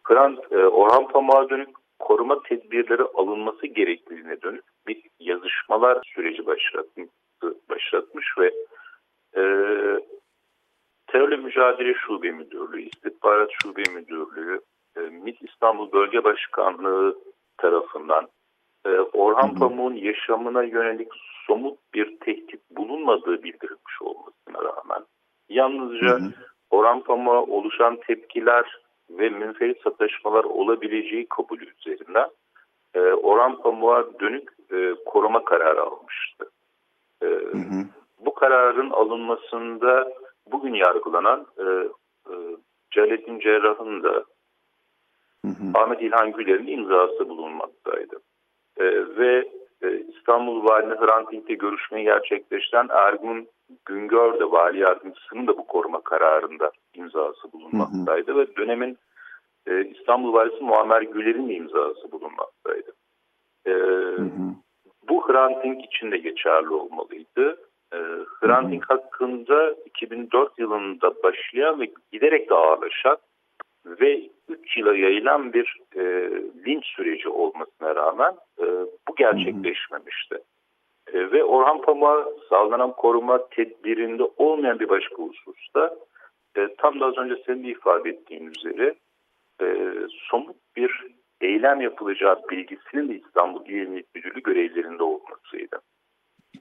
Hrant, 0.04 0.52
e, 0.52 0.66
Orhan 0.66 1.08
Pamuk'a 1.08 1.50
dönük 1.50 1.68
koruma 1.98 2.42
tedbirleri 2.42 3.02
alınması 3.02 3.66
gerekliliğine 3.66 4.42
dönük 4.42 4.64
bir 4.86 5.02
yazışmalar 5.20 5.98
süreci 6.14 6.46
başlatmış, 7.42 7.68
başlatmış 7.70 8.38
ve 8.38 8.46
e, 9.36 9.42
Terörle 11.06 11.36
Mücadele 11.36 11.94
Şube 11.94 12.30
Müdürlüğü, 12.30 12.82
İstihbarat 12.82 13.50
Şube 13.62 13.82
Müdürlüğü, 13.94 14.60
e, 14.96 15.00
MİT 15.00 15.42
İstanbul 15.42 15.92
Bölge 15.92 16.24
Başkanlığı 16.24 17.18
tarafından 17.58 18.28
e, 18.86 18.90
Orhan. 18.90 19.54
Pamuk'un 19.54 19.94
yaşamına 19.94 20.62
yönelik 20.62 21.08
somut 21.46 21.78
bir 21.94 22.20
tehdit 22.20 22.60
bulunmadığı 22.70 23.42
bildirilmiş 23.42 24.02
olmasına 24.02 24.64
rağmen 24.64 25.06
yalnızca 25.48 26.08
Hı 26.08 26.14
hı. 26.14 26.32
Orhan 26.70 27.00
Pamuk'a 27.00 27.52
oluşan 27.52 27.96
tepkiler 28.06 28.80
ve 29.10 29.28
münferit 29.28 29.82
sataşmalar 29.82 30.44
olabileceği 30.44 31.26
kabulü 31.28 31.72
üzerinden 31.78 32.28
e, 32.94 33.00
Orhan 33.00 33.62
Pamuk'a 33.62 34.20
dönük 34.20 34.50
e, 34.72 34.94
koruma 35.06 35.44
kararı 35.44 35.82
almıştı. 35.82 36.51
E, 37.22 37.26
Hı 37.26 37.58
hı. 37.58 37.84
bu 38.24 38.34
kararın 38.34 38.90
alınmasında 38.90 40.12
bugün 40.52 40.74
yargılanan 40.74 41.46
e, 41.58 41.64
e, 42.30 42.34
Celalettin 42.90 43.40
Cerrah'ın 43.40 44.02
da 44.02 44.24
Hı 45.44 45.48
hı. 45.48 45.78
Ahmet 45.78 46.02
İlhan 46.02 46.32
Güler'in 46.32 46.66
imzası 46.66 47.28
bulunmaktaydı. 47.28 48.16
E, 48.76 48.84
ve 49.16 49.48
e, 49.82 50.00
İstanbul 50.00 50.64
Valini 50.64 50.94
Hrant 50.94 51.32
Dink'le 51.32 51.60
görüşmeyi 51.60 52.04
gerçekleştiren 52.04 52.88
Ergun 52.90 53.48
Güngör 53.84 54.40
de 54.40 54.50
vali 54.50 54.78
yardımcısının 54.78 55.46
da 55.46 55.58
bu 55.58 55.66
koruma 55.66 56.00
kararında 56.00 56.70
imzası 56.94 57.52
bulunmaktaydı 57.52 58.32
hı 58.32 58.34
hı. 58.34 58.38
ve 58.38 58.56
dönemin 58.56 58.98
e, 59.66 59.84
İstanbul 59.84 60.32
valisi 60.32 60.64
Muammer 60.64 61.02
Güler'in 61.02 61.48
imzası 61.48 62.12
bulunmaktaydı. 62.12 62.92
E, 63.66 63.70
hı 63.70 64.22
hı. 64.22 64.61
Bu 65.08 65.28
Hrant 65.28 65.64
Dink 65.64 65.84
için 65.84 66.10
de 66.10 66.18
geçerli 66.18 66.68
olmalıydı. 66.68 67.56
E, 67.92 67.98
Hrant 68.40 68.72
Dink 68.72 68.90
hakkında 68.90 69.74
2004 69.86 70.58
yılında 70.58 71.22
başlayan 71.22 71.80
ve 71.80 71.90
giderek 72.12 72.50
de 72.50 72.54
ağırlaşan 72.54 73.16
ve 73.86 74.22
3 74.48 74.76
yıla 74.76 74.96
yayılan 74.96 75.52
bir 75.52 75.76
e, 75.96 76.30
linç 76.66 76.86
süreci 76.86 77.28
olmasına 77.28 77.94
rağmen 77.96 78.34
e, 78.58 78.64
bu 79.08 79.14
gerçekleşmemişti. 79.16 80.38
E, 81.12 81.32
ve 81.32 81.44
Orhan 81.44 81.80
Pamuk'a 81.80 82.26
sağlanan 82.48 82.92
koruma 82.92 83.48
tedbirinde 83.48 84.22
olmayan 84.36 84.80
bir 84.80 84.88
başka 84.88 85.16
hususta 85.16 85.94
e, 86.56 86.68
tam 86.78 87.00
da 87.00 87.06
az 87.06 87.18
önce 87.18 87.42
senin 87.46 87.64
de 87.64 87.68
ifade 87.68 88.10
ettiğin 88.10 88.46
üzere 88.46 88.94
e, 89.62 89.94
somut 90.30 90.56
bir 90.76 91.06
eylem 91.42 91.80
yapılacağı 91.80 92.40
bilgisinin 92.50 93.08
de 93.08 93.14
İstanbul 93.14 93.66
İl 93.66 93.80
Emniyet 93.80 94.14
Müdürlüğü 94.14 94.42
görevlerinde 94.42 95.02
olmasıydı. 95.02 95.80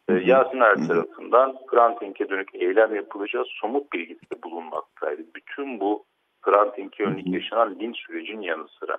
E, 0.10 0.14
Yasin 0.14 0.60
Er 0.60 0.88
tarafından 0.88 1.56
Hrant 1.72 2.02
Dink'e 2.02 2.30
dönük 2.30 2.56
eylem 2.56 2.96
yapılacağı 2.96 3.46
somut 3.48 3.94
bilgisi 3.94 4.22
de 4.22 4.44
bulunmaktaydı. 4.44 5.22
Bütün 5.36 5.80
bu 5.80 6.06
Hrant 6.42 6.78
Dink'e 6.78 7.04
yönelik 7.04 7.28
yaşanan 7.28 7.80
linç 7.80 7.98
sürecinin 7.98 8.42
yanı 8.42 8.68
sıra. 8.80 8.98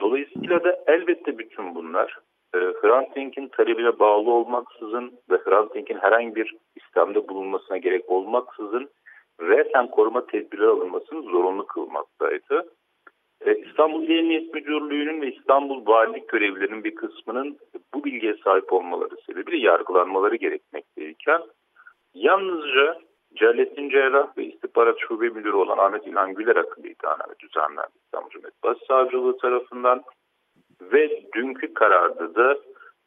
Dolayısıyla 0.00 0.64
da 0.64 0.84
elbette 0.86 1.38
bütün 1.38 1.74
bunlar 1.74 2.18
e, 2.54 2.58
Hrant 2.58 3.16
Dink'in 3.16 3.48
talebine 3.48 3.98
bağlı 3.98 4.30
olmaksızın 4.30 5.12
ve 5.30 5.36
Hrant 5.36 5.74
Dink'in 5.74 5.98
herhangi 5.98 6.34
bir 6.34 6.56
İslam'da 6.76 7.28
bulunmasına 7.28 7.76
gerek 7.76 8.10
olmaksızın 8.10 8.90
resen 9.40 9.90
koruma 9.90 10.26
tedbirleri 10.26 10.68
alınmasını 10.68 11.22
zorunlu 11.22 11.66
kılmaktaydı. 11.66 12.68
E, 13.40 13.54
İstanbul 13.54 14.08
Emniyet 14.08 14.54
Müdürlüğü'nün 14.54 15.20
ve 15.22 15.32
İstanbul 15.32 15.86
Valilik 15.86 16.28
görevlilerinin 16.28 16.84
bir 16.84 16.94
kısmının 16.94 17.58
bu 17.94 18.04
bilgiye 18.04 18.36
sahip 18.44 18.72
olmaları 18.72 19.16
sebebiyle 19.26 19.66
yargılanmaları 19.66 20.36
gerekmekteyken 20.36 21.42
yalnızca 22.14 22.98
Cellettin 23.34 23.90
Cerrah 23.90 24.38
ve 24.38 24.44
İstihbarat 24.44 24.96
Şube 24.98 25.28
Müdürü 25.28 25.56
olan 25.56 25.78
Ahmet 25.78 26.06
İlhan 26.06 26.34
Güler 26.34 26.56
hakkında 26.56 26.88
iddianame 26.88 27.34
düzenlendi 27.40 27.90
İstanbul 28.04 28.30
Cumhuriyet 28.30 28.62
Başsavcılığı 28.62 29.38
tarafından 29.38 30.02
ve 30.80 31.22
dünkü 31.34 31.74
kararda 31.74 32.34
da 32.34 32.58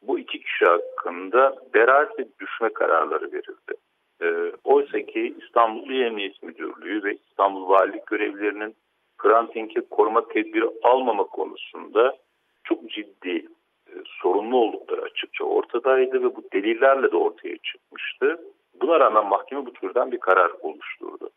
bu 0.02 0.20
iki 0.20 0.40
kişi 0.40 0.66
hakkında 0.66 1.56
beraat 1.74 2.20
ve 2.20 2.28
düşme 2.40 2.70
kararları 2.70 3.32
verildi. 3.32 3.74
E, 4.22 4.58
Oysa 4.64 5.00
ki 5.00 5.36
İstanbul 5.44 5.90
Emniyet 5.92 6.44
Müdürlüğü 6.44 7.04
ve 7.04 7.16
İstanbul 7.16 7.70
Valilik 7.70 8.08
görevlilerinin 8.08 8.76
Hrant 9.20 9.56
Dink'e 9.56 9.82
koruma 9.82 10.28
tedbiri 10.28 10.66
almama 10.84 11.24
konusunda 11.24 12.18
çok 12.64 12.90
ciddi 12.90 13.48
e, 13.88 13.94
sorunlu 14.06 14.58
oldukları 14.58 15.02
açıkça 15.02 15.44
ortadaydı 15.44 16.24
ve 16.24 16.36
bu 16.36 16.44
delillerle 16.54 17.12
de 17.12 17.18
ortaya 17.18 17.58
çıkmıştı. 17.58 18.40
Buna 18.82 19.00
rağmen 19.00 19.26
mahkeme 19.26 19.66
bu 19.66 19.74
türden 19.74 20.12
bir 20.12 20.20
karar 20.20 20.52
oluşturdu. 20.62 21.30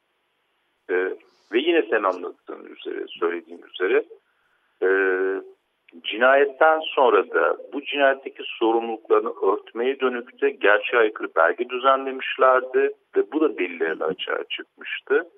E, 0.91 0.95
ve 1.53 1.59
yine 1.59 1.83
sen 1.83 2.03
anlattığın 2.03 2.65
üzere, 2.65 3.07
söylediğin 3.09 3.63
üzere 3.75 4.05
e, 4.83 4.89
cinayetten 6.05 6.81
sonra 6.81 7.31
da 7.31 7.57
bu 7.73 7.83
cinayetteki 7.83 8.43
sorumluluklarını 8.47 9.33
örtmeye 9.43 10.01
dönük 10.01 10.43
de 10.43 10.51
gerçeğe 10.51 11.01
aykırı 11.01 11.29
belge 11.37 11.69
düzenlemişlerdi 11.69 12.93
ve 13.17 13.33
bu 13.33 13.41
da 13.41 13.59
delillerle 13.59 14.05
açığa 14.05 14.45
çıkmıştı. 14.45 15.29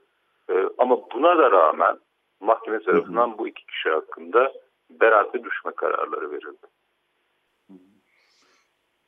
E, 0.51 0.55
ama 0.79 0.99
buna 1.15 1.39
da 1.39 1.51
rağmen 1.51 1.97
mahkeme 2.45 2.83
tarafından 2.83 3.39
bu 3.39 3.49
iki 3.49 3.67
kişi 3.67 3.89
hakkında 3.89 4.53
beraate 4.91 5.45
düşme 5.45 5.73
kararları 5.77 6.31
verildi. 6.31 6.67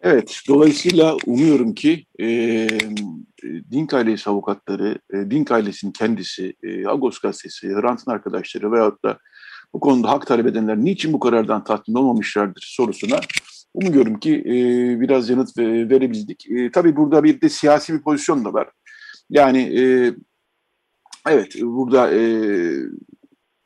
Evet, 0.03 0.41
dolayısıyla 0.49 1.17
umuyorum 1.27 1.75
ki 1.75 2.07
e, 2.21 2.27
Dink 3.71 3.95
ailesi 3.95 4.31
avukatları, 4.31 4.99
e, 5.13 5.31
Dink 5.31 5.51
ailesinin 5.51 5.93
kendisi, 5.93 6.55
e, 6.63 6.87
Agos 6.87 7.19
gazetesi, 7.19 7.69
Hrant'ın 7.69 8.11
arkadaşları 8.11 8.73
veyahut 8.73 9.05
da 9.05 9.19
bu 9.73 9.81
konuda 9.81 10.11
hak 10.11 10.27
talep 10.27 10.47
edenler 10.47 10.77
niçin 10.77 11.13
bu 11.13 11.21
karardan 11.21 11.65
tatmin 11.65 11.95
olmamışlardır 11.95 12.65
sorusuna 12.77 13.21
umuyorum 13.75 14.21
ki 14.21 14.35
e, 14.35 14.55
biraz 15.01 15.31
yanıt 15.31 15.59
verebildik. 15.59 16.51
E, 16.51 16.71
tabii 16.71 16.97
burada 16.97 17.25
bir 17.25 17.41
de 17.41 17.49
siyasi 17.49 17.95
bir 17.95 18.03
pozisyon 18.03 18.45
da 18.45 18.53
var. 18.53 18.69
Yani 19.31 19.81
e, 19.81 20.15
evet 21.29 21.57
burada 21.63 22.15
e, 22.15 22.21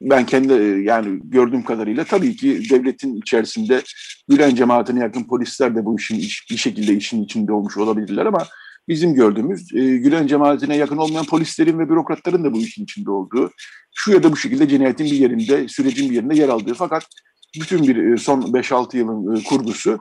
ben 0.00 0.26
kendi 0.26 0.52
yani 0.84 1.20
gördüğüm 1.24 1.62
kadarıyla 1.62 2.04
tabii 2.04 2.36
ki 2.36 2.70
devletin 2.70 3.16
içerisinde 3.16 3.82
Gülen 4.28 4.54
cemaatine 4.54 5.00
yakın 5.00 5.24
polisler 5.24 5.76
de 5.76 5.84
bu 5.84 5.98
işin 5.98 6.18
bir 6.50 6.56
şekilde 6.56 6.94
işin 6.94 7.24
içinde 7.24 7.52
olmuş 7.52 7.76
olabilirler 7.76 8.26
ama 8.26 8.46
bizim 8.88 9.14
gördüğümüz 9.14 9.74
e, 9.74 9.96
Gülen 9.96 10.26
cemaatine 10.26 10.76
yakın 10.76 10.96
olmayan 10.96 11.26
polislerin 11.26 11.78
ve 11.78 11.88
bürokratların 11.88 12.44
da 12.44 12.52
bu 12.52 12.58
işin 12.58 12.84
içinde 12.84 13.10
olduğu, 13.10 13.50
şu 13.94 14.12
ya 14.12 14.22
da 14.22 14.32
bu 14.32 14.36
şekilde 14.36 14.68
cinayetin 14.68 15.06
bir 15.06 15.16
yerinde, 15.16 15.68
sürecin 15.68 16.10
bir 16.10 16.14
yerinde 16.14 16.34
yer 16.34 16.48
aldığı 16.48 16.74
fakat 16.74 17.06
bütün 17.60 17.82
bir 17.82 17.96
e, 17.96 18.16
son 18.16 18.40
5-6 18.40 18.96
yılın 18.96 19.36
e, 19.36 19.42
kurgusu 19.42 19.98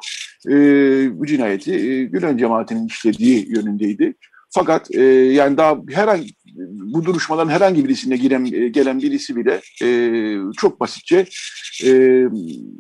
e, 0.50 0.54
bu 1.20 1.26
cinayeti 1.26 1.74
e, 1.74 2.04
Gülen 2.04 2.38
cemaatinin 2.38 2.88
işlediği 2.88 3.56
yönündeydi. 3.56 4.14
Fakat 4.50 4.96
e, 4.96 5.02
yani 5.12 5.58
daha 5.58 5.78
herhangi 5.90 6.30
bu 6.94 7.06
duruşmaların 7.06 7.52
herhangi 7.52 7.86
birisine 7.86 8.18
giren 8.18 8.46
e, 8.46 8.68
gelen 8.68 9.02
birisi 9.02 9.36
bile 9.36 9.62
e, 9.84 9.90
çok 10.58 10.80
basitçe 10.80 11.26
e, 11.84 11.92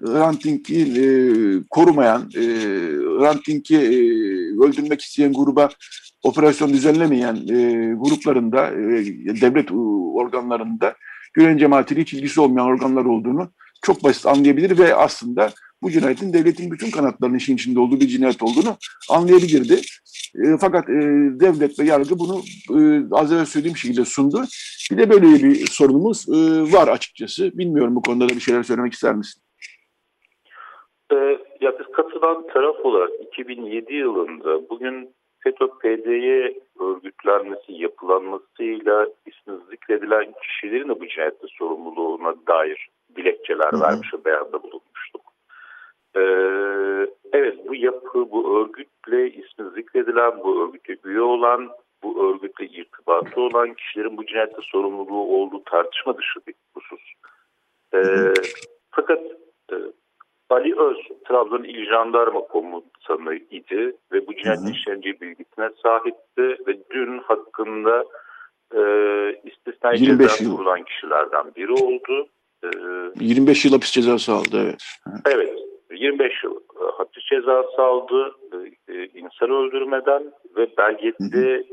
Ranting'i 0.07 0.82
e, 0.82 1.05
korumayan, 1.70 2.22
e, 2.36 2.41
Ranting'i 3.22 3.76
e, 3.76 3.99
öldürmek 4.63 5.01
isteyen 5.01 5.34
gruba 5.34 5.70
operasyon 6.24 6.74
düzenlemeyen 6.74 7.36
e, 7.36 7.93
gruplarında, 7.93 8.67
e, 8.67 9.41
devlet 9.41 9.72
organlarında 10.13 10.95
Gülen 11.34 11.57
cemaatiyle 11.57 12.01
hiç 12.01 12.13
ilgisi 12.13 12.41
olmayan 12.41 12.67
organlar 12.67 13.05
olduğunu 13.05 13.51
çok 13.82 14.03
basit 14.03 14.25
anlayabilir 14.25 14.77
ve 14.77 14.95
aslında 14.95 15.49
bu 15.82 15.91
cinayetin 15.91 16.34
devletin 16.34 16.71
bütün 16.71 16.91
kanatlarının 16.91 17.38
işin 17.38 17.55
içinde 17.55 17.80
olduğu 17.80 17.99
bir 17.99 18.07
cinayet 18.07 18.43
olduğunu 18.43 18.77
anlayabilirdi. 19.09 19.82
E, 20.36 20.57
fakat 20.61 20.89
e, 20.89 20.93
devlet 21.39 21.80
ve 21.80 21.84
yargı 21.84 22.19
bunu 22.19 22.41
e, 22.69 22.80
az 23.11 23.34
evvel 23.34 23.45
söylediğim 23.45 23.77
şekilde 23.77 24.05
sundu. 24.05 24.43
Bir 24.91 24.97
de 24.97 25.09
böyle 25.09 25.25
bir 25.25 25.67
sorunumuz 25.67 26.25
e, 26.30 26.38
var 26.73 26.88
açıkçası. 26.88 27.57
Bilmiyorum 27.57 27.95
bu 27.95 28.01
konuda 28.01 28.30
da 28.30 28.34
bir 28.34 28.39
şeyler 28.39 28.63
söylemek 28.63 28.93
ister 28.93 29.15
misin? 29.15 29.41
E, 31.11 31.15
ya 31.61 31.80
biz 31.80 31.88
katılan 31.95 32.47
taraf 32.47 32.75
olarak 32.86 33.09
2007 33.32 33.93
yılında 33.93 34.69
bugün 34.69 35.15
FETÖ-PDY 35.39 36.59
örgütlenmesi 36.80 37.73
yapılanmasıyla 37.73 39.07
ismi 39.25 39.53
zikredilen 39.71 40.34
kişilerin 40.43 40.89
de 40.89 40.99
bu 40.99 41.07
cinayette 41.07 41.47
sorumluluğuna 41.47 42.34
dair 42.47 42.89
dilekçeler 43.16 43.72
Hı-hı. 43.72 43.82
vermiş 43.82 44.14
ve 44.14 44.26
beyanda 44.26 44.64
bulunmuştuk. 44.64 45.22
Ee, 46.16 46.22
evet 47.34 47.57
bu 47.68 47.76
yapı, 47.76 48.32
bu 48.32 48.62
örgütle 48.62 49.32
ismi 49.32 49.70
zikredilen, 49.76 50.39
bu 50.43 50.64
örgüte 50.64 50.97
üye 51.03 51.22
olan, 51.22 51.70
bu 52.03 52.30
örgütle 52.30 52.66
irtibatı 52.66 53.41
olan 53.41 53.74
kişilerin 53.74 54.18
bu 54.18 54.26
cinayette 54.26 54.62
sorumluluğu 54.62 55.36
olduğu 55.36 55.64
tartışma 55.64 56.18
dışı 56.18 56.39
bir 56.47 56.55
husus. 56.74 57.14
Ee, 57.93 58.34
fakat 58.91 59.20
e, 59.72 59.76
Ali 60.49 60.80
Öz, 60.80 60.97
Trabzon 61.28 61.64
İl 61.64 61.89
Jandarma 61.89 62.41
Komutanı 62.41 63.36
idi 63.36 63.95
ve 64.12 64.28
bu 64.28 64.36
cinayet 64.36 64.76
işleneceği 64.76 65.22
bilgisine 65.22 65.70
sahipti 65.84 66.68
ve 66.68 66.78
dün 66.91 67.20
hakkında 67.20 68.05
e, 68.76 68.82
istisnai 69.43 69.97
ceza 69.97 70.51
kurulan 70.51 70.84
kişilerden 70.84 71.55
biri 71.55 71.72
oldu. 71.72 72.28
E, 72.64 72.68
25 73.20 73.66
yıl 73.66 73.72
hapis 73.72 73.91
cezası 73.91 74.34
aldı, 74.34 74.64
evet. 74.64 74.84
Evet, 75.26 75.53
25 75.91 76.43
yıl 76.43 76.55
e, 76.55 76.84
hapis 76.97 77.24
cezası 77.24 77.82
aldı 77.82 78.36
e, 78.53 78.93
e, 78.93 79.05
insan 79.05 79.49
öldürmeden 79.49 80.24
ve 80.57 80.78
belgede 80.78 81.64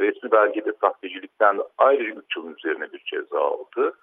resmi 0.00 0.32
belgede 0.32 0.72
sahtecilikten 0.80 1.58
ayrıca 1.78 2.10
3 2.10 2.36
yılın 2.36 2.54
üzerine 2.58 2.92
bir 2.92 3.02
ceza 3.04 3.38
aldı. 3.38 3.94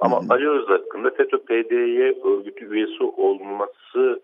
Ama 0.00 0.20
Ali 0.30 0.48
Öz 0.50 0.68
hakkında 0.68 1.10
FETÖ-PDY 1.10 2.12
örgütü 2.24 2.66
üyesi 2.70 3.02
olması 3.02 4.20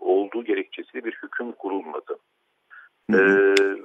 olduğu 0.00 0.44
gerekçesiyle 0.44 1.04
bir 1.04 1.12
hüküm 1.22 1.52
kurulmadı. 1.52 2.18
Ee, 3.12 3.16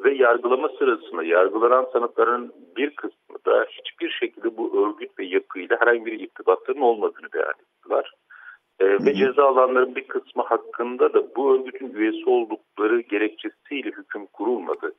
ve 0.03 0.13
yargılama 0.13 0.69
sırasında 0.69 1.23
yargılanan 1.23 1.87
sanıkların 1.93 2.53
bir 2.77 2.95
kısmı 2.95 3.35
da 3.45 3.65
hiçbir 3.69 4.09
şekilde 4.09 4.57
bu 4.57 4.85
örgüt 4.85 5.19
ve 5.19 5.25
yapıyla 5.25 5.77
herhangi 5.79 6.05
bir 6.05 6.19
irtibatların 6.19 6.81
olmadığını 6.81 7.27
beyan 7.33 7.53
ettiler. 7.61 8.13
E, 8.79 8.85
ve 9.05 9.13
ceza 9.13 9.47
alanların 9.47 9.95
bir 9.95 10.07
kısmı 10.07 10.43
hakkında 10.43 11.13
da 11.13 11.35
bu 11.35 11.55
örgütün 11.55 11.93
üyesi 11.93 12.29
oldukları 12.29 13.01
gerekçesiyle 13.01 13.89
hüküm 13.89 14.25
kurulmadı. 14.25 14.93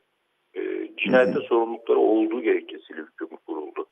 E, 0.53 0.61
cinayette 0.97 1.39
sorumlulukları 1.39 1.99
olduğu 1.99 2.41
gerekçesiyle 2.41 3.01
hüküm 3.01 3.37
kuruldu. 3.47 3.85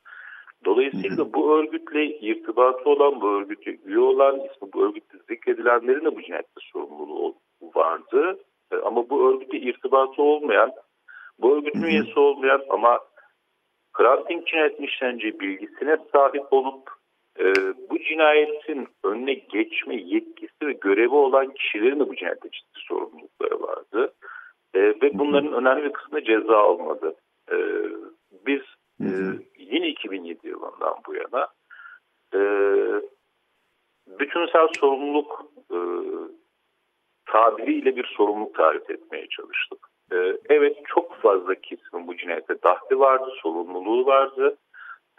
Dolayısıyla 0.65 1.33
bu 1.33 1.55
örgütle 1.57 2.05
irtibatı 2.05 2.89
olan, 2.89 3.21
bu 3.21 3.29
örgüte 3.29 3.77
üye 3.85 3.99
olan, 3.99 4.35
ismi 4.35 4.73
bu 4.73 4.85
örgütte 4.85 5.17
zikredilenlerin 5.29 6.05
de 6.05 6.15
bu 6.15 6.21
cinayette 6.21 6.61
sorumluluğu 6.73 7.35
vardı. 7.75 8.39
Ama 8.75 9.09
bu 9.09 9.29
örgüte 9.29 9.57
irtibatı 9.57 10.21
olmayan, 10.21 10.71
bu 11.39 11.55
örgütün 11.55 11.83
üyesi 11.83 12.19
olmayan 12.19 12.61
ama 12.69 12.99
cinayetin 14.45 14.83
işleneceği 14.83 15.39
bilgisine 15.39 15.97
sahip 16.13 16.53
olup 16.53 16.89
e, 17.39 17.53
bu 17.89 17.99
cinayetin 17.99 18.87
önüne 19.03 19.33
geçme 19.33 19.95
yetkisi 19.95 20.67
ve 20.67 20.71
görevi 20.71 21.15
olan 21.15 21.53
kişilerin 21.53 21.99
de 21.99 22.09
bu 22.09 22.15
cinayette 22.15 22.49
ciddi 22.49 22.79
sorumlulukları 22.87 23.61
vardı. 23.61 24.13
E, 24.73 24.79
ve 24.79 25.19
bunların 25.19 25.53
önemli 25.53 25.83
bir 25.83 25.93
kısmı 25.93 26.23
ceza 26.23 26.57
almadı. 26.57 27.15
E, 27.51 27.55
biz 28.45 28.61
e, 29.01 29.07
yine 29.57 29.87
2007 29.87 30.47
yılından 30.47 30.95
bu 31.07 31.15
yana 31.15 31.47
e, 32.33 32.39
bütünsel 34.19 34.67
sorumluluk 34.79 35.45
e, 35.71 35.77
tabiriyle 37.31 37.95
bir 37.95 38.13
sorumluluk 38.17 38.55
tarif 38.55 38.89
etmeye 38.89 39.27
çalıştık. 39.27 39.79
E, 40.11 40.15
evet 40.49 40.77
çok 40.87 41.21
fazla 41.21 41.55
kesimin 41.55 42.07
bu 42.07 42.17
cinayete 42.17 42.55
dahli 42.63 42.99
vardı, 42.99 43.29
sorumluluğu 43.41 44.05
vardı. 44.05 44.57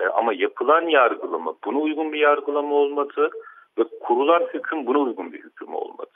E, 0.00 0.04
ama 0.04 0.32
yapılan 0.32 0.82
yargılama 0.82 1.54
buna 1.64 1.78
uygun 1.78 2.12
bir 2.12 2.18
yargılama 2.18 2.74
olmadı 2.74 3.30
ve 3.78 3.82
kurulan 4.00 4.42
hüküm 4.54 4.86
buna 4.86 4.98
uygun 4.98 5.32
bir 5.32 5.42
hüküm 5.42 5.74
olmadı. 5.74 6.10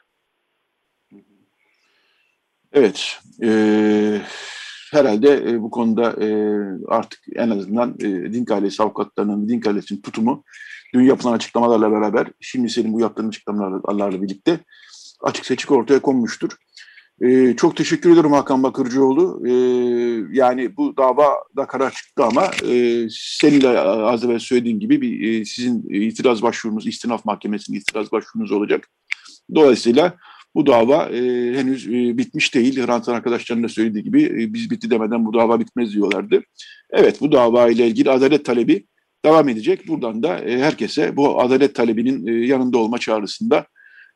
Evet, 2.72 3.20
e, 3.42 3.48
herhalde 4.92 5.50
e, 5.50 5.62
bu 5.62 5.70
konuda 5.70 6.24
e, 6.24 6.28
artık 6.88 7.20
en 7.34 7.50
azından 7.50 7.94
e, 8.00 8.32
Din 8.32 8.46
Ailesi 8.52 8.82
avukatlarının, 8.82 9.48
Din 9.48 9.62
Ailesi'nin 9.66 10.00
tutumu 10.00 10.44
dün 10.94 11.02
yapılan 11.02 11.32
açıklamalarla 11.32 11.92
beraber, 11.92 12.26
şimdi 12.40 12.68
senin 12.68 12.92
bu 12.92 13.00
yaptığın 13.00 13.28
açıklamalarla 13.28 14.22
birlikte 14.22 14.60
açık 15.22 15.46
seçik 15.46 15.72
ortaya 15.72 16.02
konmuştur. 16.02 16.50
E, 17.20 17.56
çok 17.56 17.76
teşekkür 17.76 18.12
ederim 18.12 18.32
Hakan 18.32 18.62
Bakırcıoğlu. 18.62 19.42
E, 19.46 19.52
yani 20.32 20.76
bu 20.76 20.96
dava 20.96 21.28
da 21.56 21.66
karar 21.66 21.90
çıktı 21.90 22.24
ama 22.24 22.44
e, 22.44 23.06
senin 23.10 23.60
de 23.60 23.78
az 23.80 24.24
evvel 24.24 24.38
söylediğin 24.38 24.80
gibi 24.80 25.00
bir, 25.00 25.40
e, 25.40 25.44
sizin 25.44 25.84
itiraz 25.90 26.42
başvurunuz, 26.42 26.86
istinaf 26.86 27.24
mahkemesinin 27.24 27.78
itiraz 27.78 28.12
başvurunuz 28.12 28.52
olacak. 28.52 28.88
Dolayısıyla 29.54 30.16
bu 30.54 30.66
dava 30.66 31.08
e, 31.08 31.20
henüz 31.56 31.86
e, 31.86 32.18
bitmiş 32.18 32.54
değil. 32.54 32.86
Hrant'ın 32.86 33.12
arkadaşlarının 33.12 33.64
da 33.64 33.68
söylediği 33.68 34.04
gibi 34.04 34.22
e, 34.22 34.54
biz 34.54 34.70
bitti 34.70 34.90
demeden 34.90 35.26
bu 35.26 35.34
dava 35.34 35.60
bitmez 35.60 35.92
diyorlardı. 35.92 36.42
Evet 36.90 37.20
bu 37.20 37.32
dava 37.32 37.70
ile 37.70 37.86
ilgili 37.86 38.10
adalet 38.10 38.44
talebi 38.44 38.86
devam 39.24 39.48
edecek. 39.48 39.88
Buradan 39.88 40.22
da 40.22 40.38
e, 40.38 40.58
herkese 40.58 41.16
bu 41.16 41.40
adalet 41.40 41.74
talebinin 41.74 42.26
e, 42.26 42.46
yanında 42.46 42.78
olma 42.78 42.98
çağrısında 42.98 43.66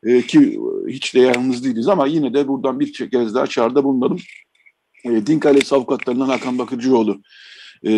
e, 0.03 0.21
ki 0.21 0.59
hiç 0.87 1.15
de 1.15 1.19
yalnız 1.19 1.65
değiliz 1.65 1.87
ama 1.87 2.07
yine 2.07 2.33
de 2.33 2.47
buradan 2.47 2.79
bir 2.79 2.93
kez 2.93 3.35
daha 3.35 3.47
çağrıda 3.47 3.83
bulunalım. 3.83 4.19
E, 5.05 5.09
Din 5.09 5.39
Kalesi 5.39 5.75
avukatlarından 5.75 6.29
Hakan 6.29 6.59
Bakırcıoğlu 6.59 7.21
e, 7.83 7.91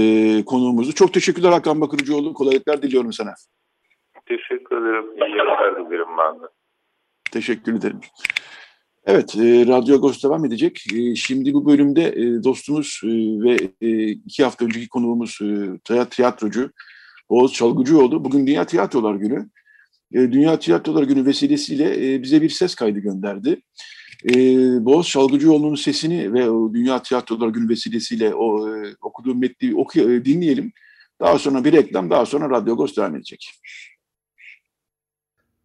konuğumuzu. 0.45 0.95
Çok 0.95 1.14
teşekkürler 1.14 1.51
Hakan 1.51 1.82
Bakırcıoğlu. 1.82 2.34
Kolaylıklar 2.34 2.82
diliyorum 2.82 3.14
sana. 3.14 3.34
Teşekkür 4.26 4.78
ederim. 4.78 5.06
İyi 5.16 5.38
yayınlar 5.38 5.89
dilerim 5.89 6.18
ben 6.18 6.43
de. 6.43 6.45
Teşekkür 7.32 7.76
ederim. 7.76 7.99
Evet, 9.06 9.36
e, 9.36 9.68
Radyo 9.68 9.95
Agos 9.95 10.24
devam 10.24 10.45
edecek. 10.45 10.84
E, 10.93 11.16
şimdi 11.16 11.54
bu 11.54 11.66
bölümde 11.66 12.08
e, 12.08 12.43
dostumuz 12.43 13.01
e, 13.04 13.08
ve 13.43 13.58
e, 13.82 14.08
iki 14.08 14.43
hafta 14.43 14.66
önceki 14.66 14.88
konuğumuz 14.89 15.39
e, 15.41 16.06
tiyatrocu 16.06 16.72
Oğuz 17.30 17.54
Çalgıcıoğlu. 17.54 18.26
Bugün 18.26 18.47
Dünya 18.47 18.66
Tiyatrolar 18.66 19.16
Günü. 19.16 19.49
E, 20.14 20.32
Dünya 20.32 20.59
Tiyatrolar 20.59 21.03
Günü 21.03 21.26
vesilesiyle 21.26 22.14
e, 22.14 22.24
bize 22.24 22.41
bir 22.41 22.49
ses 22.49 22.76
kaydı 22.76 22.99
gönderdi. 22.99 23.61
E, 24.30 24.36
Boğaz 24.86 25.07
Çalgıcıoğlu'nun 25.07 25.76
sesini 25.76 26.34
ve 26.34 26.45
Dünya 26.74 27.01
Tiyatrolar 27.01 27.47
Günü 27.49 27.70
vesilesiyle 27.70 28.36
o 28.36 28.70
okuduğum 29.01 29.39
metni 29.39 29.76
oku, 29.76 29.99
dinleyelim. 29.99 30.74
Daha 31.20 31.39
sonra 31.39 31.64
bir 31.64 31.74
reklam, 31.74 32.09
daha 32.09 32.26
sonra 32.26 32.49
Radyo 32.49 32.74
Agos 32.74 32.97
devam 32.97 33.16
edecek. 33.16 33.51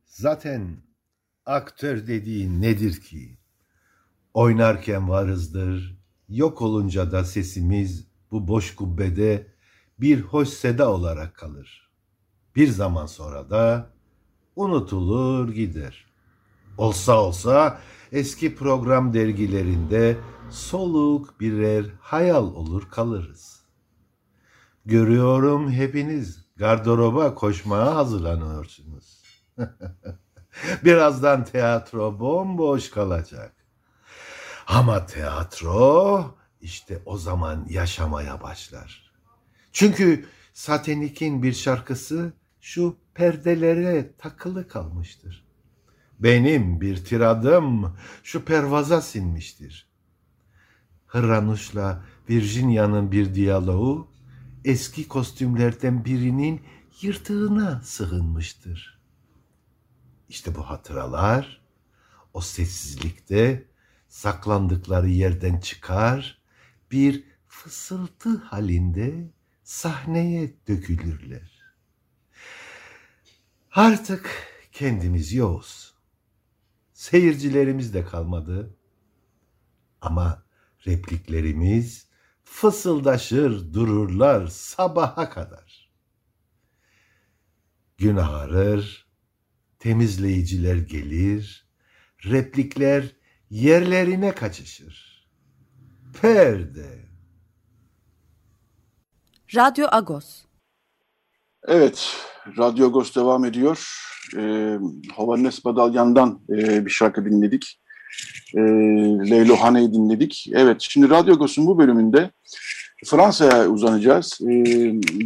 Zaten 0.05 0.76
aktör 1.46 2.07
dediğin 2.07 2.62
nedir 2.62 3.01
ki? 3.01 3.38
Oynarken 4.34 5.09
varızdır, 5.09 5.99
yok 6.28 6.62
olunca 6.62 7.12
da 7.12 7.24
sesimiz 7.24 8.09
bu 8.30 8.49
boş 8.49 8.74
kubbede 8.74 9.46
bir 10.01 10.20
hoş 10.20 10.49
seda 10.49 10.92
olarak 10.92 11.34
kalır. 11.34 11.90
Bir 12.57 12.68
zaman 12.68 13.07
sonra 13.07 13.51
da 13.51 13.90
unutulur 14.59 15.48
gider. 15.48 16.06
Olsa 16.78 17.22
olsa 17.22 17.80
eski 18.12 18.54
program 18.54 19.14
dergilerinde 19.14 20.16
soluk 20.50 21.40
birer 21.40 21.86
hayal 22.00 22.44
olur 22.54 22.90
kalırız. 22.90 23.62
Görüyorum 24.84 25.70
hepiniz 25.70 26.44
gardıroba 26.56 27.34
koşmaya 27.34 27.96
hazırlanıyorsunuz. 27.96 29.22
Birazdan 30.84 31.44
tiyatro 31.44 32.20
bomboş 32.20 32.90
kalacak. 32.90 33.54
Ama 34.66 35.06
tiyatro 35.06 36.24
işte 36.61 37.02
o 37.06 37.18
zaman 37.18 37.66
yaşamaya 37.68 38.42
başlar. 38.42 39.12
Çünkü 39.72 40.26
Satenik'in 40.52 41.42
bir 41.42 41.52
şarkısı 41.52 42.32
şu 42.68 42.96
perdelere 43.14 44.12
takılı 44.18 44.68
kalmıştır. 44.68 45.46
Benim 46.18 46.80
bir 46.80 47.04
tiradım 47.04 47.96
şu 48.22 48.44
pervaza 48.44 49.00
sinmiştir. 49.00 49.88
Hırranuş'la 51.06 52.04
Virginia'nın 52.30 53.12
bir 53.12 53.34
diyaloğu 53.34 54.08
eski 54.64 55.08
kostümlerden 55.08 56.04
birinin 56.04 56.62
yırtığına 57.00 57.80
sığınmıştır. 57.80 59.00
İşte 60.28 60.54
bu 60.54 60.62
hatıralar 60.62 61.60
o 62.34 62.40
sessizlikte 62.40 63.64
saklandıkları 64.08 65.08
yerden 65.08 65.60
çıkar, 65.60 66.38
bir 66.90 67.24
fısıltı 67.46 68.36
halinde 68.36 69.30
sahneye 69.64 70.54
dökülürler. 70.68 71.57
Artık 73.78 74.30
kendimiz 74.72 75.32
yoğuz. 75.32 75.94
Seyircilerimiz 76.92 77.94
de 77.94 78.04
kalmadı. 78.04 78.76
Ama 80.00 80.42
repliklerimiz 80.86 82.06
fısıldaşır 82.44 83.72
dururlar 83.72 84.46
sabaha 84.46 85.30
kadar. 85.30 85.90
Gün 87.98 88.16
ağarır, 88.16 89.06
temizleyiciler 89.78 90.76
gelir, 90.76 91.68
replikler 92.24 93.16
yerlerine 93.50 94.34
kaçışır. 94.34 95.28
Perde. 96.20 97.08
Radyo 99.54 99.86
Agos. 99.90 100.47
Evet, 101.70 102.16
Radyo 102.58 102.86
Agos 102.86 103.16
devam 103.16 103.44
ediyor. 103.44 103.88
Ee, 104.36 104.78
Hovannes 105.16 105.64
Badalyan'dan 105.64 106.40
e, 106.50 106.86
bir 106.86 106.90
şarkı 106.90 107.24
dinledik. 107.24 107.80
E, 108.54 108.60
Leylo 109.30 109.56
Hane'yi 109.56 109.92
dinledik. 109.92 110.46
Evet, 110.52 110.76
şimdi 110.80 111.10
Radyo 111.10 111.34
Agos'un 111.34 111.66
bu 111.66 111.78
bölümünde 111.78 112.30
Fransa'ya 113.06 113.68
uzanacağız. 113.68 114.38
E, 114.42 114.48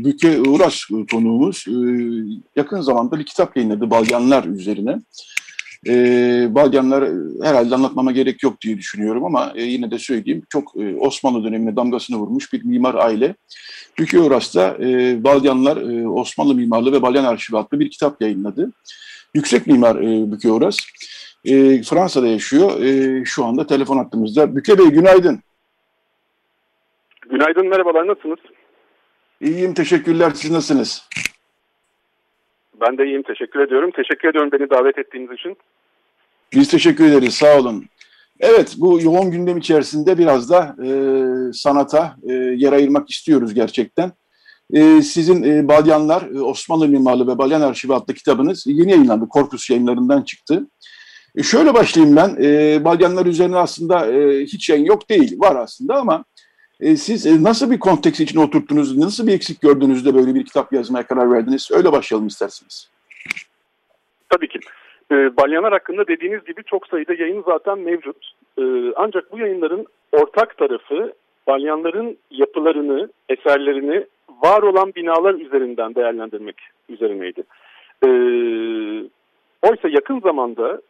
Büke 0.04 0.40
Uğraş 0.40 0.88
konuğumuz 1.10 1.64
e, 1.68 1.74
yakın 2.56 2.80
zamanda 2.80 3.18
bir 3.18 3.26
kitap 3.26 3.56
yayınladı 3.56 3.90
Balyanlar 3.90 4.44
üzerine. 4.44 4.98
E, 5.88 5.94
Balyanlar 6.54 7.04
herhalde 7.42 7.74
anlatmama 7.74 8.12
gerek 8.12 8.42
yok 8.42 8.60
diye 8.60 8.78
düşünüyorum 8.78 9.24
ama 9.24 9.52
e, 9.54 9.62
yine 9.62 9.90
de 9.90 9.98
söyleyeyim. 9.98 10.42
Çok 10.48 10.72
e, 10.76 10.96
Osmanlı 10.96 11.44
dönemine 11.44 11.76
damgasını 11.76 12.16
vurmuş 12.16 12.52
bir 12.52 12.64
mimar 12.64 12.94
aile. 12.94 13.34
Uğraş 14.14 14.54
da 14.54 14.76
e, 14.80 15.24
Balyanlar 15.24 15.76
e, 15.76 16.08
Osmanlı 16.08 16.54
Mimarlığı 16.54 16.92
ve 16.92 17.02
Balyan 17.02 17.24
Arşivi 17.24 17.58
adlı 17.58 17.80
bir 17.80 17.90
kitap 17.90 18.22
yayınladı. 18.22 18.72
Yüksek 19.34 19.66
mimar 19.66 19.96
e, 19.96 20.32
Büke 20.32 20.50
Uğraş. 20.50 20.76
E, 21.44 21.82
Fransa'da 21.82 22.26
yaşıyor. 22.26 22.82
E, 22.82 23.24
şu 23.24 23.44
anda 23.44 23.66
telefon 23.66 23.98
attığımızda. 23.98 24.56
Büke 24.56 24.78
Bey 24.78 24.86
günaydın. 24.86 25.40
Günaydın, 27.30 27.68
merhabalar. 27.68 28.06
Nasılsınız? 28.06 28.38
İyiyim, 29.40 29.74
teşekkürler. 29.74 30.32
Siz 30.34 30.50
nasılsınız? 30.50 31.08
Ben 32.82 32.98
de 32.98 33.06
iyiyim, 33.06 33.22
teşekkür 33.22 33.60
ediyorum. 33.60 33.90
Teşekkür 33.96 34.28
ediyorum 34.28 34.50
beni 34.52 34.70
davet 34.70 34.98
ettiğiniz 34.98 35.30
için. 35.32 35.56
Biz 36.52 36.68
teşekkür 36.68 37.04
ederiz, 37.04 37.34
sağ 37.34 37.58
olun. 37.58 37.84
Evet, 38.40 38.74
bu 38.78 39.00
yoğun 39.02 39.30
gündem 39.30 39.58
içerisinde 39.58 40.18
biraz 40.18 40.50
da 40.50 40.76
e, 40.84 40.90
sanata 41.52 42.16
e, 42.28 42.32
yer 42.32 42.72
ayırmak 42.72 43.10
istiyoruz 43.10 43.54
gerçekten. 43.54 44.12
E, 44.72 45.02
sizin 45.02 45.42
e, 45.42 45.68
Balyanlar, 45.68 46.22
e, 46.34 46.40
Osmanlı 46.40 46.88
Mimarlığı 46.88 47.26
ve 47.26 47.38
Balyan 47.38 47.60
Arşivi 47.60 47.94
adlı 47.94 48.14
kitabınız 48.14 48.64
yeni 48.66 48.90
yayınlandı. 48.90 49.28
Korpus 49.28 49.70
yayınlarından 49.70 50.22
çıktı. 50.22 50.66
E, 51.36 51.42
şöyle 51.42 51.74
başlayayım 51.74 52.16
ben. 52.16 52.36
E, 52.42 52.84
Balyanlar 52.84 53.26
üzerine 53.26 53.56
aslında 53.56 54.12
e, 54.12 54.44
hiç 54.44 54.68
yayın 54.70 54.84
yok 54.84 55.08
değil. 55.08 55.40
Var 55.40 55.56
aslında 55.56 55.94
ama 55.94 56.24
e, 56.82 56.96
siz 56.96 57.26
e, 57.26 57.42
nasıl 57.42 57.70
bir 57.70 57.78
konteks 57.78 58.20
için 58.20 58.40
oturttunuz, 58.40 58.98
nasıl 58.98 59.26
bir 59.26 59.32
eksik 59.32 59.60
gördüğünüzde 59.60 60.14
böyle 60.14 60.34
bir 60.34 60.44
kitap 60.44 60.72
yazmaya 60.72 61.06
karar 61.06 61.32
verdiniz? 61.32 61.70
Öyle 61.72 61.92
başlayalım 61.92 62.26
isterseniz. 62.26 62.90
Tabii 64.28 64.48
ki. 64.48 64.58
E, 65.12 65.36
Balyanar 65.36 65.72
hakkında 65.72 66.06
dediğiniz 66.06 66.44
gibi 66.44 66.64
çok 66.64 66.86
sayıda 66.86 67.14
yayın 67.14 67.42
zaten 67.46 67.78
mevcut. 67.78 68.32
E, 68.58 68.62
ancak 68.96 69.32
bu 69.32 69.38
yayınların 69.38 69.86
ortak 70.12 70.58
tarafı 70.58 71.12
Balyanların 71.46 72.18
yapılarını, 72.30 73.08
eserlerini 73.28 74.06
var 74.42 74.62
olan 74.62 74.92
binalar 74.94 75.34
üzerinden 75.34 75.94
değerlendirmek 75.94 76.56
üzerineydi. 76.88 77.42
E, 78.04 78.08
oysa 79.62 79.88
yakın 79.88 80.20
zamanda 80.20 80.80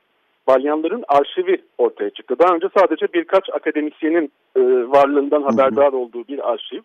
Balyanların 0.46 1.04
arşivi 1.08 1.62
ortaya 1.78 2.10
çıktı. 2.10 2.34
Daha 2.38 2.54
önce 2.54 2.66
sadece 2.78 3.06
birkaç 3.12 3.50
akademisyenin 3.50 4.32
e, 4.56 4.60
varlığından 4.64 5.42
haberdar 5.42 5.92
olduğu 5.92 6.28
bir 6.28 6.50
arşiv 6.52 6.82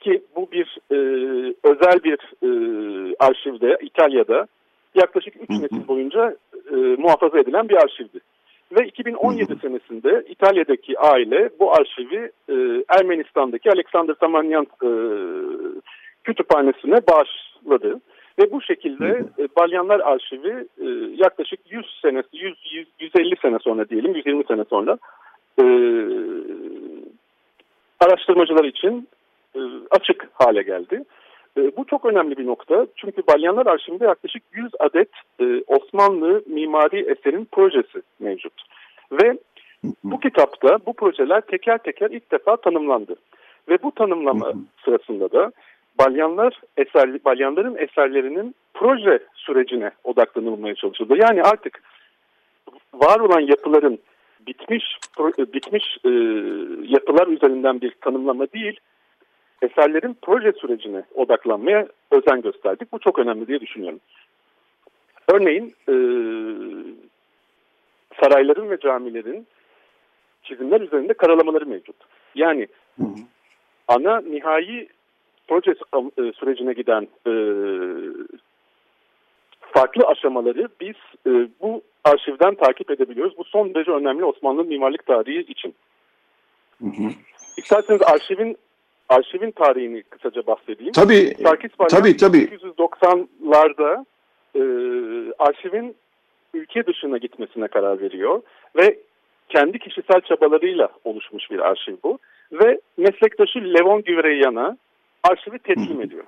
ki 0.00 0.22
bu 0.36 0.52
bir 0.52 0.78
e, 0.90 0.96
özel 1.62 2.04
bir 2.04 2.18
e, 2.42 2.50
arşivde 3.18 3.78
İtalya'da 3.82 4.46
yaklaşık 4.94 5.34
3 5.36 5.50
nesil 5.50 5.88
boyunca 5.88 6.36
e, 6.70 6.76
muhafaza 6.76 7.38
edilen 7.38 7.68
bir 7.68 7.76
arşivdi. 7.76 8.20
Ve 8.72 8.86
2017 8.86 9.56
senesinde 9.60 10.24
İtalya'daki 10.28 10.98
aile 10.98 11.50
bu 11.60 11.72
arşivi 11.72 12.30
e, 12.48 12.54
Ermenistan'daki 12.88 13.70
Alexander 13.70 14.14
Samanyan 14.20 14.66
e, 14.82 14.90
kütüphanesine 16.24 16.96
bağışladı. 17.08 18.00
Ve 18.38 18.52
bu 18.52 18.62
şekilde 18.62 19.24
e, 19.38 19.48
Balyanlar 19.56 20.00
Arşivi 20.00 20.66
e, 20.80 20.86
yaklaşık 21.16 21.60
100 21.70 21.98
sene, 22.02 22.22
100, 22.32 22.54
100, 22.72 22.88
150 23.00 23.36
sene 23.42 23.58
sonra 23.58 23.88
diyelim, 23.88 24.14
120 24.14 24.44
sene 24.44 24.64
sonra 24.64 24.98
e, 25.60 25.64
araştırmacılar 28.00 28.64
için 28.64 29.08
e, 29.56 29.60
açık 29.90 30.28
hale 30.34 30.62
geldi. 30.62 31.04
E, 31.58 31.76
bu 31.76 31.84
çok 31.84 32.04
önemli 32.04 32.36
bir 32.36 32.46
nokta 32.46 32.86
çünkü 32.96 33.22
Balyanlar 33.28 33.66
Arşivinde 33.66 34.04
yaklaşık 34.04 34.42
100 34.52 34.72
adet 34.78 35.10
e, 35.40 35.62
Osmanlı 35.66 36.42
mimari 36.46 37.00
eserin 37.10 37.48
projesi 37.52 38.02
mevcut. 38.20 38.52
Ve 39.12 39.38
bu 40.04 40.20
kitapta 40.20 40.78
bu 40.86 40.92
projeler 40.92 41.40
teker 41.40 41.78
teker 41.78 42.10
ilk 42.10 42.32
defa 42.32 42.56
tanımlandı. 42.56 43.16
Ve 43.68 43.82
bu 43.82 43.92
tanımlama 43.94 44.52
sırasında 44.84 45.32
da 45.32 45.52
Balyanlar 45.98 46.60
eser, 46.76 47.24
Balyanların 47.24 47.76
eserlerinin 47.76 48.54
proje 48.74 49.18
sürecine 49.34 49.90
odaklanılmaya 50.04 50.74
çalışıldı. 50.74 51.14
Yani 51.16 51.42
artık 51.42 51.82
var 52.94 53.20
olan 53.20 53.40
yapıların 53.40 53.98
bitmiş 54.46 54.98
bitmiş 55.38 55.96
e, 56.04 56.10
yapılar 56.94 57.26
üzerinden 57.26 57.80
bir 57.80 57.92
tanımlama 58.00 58.46
değil, 58.46 58.80
eserlerin 59.62 60.16
proje 60.22 60.52
sürecine 60.52 61.02
odaklanmaya 61.14 61.88
özen 62.10 62.42
gösterdik. 62.42 62.92
Bu 62.92 62.98
çok 62.98 63.18
önemli 63.18 63.48
diye 63.48 63.60
düşünüyorum. 63.60 64.00
Örneğin 65.28 65.74
e, 65.88 65.94
sarayların 68.22 68.70
ve 68.70 68.78
camilerin 68.80 69.46
çizimler 70.42 70.80
üzerinde 70.80 71.14
karalamaları 71.14 71.66
mevcut. 71.66 71.96
Yani 72.34 72.68
ana 73.88 74.20
nihai 74.20 74.88
proje 75.48 75.70
e, 75.70 76.32
sürecine 76.32 76.72
giden 76.72 77.08
e, 77.26 77.32
farklı 79.60 80.06
aşamaları 80.06 80.68
biz 80.80 80.96
e, 81.26 81.48
bu 81.60 81.82
arşivden 82.04 82.54
takip 82.54 82.90
edebiliyoruz. 82.90 83.38
Bu 83.38 83.44
son 83.44 83.74
derece 83.74 83.90
önemli 83.90 84.24
Osmanlı 84.24 84.64
mimarlık 84.64 85.06
tarihi 85.06 85.40
için. 85.40 85.74
Hı 86.82 86.86
hı. 86.86 87.10
İsterseniz 87.56 88.02
arşivin 88.02 88.56
arşivin 89.08 89.50
tarihini 89.50 90.02
kısaca 90.02 90.46
bahsedeyim. 90.46 90.92
Tabii, 90.92 91.34
Sarkis 91.42 91.70
tabii, 91.90 92.16
tabii. 92.16 92.38
1990'larda 92.38 94.04
e, 94.54 94.62
arşivin 95.38 95.96
ülke 96.54 96.86
dışına 96.86 97.18
gitmesine 97.18 97.68
karar 97.68 98.00
veriyor 98.00 98.42
ve 98.76 98.98
kendi 99.48 99.78
kişisel 99.78 100.20
çabalarıyla 100.20 100.88
oluşmuş 101.04 101.50
bir 101.50 101.58
arşiv 101.58 101.96
bu. 102.04 102.18
Ve 102.52 102.80
meslektaşı 102.96 103.58
Levon 103.58 104.02
Güvreyan'a 104.02 104.76
arşivi 105.30 105.58
teslim 105.58 106.00
ediyor. 106.00 106.24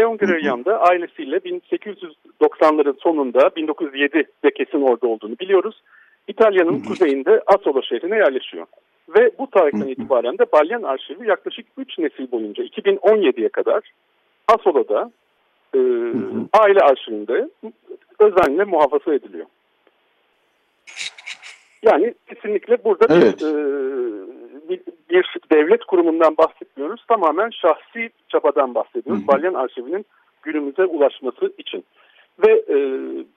Leon 0.00 0.16
Güvreyan 0.16 0.64
da 0.64 0.80
ailesiyle 0.80 1.36
1890'ların 1.36 3.00
sonunda 3.00 3.38
1907'de 3.38 4.50
kesin 4.50 4.82
orada 4.82 5.06
olduğunu 5.06 5.38
biliyoruz. 5.38 5.82
İtalya'nın 6.28 6.82
kuzeyinde 6.82 7.42
Asolo 7.46 7.82
şehrine 7.82 8.16
yerleşiyor. 8.16 8.66
Ve 9.08 9.30
bu 9.38 9.50
tarihten 9.50 9.88
itibaren 9.88 10.38
de 10.38 10.52
Balyan 10.52 10.82
Arşivi 10.82 11.28
yaklaşık 11.28 11.66
3 11.76 11.98
nesil 11.98 12.30
boyunca 12.30 12.64
2017'ye 12.64 13.48
kadar 13.48 13.90
Asolo'da 14.48 15.10
e, 15.74 15.78
aile 16.52 16.80
arşivinde 16.80 17.48
özenle 18.18 18.64
muhafaza 18.64 19.14
ediliyor. 19.14 19.46
Yani 21.82 22.14
kesinlikle 22.28 22.84
burada 22.84 23.06
evet. 23.14 23.40
bir, 23.40 23.46
e, 23.46 23.52
bir, 24.68 24.80
bir 25.10 25.26
devlet 25.52 25.84
kurumundan 25.84 26.36
bahsetmiyoruz. 26.36 27.04
Tamamen 27.08 27.50
şahsi 27.50 28.10
çabadan 28.28 28.74
bahsediyoruz. 28.74 29.22
Hı 29.22 29.24
hı. 29.24 29.28
Balyan 29.28 29.54
Arşivi'nin 29.54 30.06
günümüze 30.42 30.84
ulaşması 30.84 31.52
için. 31.58 31.84
Ve 32.46 32.52
e, 32.68 32.76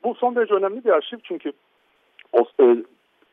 bu 0.04 0.16
son 0.16 0.36
derece 0.36 0.54
önemli 0.54 0.84
bir 0.86 0.90
arşiv 0.90 1.18
çünkü 1.24 1.52
o, 2.34 2.46
e, 2.62 2.76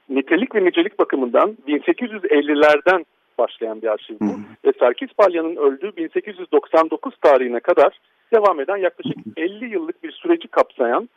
nitelik 0.09 0.55
ve 0.55 0.65
nicelik 0.65 0.99
bakımından 0.99 1.57
1850'lerden 1.69 3.05
başlayan 3.39 3.83
bir 3.83 3.87
arşiv 3.87 4.15
bu. 4.21 4.25
Hı 4.25 4.31
hı. 4.31 4.39
Ve 4.65 4.73
Sarkis 4.79 5.09
Balyan'ın 5.19 5.57
öldüğü 5.57 5.97
1899 5.97 7.17
tarihine 7.17 7.61
kadar 7.61 8.01
devam 8.35 8.61
eden 8.61 8.77
yaklaşık 8.77 9.17
50 9.37 9.73
yıllık 9.73 10.03
bir 10.03 10.13
süreci 10.13 10.49
kapsayan 10.49 11.09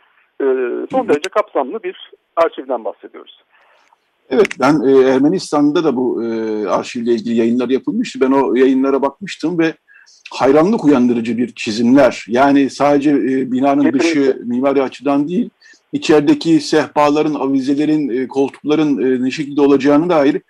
e, 0.41 0.45
son 0.91 1.09
derece 1.09 1.29
kapsamlı 1.29 1.83
bir 1.83 2.11
arşivden 2.35 2.85
bahsediyoruz. 2.85 3.43
Evet 4.29 4.47
ben 4.59 4.81
e, 4.87 5.09
Ermenistan'da 5.09 5.83
da 5.83 5.95
bu 5.95 6.23
e, 6.23 6.27
arşivle 6.67 7.13
ilgili 7.13 7.35
yayınlar 7.35 7.69
yapılmıştı. 7.69 8.21
Ben 8.21 8.31
o 8.31 8.55
yayınlara 8.55 9.01
bakmıştım 9.01 9.59
ve 9.59 9.73
hayranlık 10.31 10.85
uyandırıcı 10.85 11.37
bir 11.37 11.55
çizimler. 11.55 12.25
Yani 12.27 12.69
sadece 12.69 13.09
e, 13.09 13.51
binanın 13.51 13.93
dışı 13.93 14.41
mimari 14.45 14.81
açıdan 14.81 15.27
değil, 15.27 15.49
içerideki 15.93 16.61
sehpaların, 16.61 17.33
avizelerin, 17.33 18.09
e, 18.09 18.27
koltukların 18.27 18.97
e, 19.01 19.23
ne 19.23 19.31
şekilde 19.31 19.61
olacağını 19.61 20.09
dair 20.09 20.41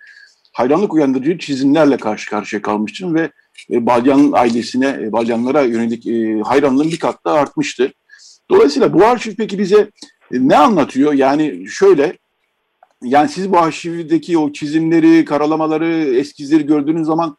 hayranlık 0.52 0.94
uyandırıcı 0.94 1.38
çizimlerle 1.38 1.96
karşı 1.96 2.30
karşıya 2.30 2.62
kalmıştım 2.62 3.14
ve 3.14 3.30
e, 3.70 3.86
Balyan 3.86 4.32
ailesine, 4.32 4.98
e, 5.02 5.12
Balyanlara 5.12 5.62
yönelik 5.62 6.06
e, 6.06 6.40
hayranlığım 6.44 6.90
bir 6.90 6.98
kat 6.98 7.24
daha 7.24 7.34
artmıştı. 7.34 7.92
Dolayısıyla 8.50 8.92
bu 8.92 9.04
arşiv 9.04 9.34
peki 9.36 9.58
bize 9.58 9.90
e, 10.32 10.48
ne 10.48 10.56
anlatıyor? 10.56 11.12
Yani 11.12 11.66
şöyle, 11.68 12.18
yani 13.06 13.28
siz 13.28 13.52
bu 13.52 13.58
arşivdeki 13.58 14.38
o 14.38 14.52
çizimleri, 14.52 15.24
karalamaları, 15.24 15.86
eskizleri 16.16 16.66
gördüğünüz 16.66 17.06
zaman 17.06 17.36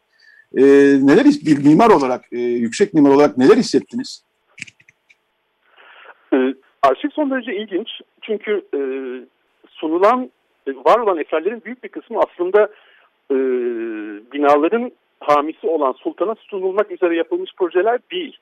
e, 0.56 0.62
neler 1.02 1.24
bir 1.24 1.64
mimar 1.64 1.90
olarak, 1.90 2.24
e, 2.32 2.38
yüksek 2.38 2.94
mimar 2.94 3.10
olarak 3.10 3.38
neler 3.38 3.56
hissettiniz? 3.56 4.24
E, 6.32 6.36
arşiv 6.82 7.08
son 7.12 7.30
derece 7.30 7.56
ilginç 7.56 7.88
çünkü 8.22 8.62
e, 8.74 8.80
sunulan, 9.68 10.30
e, 10.66 10.70
var 10.70 10.98
olan 10.98 11.18
eserlerin 11.18 11.62
büyük 11.64 11.84
bir 11.84 11.88
kısmı 11.88 12.18
aslında 12.18 12.68
e, 13.30 13.36
binaların 14.32 14.92
hamisi 15.20 15.66
olan 15.66 15.92
sultana 15.92 16.34
sunulmak 16.34 16.90
üzere 16.90 17.16
yapılmış 17.16 17.50
projeler 17.56 17.98
değil. 18.12 18.38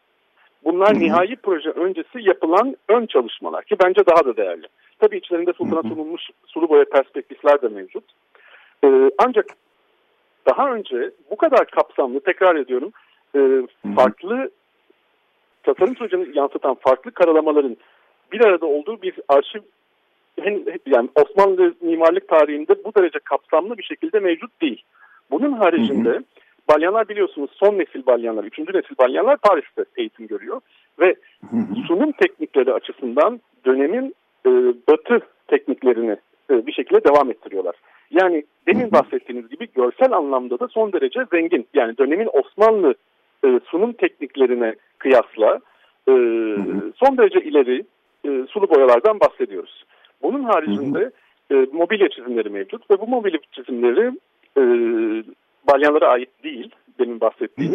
Bunlar 0.64 0.90
Hı-hı. 0.90 1.00
nihai 1.00 1.36
proje 1.36 1.70
öncesi 1.70 2.18
yapılan 2.20 2.76
ön 2.88 3.06
çalışmalar 3.06 3.64
ki 3.64 3.76
bence 3.84 4.06
daha 4.06 4.24
da 4.24 4.36
değerli. 4.36 4.66
Tabii 4.98 5.16
içlerinde 5.16 5.52
sultana 5.52 5.82
sunulmuş 5.82 6.22
sulu 6.46 6.68
boya 6.68 6.84
perspektifler 6.84 7.62
de 7.62 7.68
mevcut. 7.68 8.04
Ee, 8.84 9.10
ancak 9.18 9.46
daha 10.48 10.72
önce 10.72 11.10
bu 11.30 11.36
kadar 11.36 11.66
kapsamlı, 11.66 12.20
tekrar 12.20 12.56
ediyorum, 12.56 12.92
e, 13.36 13.40
farklı 13.96 14.50
tasarım 15.62 15.96
sürecini 15.96 16.38
yansıtan 16.38 16.74
farklı 16.74 17.10
karalamaların 17.10 17.76
bir 18.32 18.44
arada 18.44 18.66
olduğu 18.66 19.02
bir 19.02 19.14
arşiv 19.28 19.60
yani 20.86 21.08
Osmanlı 21.14 21.74
mimarlık 21.80 22.28
tarihinde 22.28 22.84
bu 22.84 22.94
derece 22.94 23.18
kapsamlı 23.18 23.78
bir 23.78 23.82
şekilde 23.82 24.20
mevcut 24.20 24.60
değil. 24.60 24.82
Bunun 25.30 25.52
haricinde 25.52 26.08
hı 26.08 26.18
hı. 26.18 26.24
balyanlar 26.68 27.08
biliyorsunuz 27.08 27.50
son 27.54 27.78
nesil 27.78 28.06
balyanlar, 28.06 28.44
üçüncü 28.44 28.72
nesil 28.72 28.98
balyanlar 28.98 29.36
Paris'te 29.36 29.84
eğitim 29.96 30.26
görüyor. 30.26 30.60
Ve 31.00 31.16
hı 31.50 31.56
hı. 31.56 31.86
sunum 31.86 32.12
teknikleri 32.12 32.72
açısından 32.72 33.40
dönemin 33.66 34.14
e, 34.46 34.50
batı 34.88 35.20
tekniklerini 35.48 36.16
e, 36.50 36.66
bir 36.66 36.72
şekilde 36.72 37.04
devam 37.04 37.30
ettiriyorlar. 37.30 37.74
Yani 38.10 38.44
demin 38.66 38.92
bahsettiğiniz 38.92 39.48
gibi 39.48 39.68
görsel 39.74 40.12
anlamda 40.12 40.58
da 40.58 40.68
son 40.68 40.92
derece 40.92 41.20
zengin. 41.32 41.66
Yani 41.74 41.98
dönemin 41.98 42.28
Osmanlı 42.32 42.94
e, 43.44 43.60
sunum 43.64 43.92
tekniklerine 43.92 44.74
kıyasla 44.98 45.60
e, 46.08 46.12
son 46.96 47.18
derece 47.18 47.40
ileri 47.40 47.84
e, 48.24 48.46
sulu 48.48 48.70
boyalardan 48.70 49.20
bahsediyoruz. 49.20 49.84
Bunun 50.22 50.44
haricinde 50.44 51.10
e, 51.50 51.54
mobilya 51.72 52.08
çizimleri 52.08 52.50
mevcut 52.50 52.90
ve 52.90 53.00
bu 53.00 53.06
mobilya 53.06 53.38
çizimleri 53.52 54.12
e, 54.58 54.62
balyanlara 55.72 56.08
ait 56.08 56.44
değil 56.44 56.70
demin 56.98 57.20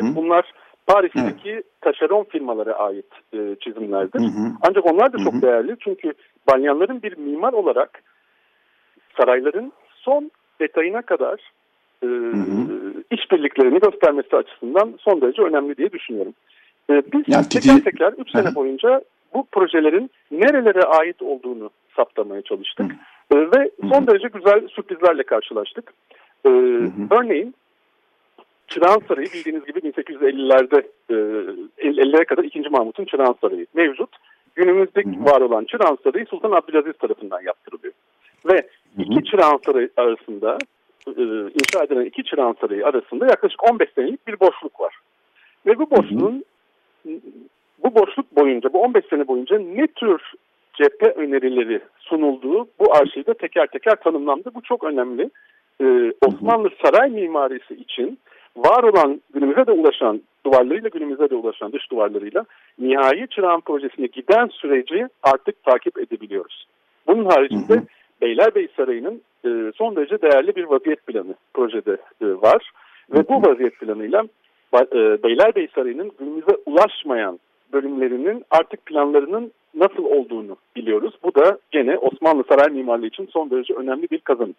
hı. 0.01 0.15
Bunlar 0.15 0.51
Paris'teki 0.93 1.55
hı. 1.55 1.63
taşeron 1.81 2.23
firmalara 2.23 2.73
ait 2.73 3.05
e, 3.33 3.55
çizimlerdir. 3.63 4.19
Hı 4.19 4.23
hı. 4.23 4.51
Ancak 4.61 4.85
onlar 4.85 5.13
da 5.13 5.17
çok 5.17 5.33
hı 5.33 5.37
hı. 5.37 5.41
değerli 5.41 5.75
çünkü 5.79 6.13
balyanların 6.51 7.01
bir 7.01 7.17
mimar 7.17 7.53
olarak 7.53 8.03
sarayların 9.17 9.71
son 9.95 10.31
detayına 10.61 11.01
kadar 11.01 11.51
e, 12.03 12.07
işbirliklerini 13.11 13.79
göstermesi 13.79 14.35
açısından 14.35 14.93
son 14.99 15.21
derece 15.21 15.41
önemli 15.41 15.77
diye 15.77 15.91
düşünüyorum. 15.91 16.33
E, 16.89 16.93
biz 17.13 17.23
yani, 17.27 17.45
tekrar 17.49 17.79
tekrar 17.79 18.13
3 18.13 18.31
sene 18.31 18.55
boyunca 18.55 19.01
bu 19.33 19.45
projelerin 19.51 20.11
nerelere 20.31 20.83
ait 20.83 21.21
olduğunu 21.21 21.69
saptamaya 21.95 22.41
çalıştık. 22.41 22.91
E, 23.31 23.35
ve 23.35 23.71
son 23.89 24.07
derece 24.07 24.27
güzel 24.27 24.67
sürprizlerle 24.67 25.23
karşılaştık. 25.23 25.93
E, 26.45 26.49
örneğin 27.11 27.55
Çırağan 28.71 29.01
Sarayı 29.07 29.27
bildiğiniz 29.33 29.65
gibi 29.65 29.79
1850'lerde 29.79 30.83
e, 31.09 31.13
50'lere 31.87 32.25
kadar 32.25 32.43
2. 32.43 32.69
Mahmut'un 32.69 33.05
Çırağan 33.05 33.35
Sarayı 33.41 33.65
mevcut. 33.73 34.09
Günümüzde 34.55 35.03
var 35.05 35.41
olan 35.41 35.65
Çırağan 35.65 35.97
Sarayı 36.03 36.25
Sultan 36.25 36.51
Abdülaziz 36.51 36.97
tarafından 36.97 37.41
yaptırılıyor. 37.41 37.93
Ve 38.45 38.67
iki 38.97 39.23
Çırağan 39.23 39.59
Sarayı 39.65 39.89
arasında 39.97 40.57
e, 41.07 41.21
inşa 41.59 41.83
edilen 41.83 42.05
iki 42.05 42.23
Çırağan 42.23 42.55
Sarayı 42.61 42.85
arasında 42.85 43.25
yaklaşık 43.25 43.71
15 43.71 43.89
senelik 43.95 44.27
bir 44.27 44.39
boşluk 44.39 44.79
var. 44.79 44.95
Ve 45.65 45.79
bu 45.79 45.91
boşluğun 45.91 46.45
bu 47.83 47.95
boşluk 47.95 48.35
boyunca, 48.35 48.73
bu 48.73 48.81
15 48.81 49.05
sene 49.05 49.27
boyunca 49.27 49.59
ne 49.59 49.87
tür 49.87 50.21
cephe 50.73 51.05
önerileri 51.05 51.81
sunulduğu 51.99 52.67
bu 52.79 52.95
arşivde 52.95 53.33
teker 53.33 53.67
teker 53.67 53.95
tanımlandı. 53.95 54.51
Bu 54.55 54.61
çok 54.61 54.83
önemli. 54.83 55.29
Ee, 55.81 56.13
Osmanlı 56.27 56.69
saray 56.83 57.09
mimarisi 57.09 57.73
için 57.73 58.19
var 58.57 58.83
olan 58.83 59.21
günümüze 59.33 59.67
de 59.67 59.71
ulaşan 59.71 60.21
duvarlarıyla 60.45 60.89
günümüze 60.89 61.29
de 61.29 61.35
ulaşan 61.35 61.71
dış 61.71 61.91
duvarlarıyla 61.91 62.45
nihai 62.79 63.27
çırağan 63.27 63.61
projesine 63.61 64.05
giden 64.05 64.47
süreci 64.47 65.07
artık 65.23 65.63
takip 65.63 65.97
edebiliyoruz. 65.97 66.67
Bunun 67.07 67.25
haricinde 67.25 67.73
hı 67.73 67.79
hı. 67.79 67.85
Beylerbeyi 68.21 68.69
Sarayı'nın 68.77 69.21
e, 69.45 69.71
son 69.75 69.95
derece 69.95 70.21
değerli 70.21 70.55
bir 70.55 70.63
vaziyet 70.63 71.07
planı 71.07 71.35
projede 71.53 71.97
e, 72.21 72.25
var. 72.25 72.71
Ve 73.13 73.29
bu 73.29 73.49
vaziyet 73.49 73.79
planıyla 73.79 74.23
e, 74.73 75.23
Beylerbeyi 75.23 75.67
Sarayı'nın 75.75 76.11
günümüze 76.19 76.57
ulaşmayan 76.65 77.39
bölümlerinin 77.73 78.45
artık 78.51 78.85
planlarının 78.85 79.51
nasıl 79.75 80.05
olduğunu 80.05 80.55
biliyoruz. 80.75 81.13
Bu 81.23 81.35
da 81.35 81.57
gene 81.71 81.97
Osmanlı 81.97 82.43
saray 82.49 82.73
mimarlığı 82.73 83.07
için 83.07 83.29
son 83.31 83.49
derece 83.49 83.73
önemli 83.73 84.07
bir 84.11 84.19
kazanım. 84.19 84.55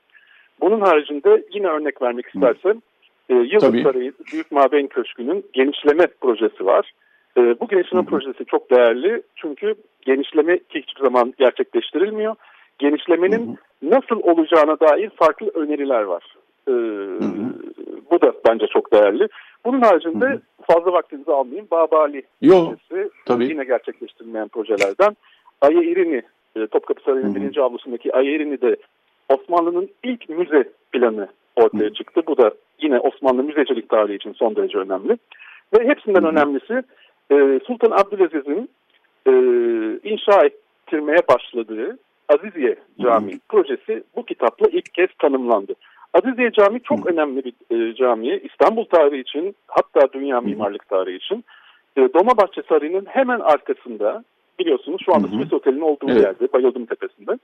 Bunun 0.60 0.80
haricinde 0.80 1.44
yine 1.52 1.66
örnek 1.66 2.02
vermek 2.02 2.26
istersem 2.26 2.80
e, 3.28 3.34
Yıldız 3.34 3.82
Sarayı 3.82 4.12
Büyük 4.32 4.52
Mabeyn 4.52 4.86
Köşkü'nün 4.86 5.46
genişleme 5.52 6.06
projesi 6.06 6.66
var. 6.66 6.92
E, 7.36 7.40
bu 7.60 7.68
genişleme 7.68 8.02
Hı. 8.02 8.06
projesi 8.06 8.44
çok 8.44 8.70
değerli 8.70 9.22
çünkü 9.36 9.74
genişleme 10.02 10.58
hiçbir 10.70 11.02
zaman 11.02 11.34
gerçekleştirilmiyor. 11.38 12.34
Genişlemenin 12.78 13.58
Hı. 13.82 13.90
nasıl 13.90 14.20
olacağına 14.20 14.80
dair 14.80 15.10
farklı 15.10 15.48
öneriler 15.54 16.02
var. 16.02 16.36
E, 16.68 16.72
bu 18.10 18.20
da 18.20 18.32
bence 18.48 18.66
çok 18.66 18.92
değerli. 18.92 19.28
Bunun 19.64 19.80
haricinde 19.80 20.26
Hı. 20.26 20.40
fazla 20.62 20.92
vaktinizi 20.92 21.32
almayayım. 21.32 21.66
Babali 21.70 22.22
projesi 22.42 23.10
tabii. 23.26 23.44
yine 23.44 23.64
gerçekleştirilmeyen 23.64 24.48
projelerden. 24.48 25.16
Aya 25.60 25.82
İrini, 25.82 26.22
e, 26.56 26.66
Topkapı 26.66 27.02
Sarayı'nın 27.02 27.34
birinci 27.34 27.62
avlusundaki 27.62 28.12
Aya 28.12 28.30
İrini 28.30 28.60
de 28.60 28.76
Osmanlı'nın 29.28 29.88
ilk 30.02 30.28
müze 30.28 30.68
planı 30.92 31.28
ortaya 31.56 31.92
çıktı. 31.92 32.22
Bu 32.26 32.36
da 32.36 32.50
yine 32.80 32.98
Osmanlı 32.98 33.42
müzecilik 33.42 33.88
tarihi 33.88 34.16
için 34.16 34.32
son 34.32 34.56
derece 34.56 34.78
önemli. 34.78 35.18
Ve 35.74 35.88
hepsinden 35.88 36.24
önemlisi 36.24 36.82
e, 37.30 37.60
Sultan 37.66 37.90
Abdülaziz'in 37.90 38.70
e, 39.26 39.32
inşa 40.10 40.44
ettirmeye 40.44 41.20
başladığı 41.28 41.98
Aziziye 42.28 42.76
Camii 43.02 43.40
projesi 43.48 44.02
bu 44.16 44.24
kitapla 44.24 44.66
ilk 44.72 44.94
kez 44.94 45.08
tanımlandı. 45.18 45.74
Aziziye 46.14 46.52
Camii 46.52 46.80
çok 46.82 47.06
önemli 47.06 47.44
bir 47.44 47.52
e, 47.70 47.94
cami. 47.94 48.36
İstanbul 48.36 48.84
tarihi 48.84 49.20
için 49.20 49.56
hatta 49.66 50.12
dünya 50.12 50.40
mimarlık 50.40 50.88
tarihi 50.88 51.16
için. 51.16 51.44
E, 51.96 52.00
Dolmabahçe 52.00 52.62
Sarayı'nın 52.68 53.04
hemen 53.04 53.40
arkasında 53.40 54.24
biliyorsunuz 54.58 55.02
şu 55.04 55.14
anda 55.14 55.28
Swiss 55.28 55.52
Otel'in 55.52 55.80
olduğu 55.80 56.10
evet. 56.10 56.22
yerde 56.22 56.52
Bayıldım 56.52 56.86
Tepesi'nde. 56.86 57.38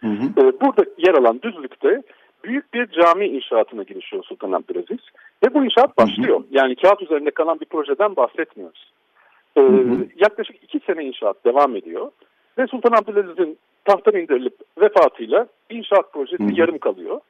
Hı 0.00 0.06
hı. 0.06 0.40
E, 0.40 0.60
burada 0.60 0.84
yer 0.98 1.14
alan 1.14 1.42
düzlükte 1.42 2.02
bir 2.80 3.02
cami 3.02 3.26
inşaatına 3.26 3.82
girişiyor 3.82 4.24
Sultan 4.24 4.52
Abdülaziz. 4.52 4.98
Ve 5.44 5.54
bu 5.54 5.64
inşaat 5.64 5.98
başlıyor. 5.98 6.38
Hı 6.38 6.42
hı. 6.42 6.46
Yani 6.50 6.76
kağıt 6.76 7.02
üzerinde 7.02 7.30
kalan 7.30 7.60
bir 7.60 7.66
projeden 7.66 8.16
bahsetmiyoruz. 8.16 8.92
Ee, 9.56 9.60
hı 9.60 9.66
hı. 9.66 10.06
Yaklaşık 10.16 10.56
iki 10.62 10.80
sene 10.80 11.04
inşaat 11.04 11.44
devam 11.44 11.76
ediyor. 11.76 12.10
Ve 12.58 12.66
Sultan 12.66 12.92
Abdülaziz'in 12.92 13.58
tahttan 13.84 14.16
indirilip 14.16 14.54
vefatıyla 14.80 15.46
inşaat 15.70 16.12
projesi 16.12 16.44
hı 16.44 16.48
hı. 16.48 16.60
yarım 16.60 16.78
kalıyor. 16.78 17.20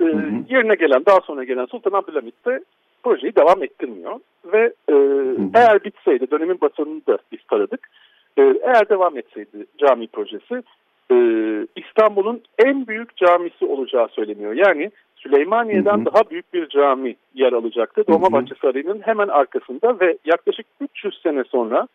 Ee, 0.00 0.04
hı 0.04 0.12
hı. 0.12 0.30
Yerine 0.48 0.74
gelen, 0.74 1.06
daha 1.06 1.20
sonra 1.20 1.44
gelen 1.44 1.66
Sultan 1.66 1.98
Abdülhamit 1.98 2.46
de 2.46 2.60
projeyi 3.02 3.36
devam 3.36 3.62
ettirmiyor. 3.62 4.20
Ve 4.52 4.72
e, 4.88 4.92
hı 4.92 4.98
hı. 5.32 5.50
eğer 5.54 5.84
bitseydi, 5.84 6.30
dönemin 6.30 6.60
basınını 6.60 7.06
da 7.06 7.18
biz 7.32 7.40
taradık. 7.50 7.88
E, 8.36 8.42
eğer 8.42 8.88
devam 8.88 9.18
etseydi 9.18 9.66
cami 9.78 10.06
projesi 10.06 10.62
e, 11.10 11.16
İstanbul'un 11.76 12.42
en 12.58 12.86
büyük 12.86 13.16
camisi 13.16 13.64
olacağı 13.64 14.08
söyleniyor. 14.08 14.52
Yani 14.52 14.90
Süleymaniye'den 15.16 15.96
hı 15.96 16.00
hı. 16.00 16.04
daha 16.04 16.30
büyük 16.30 16.54
bir 16.54 16.68
cami 16.68 17.16
yer 17.34 17.52
alacaktı. 17.52 18.04
Dolmabahçe 18.08 18.54
Sarayı'nın 18.62 19.00
hemen 19.00 19.28
arkasında 19.28 20.00
ve 20.00 20.18
yaklaşık 20.24 20.66
300 20.80 21.22
sene 21.22 21.44
sonra 21.44 21.88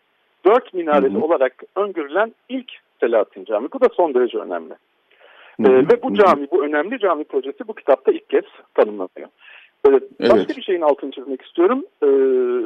dört 0.46 0.74
minareli 0.74 1.14
hı 1.14 1.18
hı. 1.18 1.24
olarak 1.24 1.62
öngörülen 1.76 2.34
ilk 2.48 2.72
Selahattin 3.00 3.44
Camii. 3.44 3.68
Bu 3.72 3.80
da 3.80 3.88
son 3.94 4.14
derece 4.14 4.38
önemli. 4.38 4.74
Hı 5.60 5.62
hı. 5.62 5.72
Ee, 5.72 5.88
ve 5.88 6.02
bu 6.02 6.14
cami, 6.14 6.46
bu 6.50 6.64
önemli 6.64 6.98
cami 6.98 7.24
projesi 7.24 7.68
bu 7.68 7.74
kitapta 7.74 8.12
ilk 8.12 8.28
kez 8.28 8.44
tanımlanıyor. 8.74 9.28
Ee, 9.86 9.90
evet. 9.90 10.02
Başka 10.30 10.56
bir 10.56 10.62
şeyin 10.62 10.80
altını 10.80 11.10
çizmek 11.10 11.42
istiyorum. 11.42 11.84
Ee, 12.02 12.06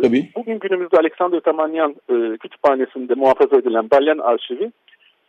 Tabii. 0.03 0.29
Bugün 0.37 0.59
günümüzde 0.59 0.97
Alexander 0.97 1.41
Tamanyan 1.41 1.97
e, 2.09 2.37
kütüphanesinde 2.37 3.15
muhafaza 3.15 3.57
edilen 3.57 3.91
Balyan 3.91 4.19
Arşivi 4.19 4.73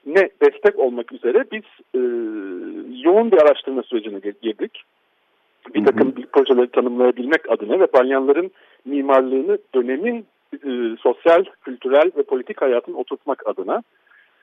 ne 0.05 0.29
destek 0.41 0.79
olmak 0.79 1.13
üzere 1.13 1.45
biz 1.51 1.63
e, 1.95 1.99
yoğun 3.03 3.31
bir 3.31 3.41
araştırma 3.41 3.83
sürecine 3.83 4.19
girdik. 4.41 4.83
Bir 5.75 5.85
takım 5.85 6.15
hı 6.15 6.21
hı. 6.21 6.25
projeleri 6.33 6.67
tanımlayabilmek 6.67 7.51
adına 7.51 7.79
ve 7.79 7.93
balyanların 7.93 8.51
mimarlığını 8.85 9.57
dönemin 9.75 10.25
e, 10.53 10.97
sosyal, 10.99 11.45
kültürel 11.61 12.11
ve 12.17 12.23
politik 12.23 12.61
hayatını 12.61 12.97
oturtmak 12.97 13.47
adına 13.47 13.83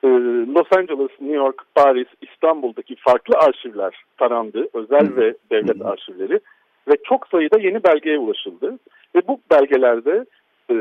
e, 0.03 0.07
Los 0.55 0.67
Angeles, 0.77 1.11
New 1.19 1.35
York, 1.35 1.63
Paris, 1.75 2.07
İstanbul'daki 2.21 2.95
farklı 2.95 3.37
arşivler 3.37 4.03
tarandı, 4.17 4.67
özel 4.73 5.07
hı. 5.07 5.15
ve 5.15 5.35
devlet 5.51 5.85
arşivleri 5.85 6.39
ve 6.87 6.97
çok 7.03 7.27
sayıda 7.27 7.59
yeni 7.59 7.83
belgeye 7.83 8.17
ulaşıldı. 8.17 8.79
Ve 9.15 9.21
bu 9.27 9.39
belgelerde 9.51 10.25
e, 10.71 10.75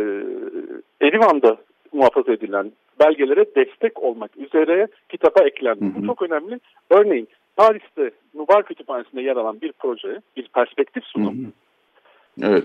Erivan'da 1.07 1.57
muhafaza 1.93 2.33
edilen 2.33 2.73
belgelere 3.01 3.45
destek 3.57 4.03
olmak 4.03 4.37
üzere 4.37 4.89
kitaba 5.09 5.45
eklendi. 5.45 5.85
Hı 5.85 5.89
hı. 5.89 6.03
Bu 6.03 6.07
çok 6.07 6.23
önemli. 6.23 6.61
Örneğin 6.91 7.29
Paris'te 7.57 8.11
Nubar 8.35 8.63
Kütüphanesi'nde 8.63 9.23
yer 9.23 9.37
alan 9.37 9.61
bir 9.61 9.73
proje, 9.73 10.21
bir 10.37 10.49
perspektif 10.49 11.05
sunum. 11.05 11.39
Hı 11.39 12.47
hı. 12.47 12.51
Evet. 12.51 12.65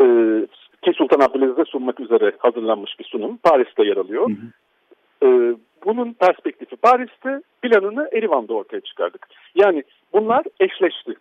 Ee, 0.00 0.46
ki 0.82 0.92
Sultan 0.92 1.20
Abdülaziz'e 1.20 1.64
sunmak 1.64 2.00
üzere 2.00 2.32
hazırlanmış 2.38 2.98
bir 2.98 3.04
sunum. 3.04 3.36
Paris'te 3.36 3.84
yer 3.84 3.96
alıyor. 3.96 4.30
Hı 4.30 4.32
hı. 4.32 5.26
Ee, 5.26 5.56
bunun 5.84 6.12
perspektifi 6.12 6.76
Paris'te, 6.76 7.42
planını 7.62 8.08
Erivan'da 8.12 8.54
ortaya 8.54 8.80
çıkardık. 8.80 9.26
Yani 9.54 9.82
bunlar 10.12 10.44
eşleşti. 10.60 11.14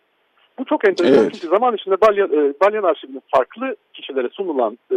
Bu 0.59 0.65
çok 0.65 0.87
enteresan 0.87 1.23
evet. 1.23 1.33
çünkü 1.33 1.47
zaman 1.47 1.75
içinde 1.75 2.01
Balyan, 2.01 2.29
e, 2.31 2.53
Balyan 2.61 2.83
Arşivi'nin 2.83 3.21
farklı 3.35 3.75
kişilere 3.93 4.29
sunulan 4.29 4.77
e, 4.91 4.95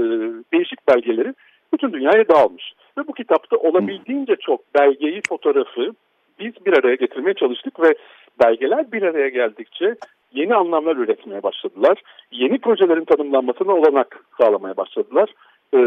değişik 0.52 0.88
belgeleri 0.88 1.34
bütün 1.72 1.92
dünyaya 1.92 2.28
dağılmış. 2.28 2.72
Ve 2.98 3.08
bu 3.08 3.12
kitapta 3.12 3.56
olabildiğince 3.56 4.36
çok 4.36 4.74
belgeyi, 4.74 5.20
fotoğrafı 5.28 5.92
biz 6.40 6.52
bir 6.66 6.78
araya 6.78 6.94
getirmeye 6.94 7.34
çalıştık 7.34 7.80
ve 7.80 7.94
belgeler 8.42 8.92
bir 8.92 9.02
araya 9.02 9.28
geldikçe 9.28 9.96
yeni 10.32 10.54
anlamlar 10.54 10.96
üretmeye 10.96 11.42
başladılar. 11.42 12.02
Yeni 12.32 12.58
projelerin 12.58 13.04
tanımlanmasına 13.04 13.72
olanak 13.72 14.24
sağlamaya 14.40 14.76
başladılar. 14.76 15.34
Ee, 15.74 15.78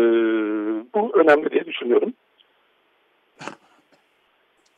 bu 0.96 1.12
önemli 1.14 1.52
diye 1.52 1.66
düşünüyorum. 1.66 2.14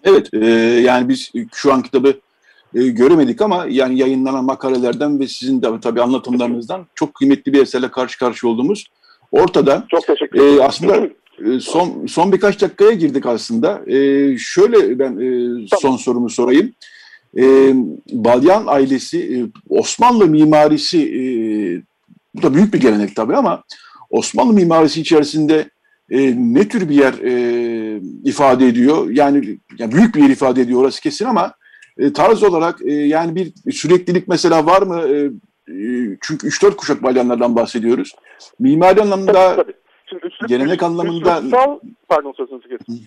Evet, 0.03 0.33
e, 0.33 0.45
yani 0.81 1.09
biz 1.09 1.31
şu 1.53 1.73
an 1.73 1.81
kitabı 1.81 2.13
e, 2.75 2.87
göremedik 2.87 3.41
ama 3.41 3.65
yani 3.69 3.99
yayınlanan 3.99 4.45
makalelerden 4.45 5.19
ve 5.19 5.27
sizin 5.27 5.61
de 5.61 5.67
tabii 5.81 6.01
anlatımlarınızdan 6.01 6.85
çok 6.95 7.13
kıymetli 7.13 7.53
bir 7.53 7.61
eserle 7.61 7.91
karşı 7.91 8.19
karşıya 8.19 8.53
olduğumuz 8.53 8.87
ortada. 9.31 9.85
Çok 9.91 10.07
teşekkür 10.07 10.39
ederim. 10.39 10.59
E, 10.59 10.63
aslında 10.63 11.09
son 11.59 12.05
son 12.05 12.31
birkaç 12.31 12.61
dakikaya 12.61 12.91
girdik 12.91 13.25
aslında. 13.25 13.81
E, 13.87 13.97
şöyle 14.37 14.99
ben 14.99 15.17
e, 15.17 15.67
son 15.81 15.97
sorumu 15.97 16.29
sorayım. 16.29 16.71
E, 17.37 17.73
Balyan 18.11 18.63
ailesi, 18.67 19.19
e, 19.19 19.37
Osmanlı 19.69 20.27
mimarisi, 20.27 20.99
e, 20.99 21.23
bu 22.35 22.43
da 22.43 22.53
büyük 22.53 22.73
bir 22.73 22.79
gelenek 22.79 23.15
tabii 23.15 23.35
ama 23.35 23.63
Osmanlı 24.09 24.53
mimarisi 24.53 25.01
içerisinde 25.01 25.69
e, 26.09 26.33
ne 26.37 26.67
tür 26.67 26.89
bir 26.89 26.95
yer 26.95 27.13
e, 27.13 28.01
ifade 28.23 28.67
ediyor? 28.67 29.09
Yani, 29.09 29.57
yani 29.77 29.91
büyük 29.91 30.15
bir 30.15 30.21
yer 30.21 30.29
ifade 30.29 30.61
ediyor 30.61 30.81
orası 30.81 31.01
kesin 31.01 31.25
ama 31.25 31.53
e, 31.97 32.13
tarz 32.13 32.43
olarak 32.43 32.81
e, 32.85 32.93
yani 32.93 33.35
bir 33.35 33.71
süreklilik 33.71 34.27
mesela 34.27 34.65
var 34.65 34.81
mı? 34.81 35.01
E, 35.01 35.29
çünkü 36.21 36.47
3-4 36.47 36.75
kuşak 36.75 37.03
balyanlardan 37.03 37.55
bahsediyoruz. 37.55 38.15
Mimari 38.59 39.01
anlamda 39.01 39.31
Tabii, 39.33 39.55
tabii. 39.63 39.73
Şimdi 40.09 40.25
üslup- 40.25 40.47
gelenek 40.47 40.83
anlamında- 40.83 41.37
üslupsal, 41.37 41.79
pardon 42.09 42.31
sözünüzü 42.31 42.69
kesin. 42.69 43.01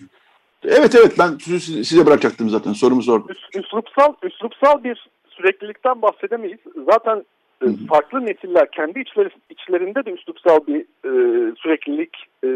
evet 0.63 0.95
evet 0.95 1.15
ben 1.19 1.37
sözü 1.37 1.83
size 1.83 2.05
bırakacaktım 2.05 2.49
zaten 2.49 2.73
sorumu 2.73 3.01
sordum. 3.01 3.27
Üs- 3.29 3.59
üslupsal, 3.59 4.13
üslupsal 4.23 4.83
bir 4.83 5.09
süreklilikten 5.29 6.01
bahsedemeyiz. 6.01 6.59
Zaten 6.91 7.25
e, 7.61 7.65
Hı 7.65 7.69
hı. 7.69 7.85
farklı 7.89 8.25
nesiller 8.25 8.71
kendi 8.71 8.99
içleri, 8.99 9.29
içlerinde 9.49 10.05
de 10.05 10.11
üslupsal 10.11 10.59
bir 10.67 10.79
e, 10.81 11.11
süreklilik 11.57 12.15
e, 12.43 12.47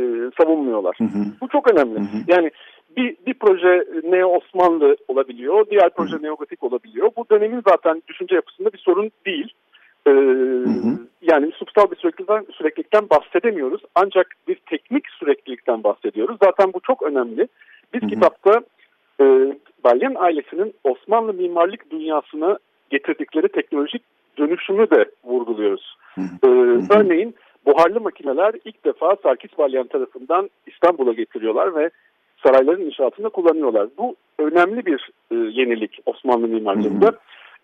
savunmuyorlar. 0.42 0.96
Hı 0.98 1.04
hı. 1.04 1.26
Bu 1.42 1.48
çok 1.48 1.72
önemli. 1.72 2.00
Hı 2.00 2.04
hı. 2.04 2.18
Yani 2.28 2.52
bir, 2.98 3.16
bir 3.28 3.34
proje 3.34 3.86
Neo 4.04 4.30
Osmanlı 4.38 4.98
olabiliyor, 5.08 5.66
diğer 5.72 5.90
proje 5.90 6.18
Neogotik 6.22 6.64
olabiliyor. 6.64 7.10
Bu 7.18 7.26
dönemin 7.32 7.62
zaten 7.70 8.04
düşünce 8.08 8.36
yapısında 8.36 8.74
bir 8.74 8.78
sorun 8.78 9.12
değil. 9.26 9.54
Ee, 10.08 10.12
hı. 10.12 11.00
Yani 11.22 11.46
üslupsal 11.46 11.92
bir 11.92 11.96
süreklilikten, 11.96 12.46
süreklilikten 12.52 13.10
bahsedemiyoruz. 13.10 13.82
Ancak 13.96 14.28
bir 14.48 14.56
teknik 14.56 15.10
süreklilikten 15.20 15.84
bahsediyoruz. 15.84 16.38
Zaten 16.44 16.74
bu 16.74 16.80
çok 16.80 17.04
önemli. 17.04 17.48
Biz 17.94 18.02
Hı 18.02 18.06
hı. 18.06 18.10
kitapta 18.10 18.62
e, 19.22 19.26
Balyan 19.84 20.16
ailesinin 20.16 20.74
Osmanlı 20.84 21.34
mimarlık 21.34 21.92
dünyasına 21.92 22.58
getirdikleri 22.90 23.48
teknolojik 23.48 24.02
dönüşümü 24.38 24.90
de 24.90 25.06
vurguluyoruz. 25.24 25.98
Hı 26.16 26.22
Ee, 26.44 26.48
örneğin 26.90 27.36
buharlı 27.66 28.02
makineler 28.02 28.54
ilk 28.66 28.86
defa 28.86 29.16
Sarkis 29.24 29.58
Balyan 29.58 29.88
tarafından 29.88 30.50
İstanbul'a 30.68 31.14
getiriyorlar 31.14 31.76
ve 31.76 31.90
sarayların 32.44 32.86
inşaatında 32.86 33.30
kullanıyorlar. 33.30 33.88
Bu 33.98 34.16
önemli 34.40 34.86
bir 34.86 35.10
e, 35.32 35.36
yenilik 35.36 36.00
Osmanlı 36.06 36.48
mimarlığında. 36.48 37.12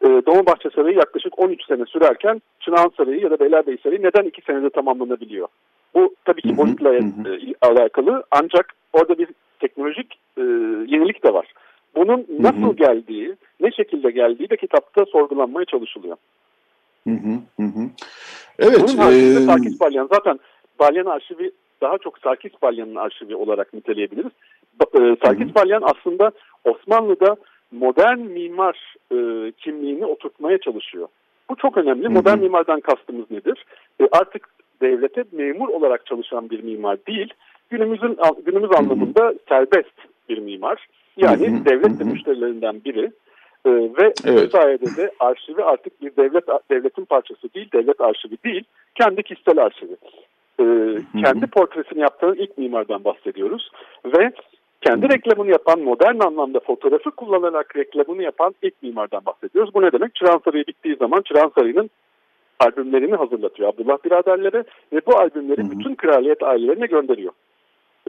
E, 0.01 0.07
Dolmabahçe 0.07 0.69
Sarayı 0.69 0.95
yaklaşık 0.95 1.39
13 1.39 1.65
sene 1.65 1.85
sürerken 1.85 2.41
Çınarhan 2.59 2.91
Sarayı 2.97 3.21
ya 3.21 3.31
da 3.31 3.39
Beylerbeyi 3.39 3.77
Sarayı 3.83 4.03
neden 4.03 4.23
2 4.23 4.41
senede 4.41 4.69
tamamlanabiliyor? 4.69 5.47
Bu 5.95 6.15
tabii 6.25 6.43
Hı 6.43 6.47
ki 6.47 6.53
hı, 6.53 6.57
boyutla 6.57 6.89
hı 6.89 7.29
e, 7.29 7.53
alakalı 7.61 8.23
ancak 8.31 8.73
orada 8.93 9.17
bir 9.17 9.27
teknolojik 9.59 10.19
e, 10.37 10.41
yenilik 10.87 11.23
de 11.23 11.33
var. 11.33 11.53
Bunun 11.95 12.25
nasıl 12.39 12.71
hı. 12.71 12.75
geldiği, 12.75 13.35
ne 13.59 13.71
şekilde 13.71 14.11
geldiği 14.11 14.49
de 14.49 14.57
kitapta 14.57 15.05
sorgulanmaya 15.05 15.65
çalışılıyor. 15.65 16.17
Hı 17.07 17.13
hı, 17.13 17.33
hı 17.59 17.67
hı. 17.67 17.89
Evet. 18.59 18.79
Bunun 18.83 18.97
haricinde 18.97 19.39
e, 19.39 19.45
Sarkis 19.45 19.79
Balyan 19.79 20.07
zaten 20.13 20.39
Balyan 20.79 21.05
arşivi 21.05 21.51
daha 21.81 21.97
çok 21.97 22.19
Sarkis 22.19 22.51
Balyan'ın 22.61 22.95
arşivi 22.95 23.35
olarak 23.35 23.73
niteleyebiliriz. 23.73 24.31
E, 24.81 24.99
Sarkis 25.23 25.47
Hı 25.47 25.51
hı. 25.51 25.55
Balyan 25.55 25.83
aslında 25.85 26.31
Osmanlı'da 26.65 27.35
modern 27.71 28.19
mimar 28.19 28.95
e, 29.11 29.51
kimliğini 29.51 30.05
oturtmaya 30.05 30.57
çalışıyor. 30.57 31.07
Bu 31.49 31.55
çok 31.55 31.77
önemli. 31.77 32.03
Hı 32.03 32.09
hı. 32.09 32.13
Modern 32.13 32.39
mimardan 32.39 32.79
kastımız 32.79 33.31
nedir? 33.31 33.65
E, 34.01 34.07
artık 34.11 34.49
devlete 34.81 35.23
memur 35.31 35.67
olarak 35.67 36.05
çalışan 36.05 36.49
bir 36.49 36.63
mimar 36.63 36.97
değil, 37.07 37.33
günümüzün 37.69 38.17
günümüz 38.45 38.71
anlamında 38.71 39.33
serbest 39.49 39.95
bir 40.29 40.37
mimar. 40.37 40.87
Yani 41.17 41.47
Hı 41.47 41.55
hı. 41.55 41.65
devlet 41.65 41.99
de 41.99 42.03
Hı 42.03 42.07
hı. 42.07 42.11
müşterilerinden 42.11 42.81
biri. 42.85 43.11
E, 43.65 43.69
ve 43.71 44.13
Evet. 44.25 44.45
bu 44.45 44.57
sayede 44.57 44.85
de 44.97 45.11
arşivi 45.19 45.63
artık 45.63 46.01
bir 46.01 46.15
devlet 46.15 46.43
devletin 46.71 47.05
parçası 47.05 47.53
değil, 47.53 47.69
devlet 47.73 48.01
arşivi 48.01 48.37
değil, 48.45 48.63
kendi 48.95 49.23
kişisel 49.23 49.57
arşivi. 49.57 49.95
E, 50.59 50.65
kendi 51.23 51.47
portresini 51.47 51.99
yaptığı 51.99 52.35
ilk 52.35 52.57
mimardan 52.57 53.03
bahsediyoruz 53.03 53.69
ve 54.05 54.31
kendi 54.81 55.09
reklamını 55.09 55.51
yapan 55.51 55.79
modern 55.79 56.19
anlamda 56.19 56.59
fotoğrafı 56.59 57.11
kullanarak 57.11 57.75
reklamını 57.75 58.23
yapan 58.23 58.55
ilk 58.61 58.83
mimardan 58.83 59.25
bahsediyoruz. 59.25 59.73
Bu 59.73 59.81
ne 59.81 59.91
demek? 59.91 60.15
Çırağan 60.15 60.41
Sarayı 60.45 60.67
bittiği 60.67 60.95
zaman 60.95 61.21
Çırağan 61.21 61.51
Sarayı'nın 61.55 61.89
albümlerini 62.59 63.15
hazırlatıyor 63.15 63.69
Abdullah 63.69 63.97
biraderlere 64.05 64.63
ve 64.93 65.01
bu 65.07 65.17
albümleri 65.17 65.61
Hı 65.61 65.67
hı. 65.67 65.71
bütün 65.71 65.95
kraliyet 65.95 66.43
ailelerine 66.43 66.85
gönderiyor. 66.85 67.31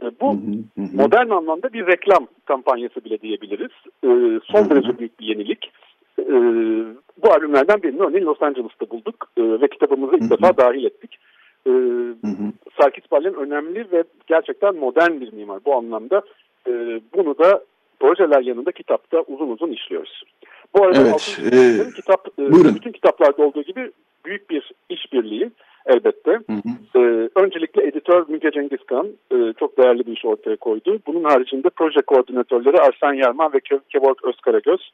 E, 0.03 0.05
bu 0.21 0.33
hı 0.33 0.37
hı, 0.37 0.81
hı 0.81 0.97
modern 0.97 1.29
anlamda 1.29 1.73
bir 1.73 1.87
reklam 1.87 2.27
kampanyası 2.45 3.05
bile 3.05 3.21
diyebiliriz. 3.21 3.71
Ee, 4.03 4.39
son 4.43 4.69
derece 4.69 4.99
büyük 4.99 5.19
bir 5.19 5.25
yenilik. 5.25 5.71
Ee, 6.19 6.23
bu 7.23 7.31
albümlerden 7.31 7.83
birini 7.83 8.01
örneğin 8.01 8.25
Los 8.25 8.41
Angeles'ta 8.41 8.89
bulduk 8.89 9.29
ee, 9.37 9.41
ve 9.41 9.67
kitabımıza 9.67 10.17
ilk 10.17 10.31
defa 10.31 10.57
dahil 10.57 10.83
ettik. 10.83 11.19
Ee. 11.67 11.71
Sarkis 12.81 13.11
Balyan 13.11 13.35
önemli 13.35 13.91
ve 13.91 14.03
gerçekten 14.27 14.75
modern 14.75 15.21
bir 15.21 15.33
mimar 15.33 15.59
bu 15.65 15.75
anlamda. 15.75 16.21
Ee, 16.67 17.01
bunu 17.15 17.37
da 17.37 17.63
projeler 17.99 18.41
yanında 18.41 18.71
kitapta 18.71 19.21
uzun 19.27 19.49
uzun 19.49 19.71
işliyoruz. 19.71 20.23
Bu 20.75 20.83
arada 20.83 21.01
Evet, 21.01 21.13
altını 21.13 21.87
e, 21.89 21.91
kitap 21.95 22.27
e, 22.39 22.51
buyurun. 22.51 22.75
bütün 22.75 22.91
kitaplarda 22.91 23.43
olduğu 23.43 23.61
gibi 23.61 23.91
büyük 24.25 24.49
bir 24.49 24.71
işbirliği 24.89 25.51
elbette. 25.85 26.31
Hı 26.31 26.53
hı. 26.53 26.99
Ee, 26.99 27.29
öncelikle 27.35 27.83
editör 27.87 28.25
Müge 28.27 28.51
Cengizkan 28.51 29.07
e, 29.31 29.53
çok 29.59 29.77
değerli 29.77 30.05
bir 30.07 30.11
iş 30.11 30.25
ortaya 30.25 30.55
koydu. 30.55 30.99
Bunun 31.07 31.23
haricinde 31.23 31.69
proje 31.69 32.01
koordinatörleri 32.01 32.77
Arsen 32.77 33.13
Yerman 33.13 33.53
ve 33.53 33.57
Kev- 33.57 33.81
Kevork 33.89 34.23
Özkaragöz 34.25 34.91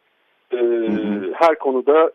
e, 0.51 0.57
hı. 0.57 1.31
her 1.33 1.59
konuda 1.59 2.11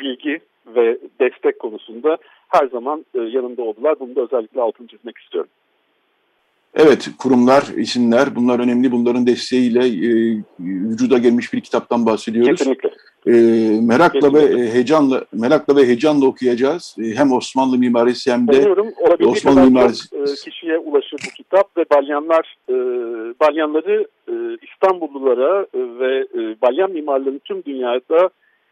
bilgi 0.00 0.40
ve 0.66 0.98
destek 1.20 1.58
konusunda 1.58 2.18
her 2.48 2.66
zaman 2.66 3.04
e, 3.14 3.20
yanında 3.20 3.62
oldular. 3.62 4.00
Bunu 4.00 4.16
da 4.16 4.20
özellikle 4.20 4.60
altını 4.60 4.86
çizmek 4.86 5.18
istiyorum. 5.18 5.50
Evet, 6.74 7.08
kurumlar, 7.18 7.62
isimler 7.76 8.36
bunlar 8.36 8.58
önemli. 8.60 8.92
Bunların 8.92 9.26
desteğiyle 9.26 9.80
e, 9.86 10.36
vücuda 10.60 11.18
gelmiş 11.18 11.52
bir 11.52 11.60
kitaptan 11.60 12.06
bahsediyoruz. 12.06 12.58
Kesinlikle. 12.58 12.90
E, 13.26 13.32
merakla 13.82 14.32
ve 14.34 14.40
Kesinlikle. 14.40 14.64
e, 14.64 14.72
heyecanla 14.72 15.24
merakla 15.32 15.76
ve 15.76 15.86
heyecanla 15.86 16.26
okuyacağız. 16.26 16.96
E, 17.00 17.02
hem 17.16 17.32
Osmanlı 17.32 17.78
mimarisi 17.78 18.32
hem 18.32 18.48
de 18.48 18.74
Osmanlı 19.26 19.60
mimarisi- 19.60 20.22
e, 20.22 20.50
kişiye 20.50 20.78
ulaşır 20.78 21.18
bu 21.26 21.30
kitap 21.36 21.76
ve 21.76 21.84
balyanlar 21.90 22.56
e, 22.68 22.74
balyanları 23.40 24.06
e, 24.28 24.32
İstanbullulara 24.72 25.66
e, 25.74 25.78
ve 25.78 26.18
e, 26.34 26.56
balyan 26.62 26.90
mimarlığının 26.92 27.40
tüm 27.44 27.64
dünyada 27.64 28.30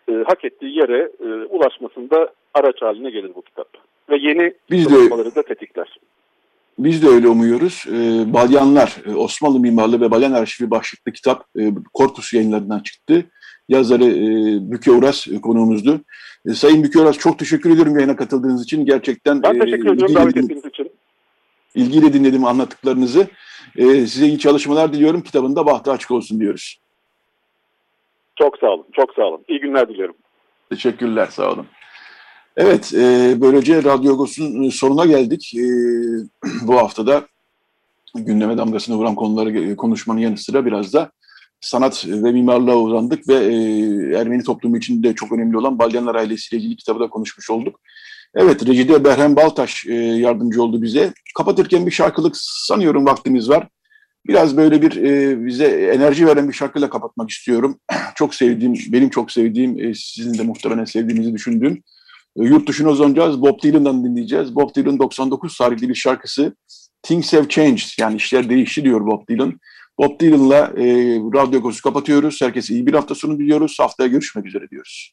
e, 0.08 0.12
hak 0.12 0.44
ettiği 0.44 0.78
yere 0.78 1.10
e, 1.20 1.26
ulaşmasında 1.44 2.28
araç 2.54 2.82
haline 2.82 3.10
gelir 3.10 3.30
bu 3.34 3.42
kitap. 3.42 3.68
Ve 4.10 4.16
yeni 4.16 4.52
Biz 4.70 4.90
de- 4.90 5.34
da 5.36 5.42
tetikler. 5.42 5.98
Biz 6.78 7.02
de 7.02 7.08
öyle 7.08 7.28
umuyoruz. 7.28 7.84
E, 7.88 7.92
Balyanlar, 8.32 8.96
e, 9.06 9.14
Osmanlı 9.14 9.60
Mimarlığı 9.60 10.00
ve 10.00 10.10
Balyan 10.10 10.32
Arşivi 10.32 10.70
başlıklı 10.70 11.12
kitap 11.12 11.44
e, 11.58 11.72
Korkus 11.94 12.32
yayınlarından 12.34 12.80
çıktı. 12.80 13.24
Yazarı 13.68 14.04
e, 14.04 14.26
Büke 14.70 14.90
Uras 14.92 15.28
e, 15.28 15.40
konuğumuzdu. 15.40 16.00
E, 16.46 16.54
Sayın 16.54 16.82
Büke 16.84 16.98
Uras 17.00 17.18
çok 17.18 17.38
teşekkür 17.38 17.70
ediyorum 17.70 17.94
yayına 17.96 18.16
katıldığınız 18.16 18.62
için. 18.64 18.84
Gerçekten 18.86 19.42
Ben 19.42 19.54
e, 19.54 19.58
teşekkür 19.58 19.78
ediyorum 19.78 19.98
ilgiyle 20.02 20.20
davet 20.20 20.36
ettiğiniz 20.36 20.64
için. 20.64 20.90
ilgiyle 21.74 22.12
dinledim 22.12 22.44
anlattıklarınızı. 22.44 23.26
E, 23.76 23.84
size 24.06 24.26
iyi 24.26 24.38
çalışmalar 24.38 24.92
diliyorum. 24.92 25.20
Kitabın 25.20 25.56
da 25.56 25.66
bahtı 25.66 25.90
açık 25.92 26.10
olsun 26.10 26.40
diyoruz. 26.40 26.80
Çok 28.36 28.58
sağ 28.58 28.66
olun, 28.66 28.86
çok 28.92 29.14
sağ 29.14 29.22
olun. 29.22 29.44
İyi 29.48 29.60
günler 29.60 29.88
diliyorum. 29.88 30.14
Teşekkürler, 30.70 31.26
sağ 31.26 31.52
olun. 31.52 31.66
Evet, 32.56 32.94
e, 32.94 33.34
böylece 33.40 33.84
Radyo 33.84 34.12
Agos'un 34.12 34.70
sonuna 34.70 35.06
geldik. 35.06 35.52
E, 35.54 35.62
bu 36.62 36.76
haftada 36.76 37.26
gündeme 38.14 38.58
damgasını 38.58 38.96
vuran 38.96 39.14
konuları 39.14 39.60
e, 39.60 39.76
konuşmanın 39.76 40.20
yanı 40.20 40.36
sıra 40.36 40.66
biraz 40.66 40.92
da 40.92 41.10
sanat 41.60 42.06
ve 42.06 42.32
mimarlığa 42.32 42.76
uzandık 42.76 43.28
ve 43.28 43.34
e, 43.34 43.56
Ermeni 44.18 44.42
toplumu 44.42 44.76
için 44.76 45.02
de 45.02 45.14
çok 45.14 45.32
önemli 45.32 45.56
olan 45.58 45.78
Balyanlar 45.78 46.14
ailesiyle 46.14 46.62
ilgili 46.62 46.76
kitabı 46.76 47.00
da 47.00 47.08
konuşmuş 47.08 47.50
olduk. 47.50 47.80
Evet, 48.34 48.66
Recide 48.66 49.04
Berhem 49.04 49.36
Baltaş 49.36 49.86
e, 49.86 49.94
yardımcı 49.94 50.62
oldu 50.62 50.82
bize. 50.82 51.12
Kapatırken 51.36 51.86
bir 51.86 51.90
şarkılık 51.90 52.36
sanıyorum 52.36 53.06
vaktimiz 53.06 53.48
var. 53.48 53.68
Biraz 54.26 54.56
böyle 54.56 54.82
bir 54.82 54.96
e, 54.96 55.46
bize 55.46 55.66
enerji 55.66 56.26
veren 56.26 56.48
bir 56.48 56.54
şarkıyla 56.54 56.90
kapatmak 56.90 57.30
istiyorum. 57.30 57.78
çok 58.14 58.34
sevdiğim, 58.34 58.74
benim 58.88 59.10
çok 59.10 59.30
sevdiğim, 59.32 59.80
e, 59.80 59.94
sizin 59.94 60.38
de 60.38 60.42
muhtemelen 60.42 60.84
sevdiğinizi 60.84 61.32
düşündüğüm 61.34 61.72
e, 61.72 61.95
Yurt 62.36 62.68
dışına 62.68 62.88
uzanacağız. 62.88 63.42
Bob 63.42 63.62
Dylan'dan 63.62 64.04
dinleyeceğiz. 64.04 64.54
Bob 64.54 64.74
Dylan 64.74 64.98
99 64.98 65.58
tarihli 65.58 65.88
bir 65.88 65.94
şarkısı 65.94 66.56
Things 67.02 67.32
Have 67.32 67.48
Changed 67.48 67.88
yani 67.98 68.16
işler 68.16 68.50
değişti 68.50 68.84
diyor 68.84 69.06
Bob 69.06 69.28
Dylan. 69.28 69.60
Bob 69.98 70.20
Dylan'la 70.20 70.72
e, 70.76 70.84
Radyo 71.34 71.58
Agos'u 71.58 71.82
kapatıyoruz. 71.82 72.40
Herkese 72.40 72.74
iyi 72.74 72.86
bir 72.86 72.94
hafta 72.94 73.14
sonu 73.14 73.38
diliyoruz. 73.38 73.76
Haftaya 73.80 74.08
görüşmek 74.08 74.46
üzere 74.46 74.70
diyoruz. 74.70 75.12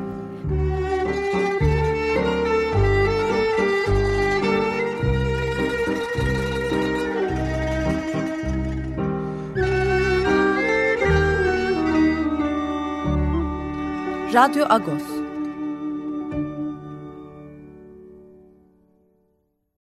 Radyo 14.31 14.65
Agos 14.71 15.20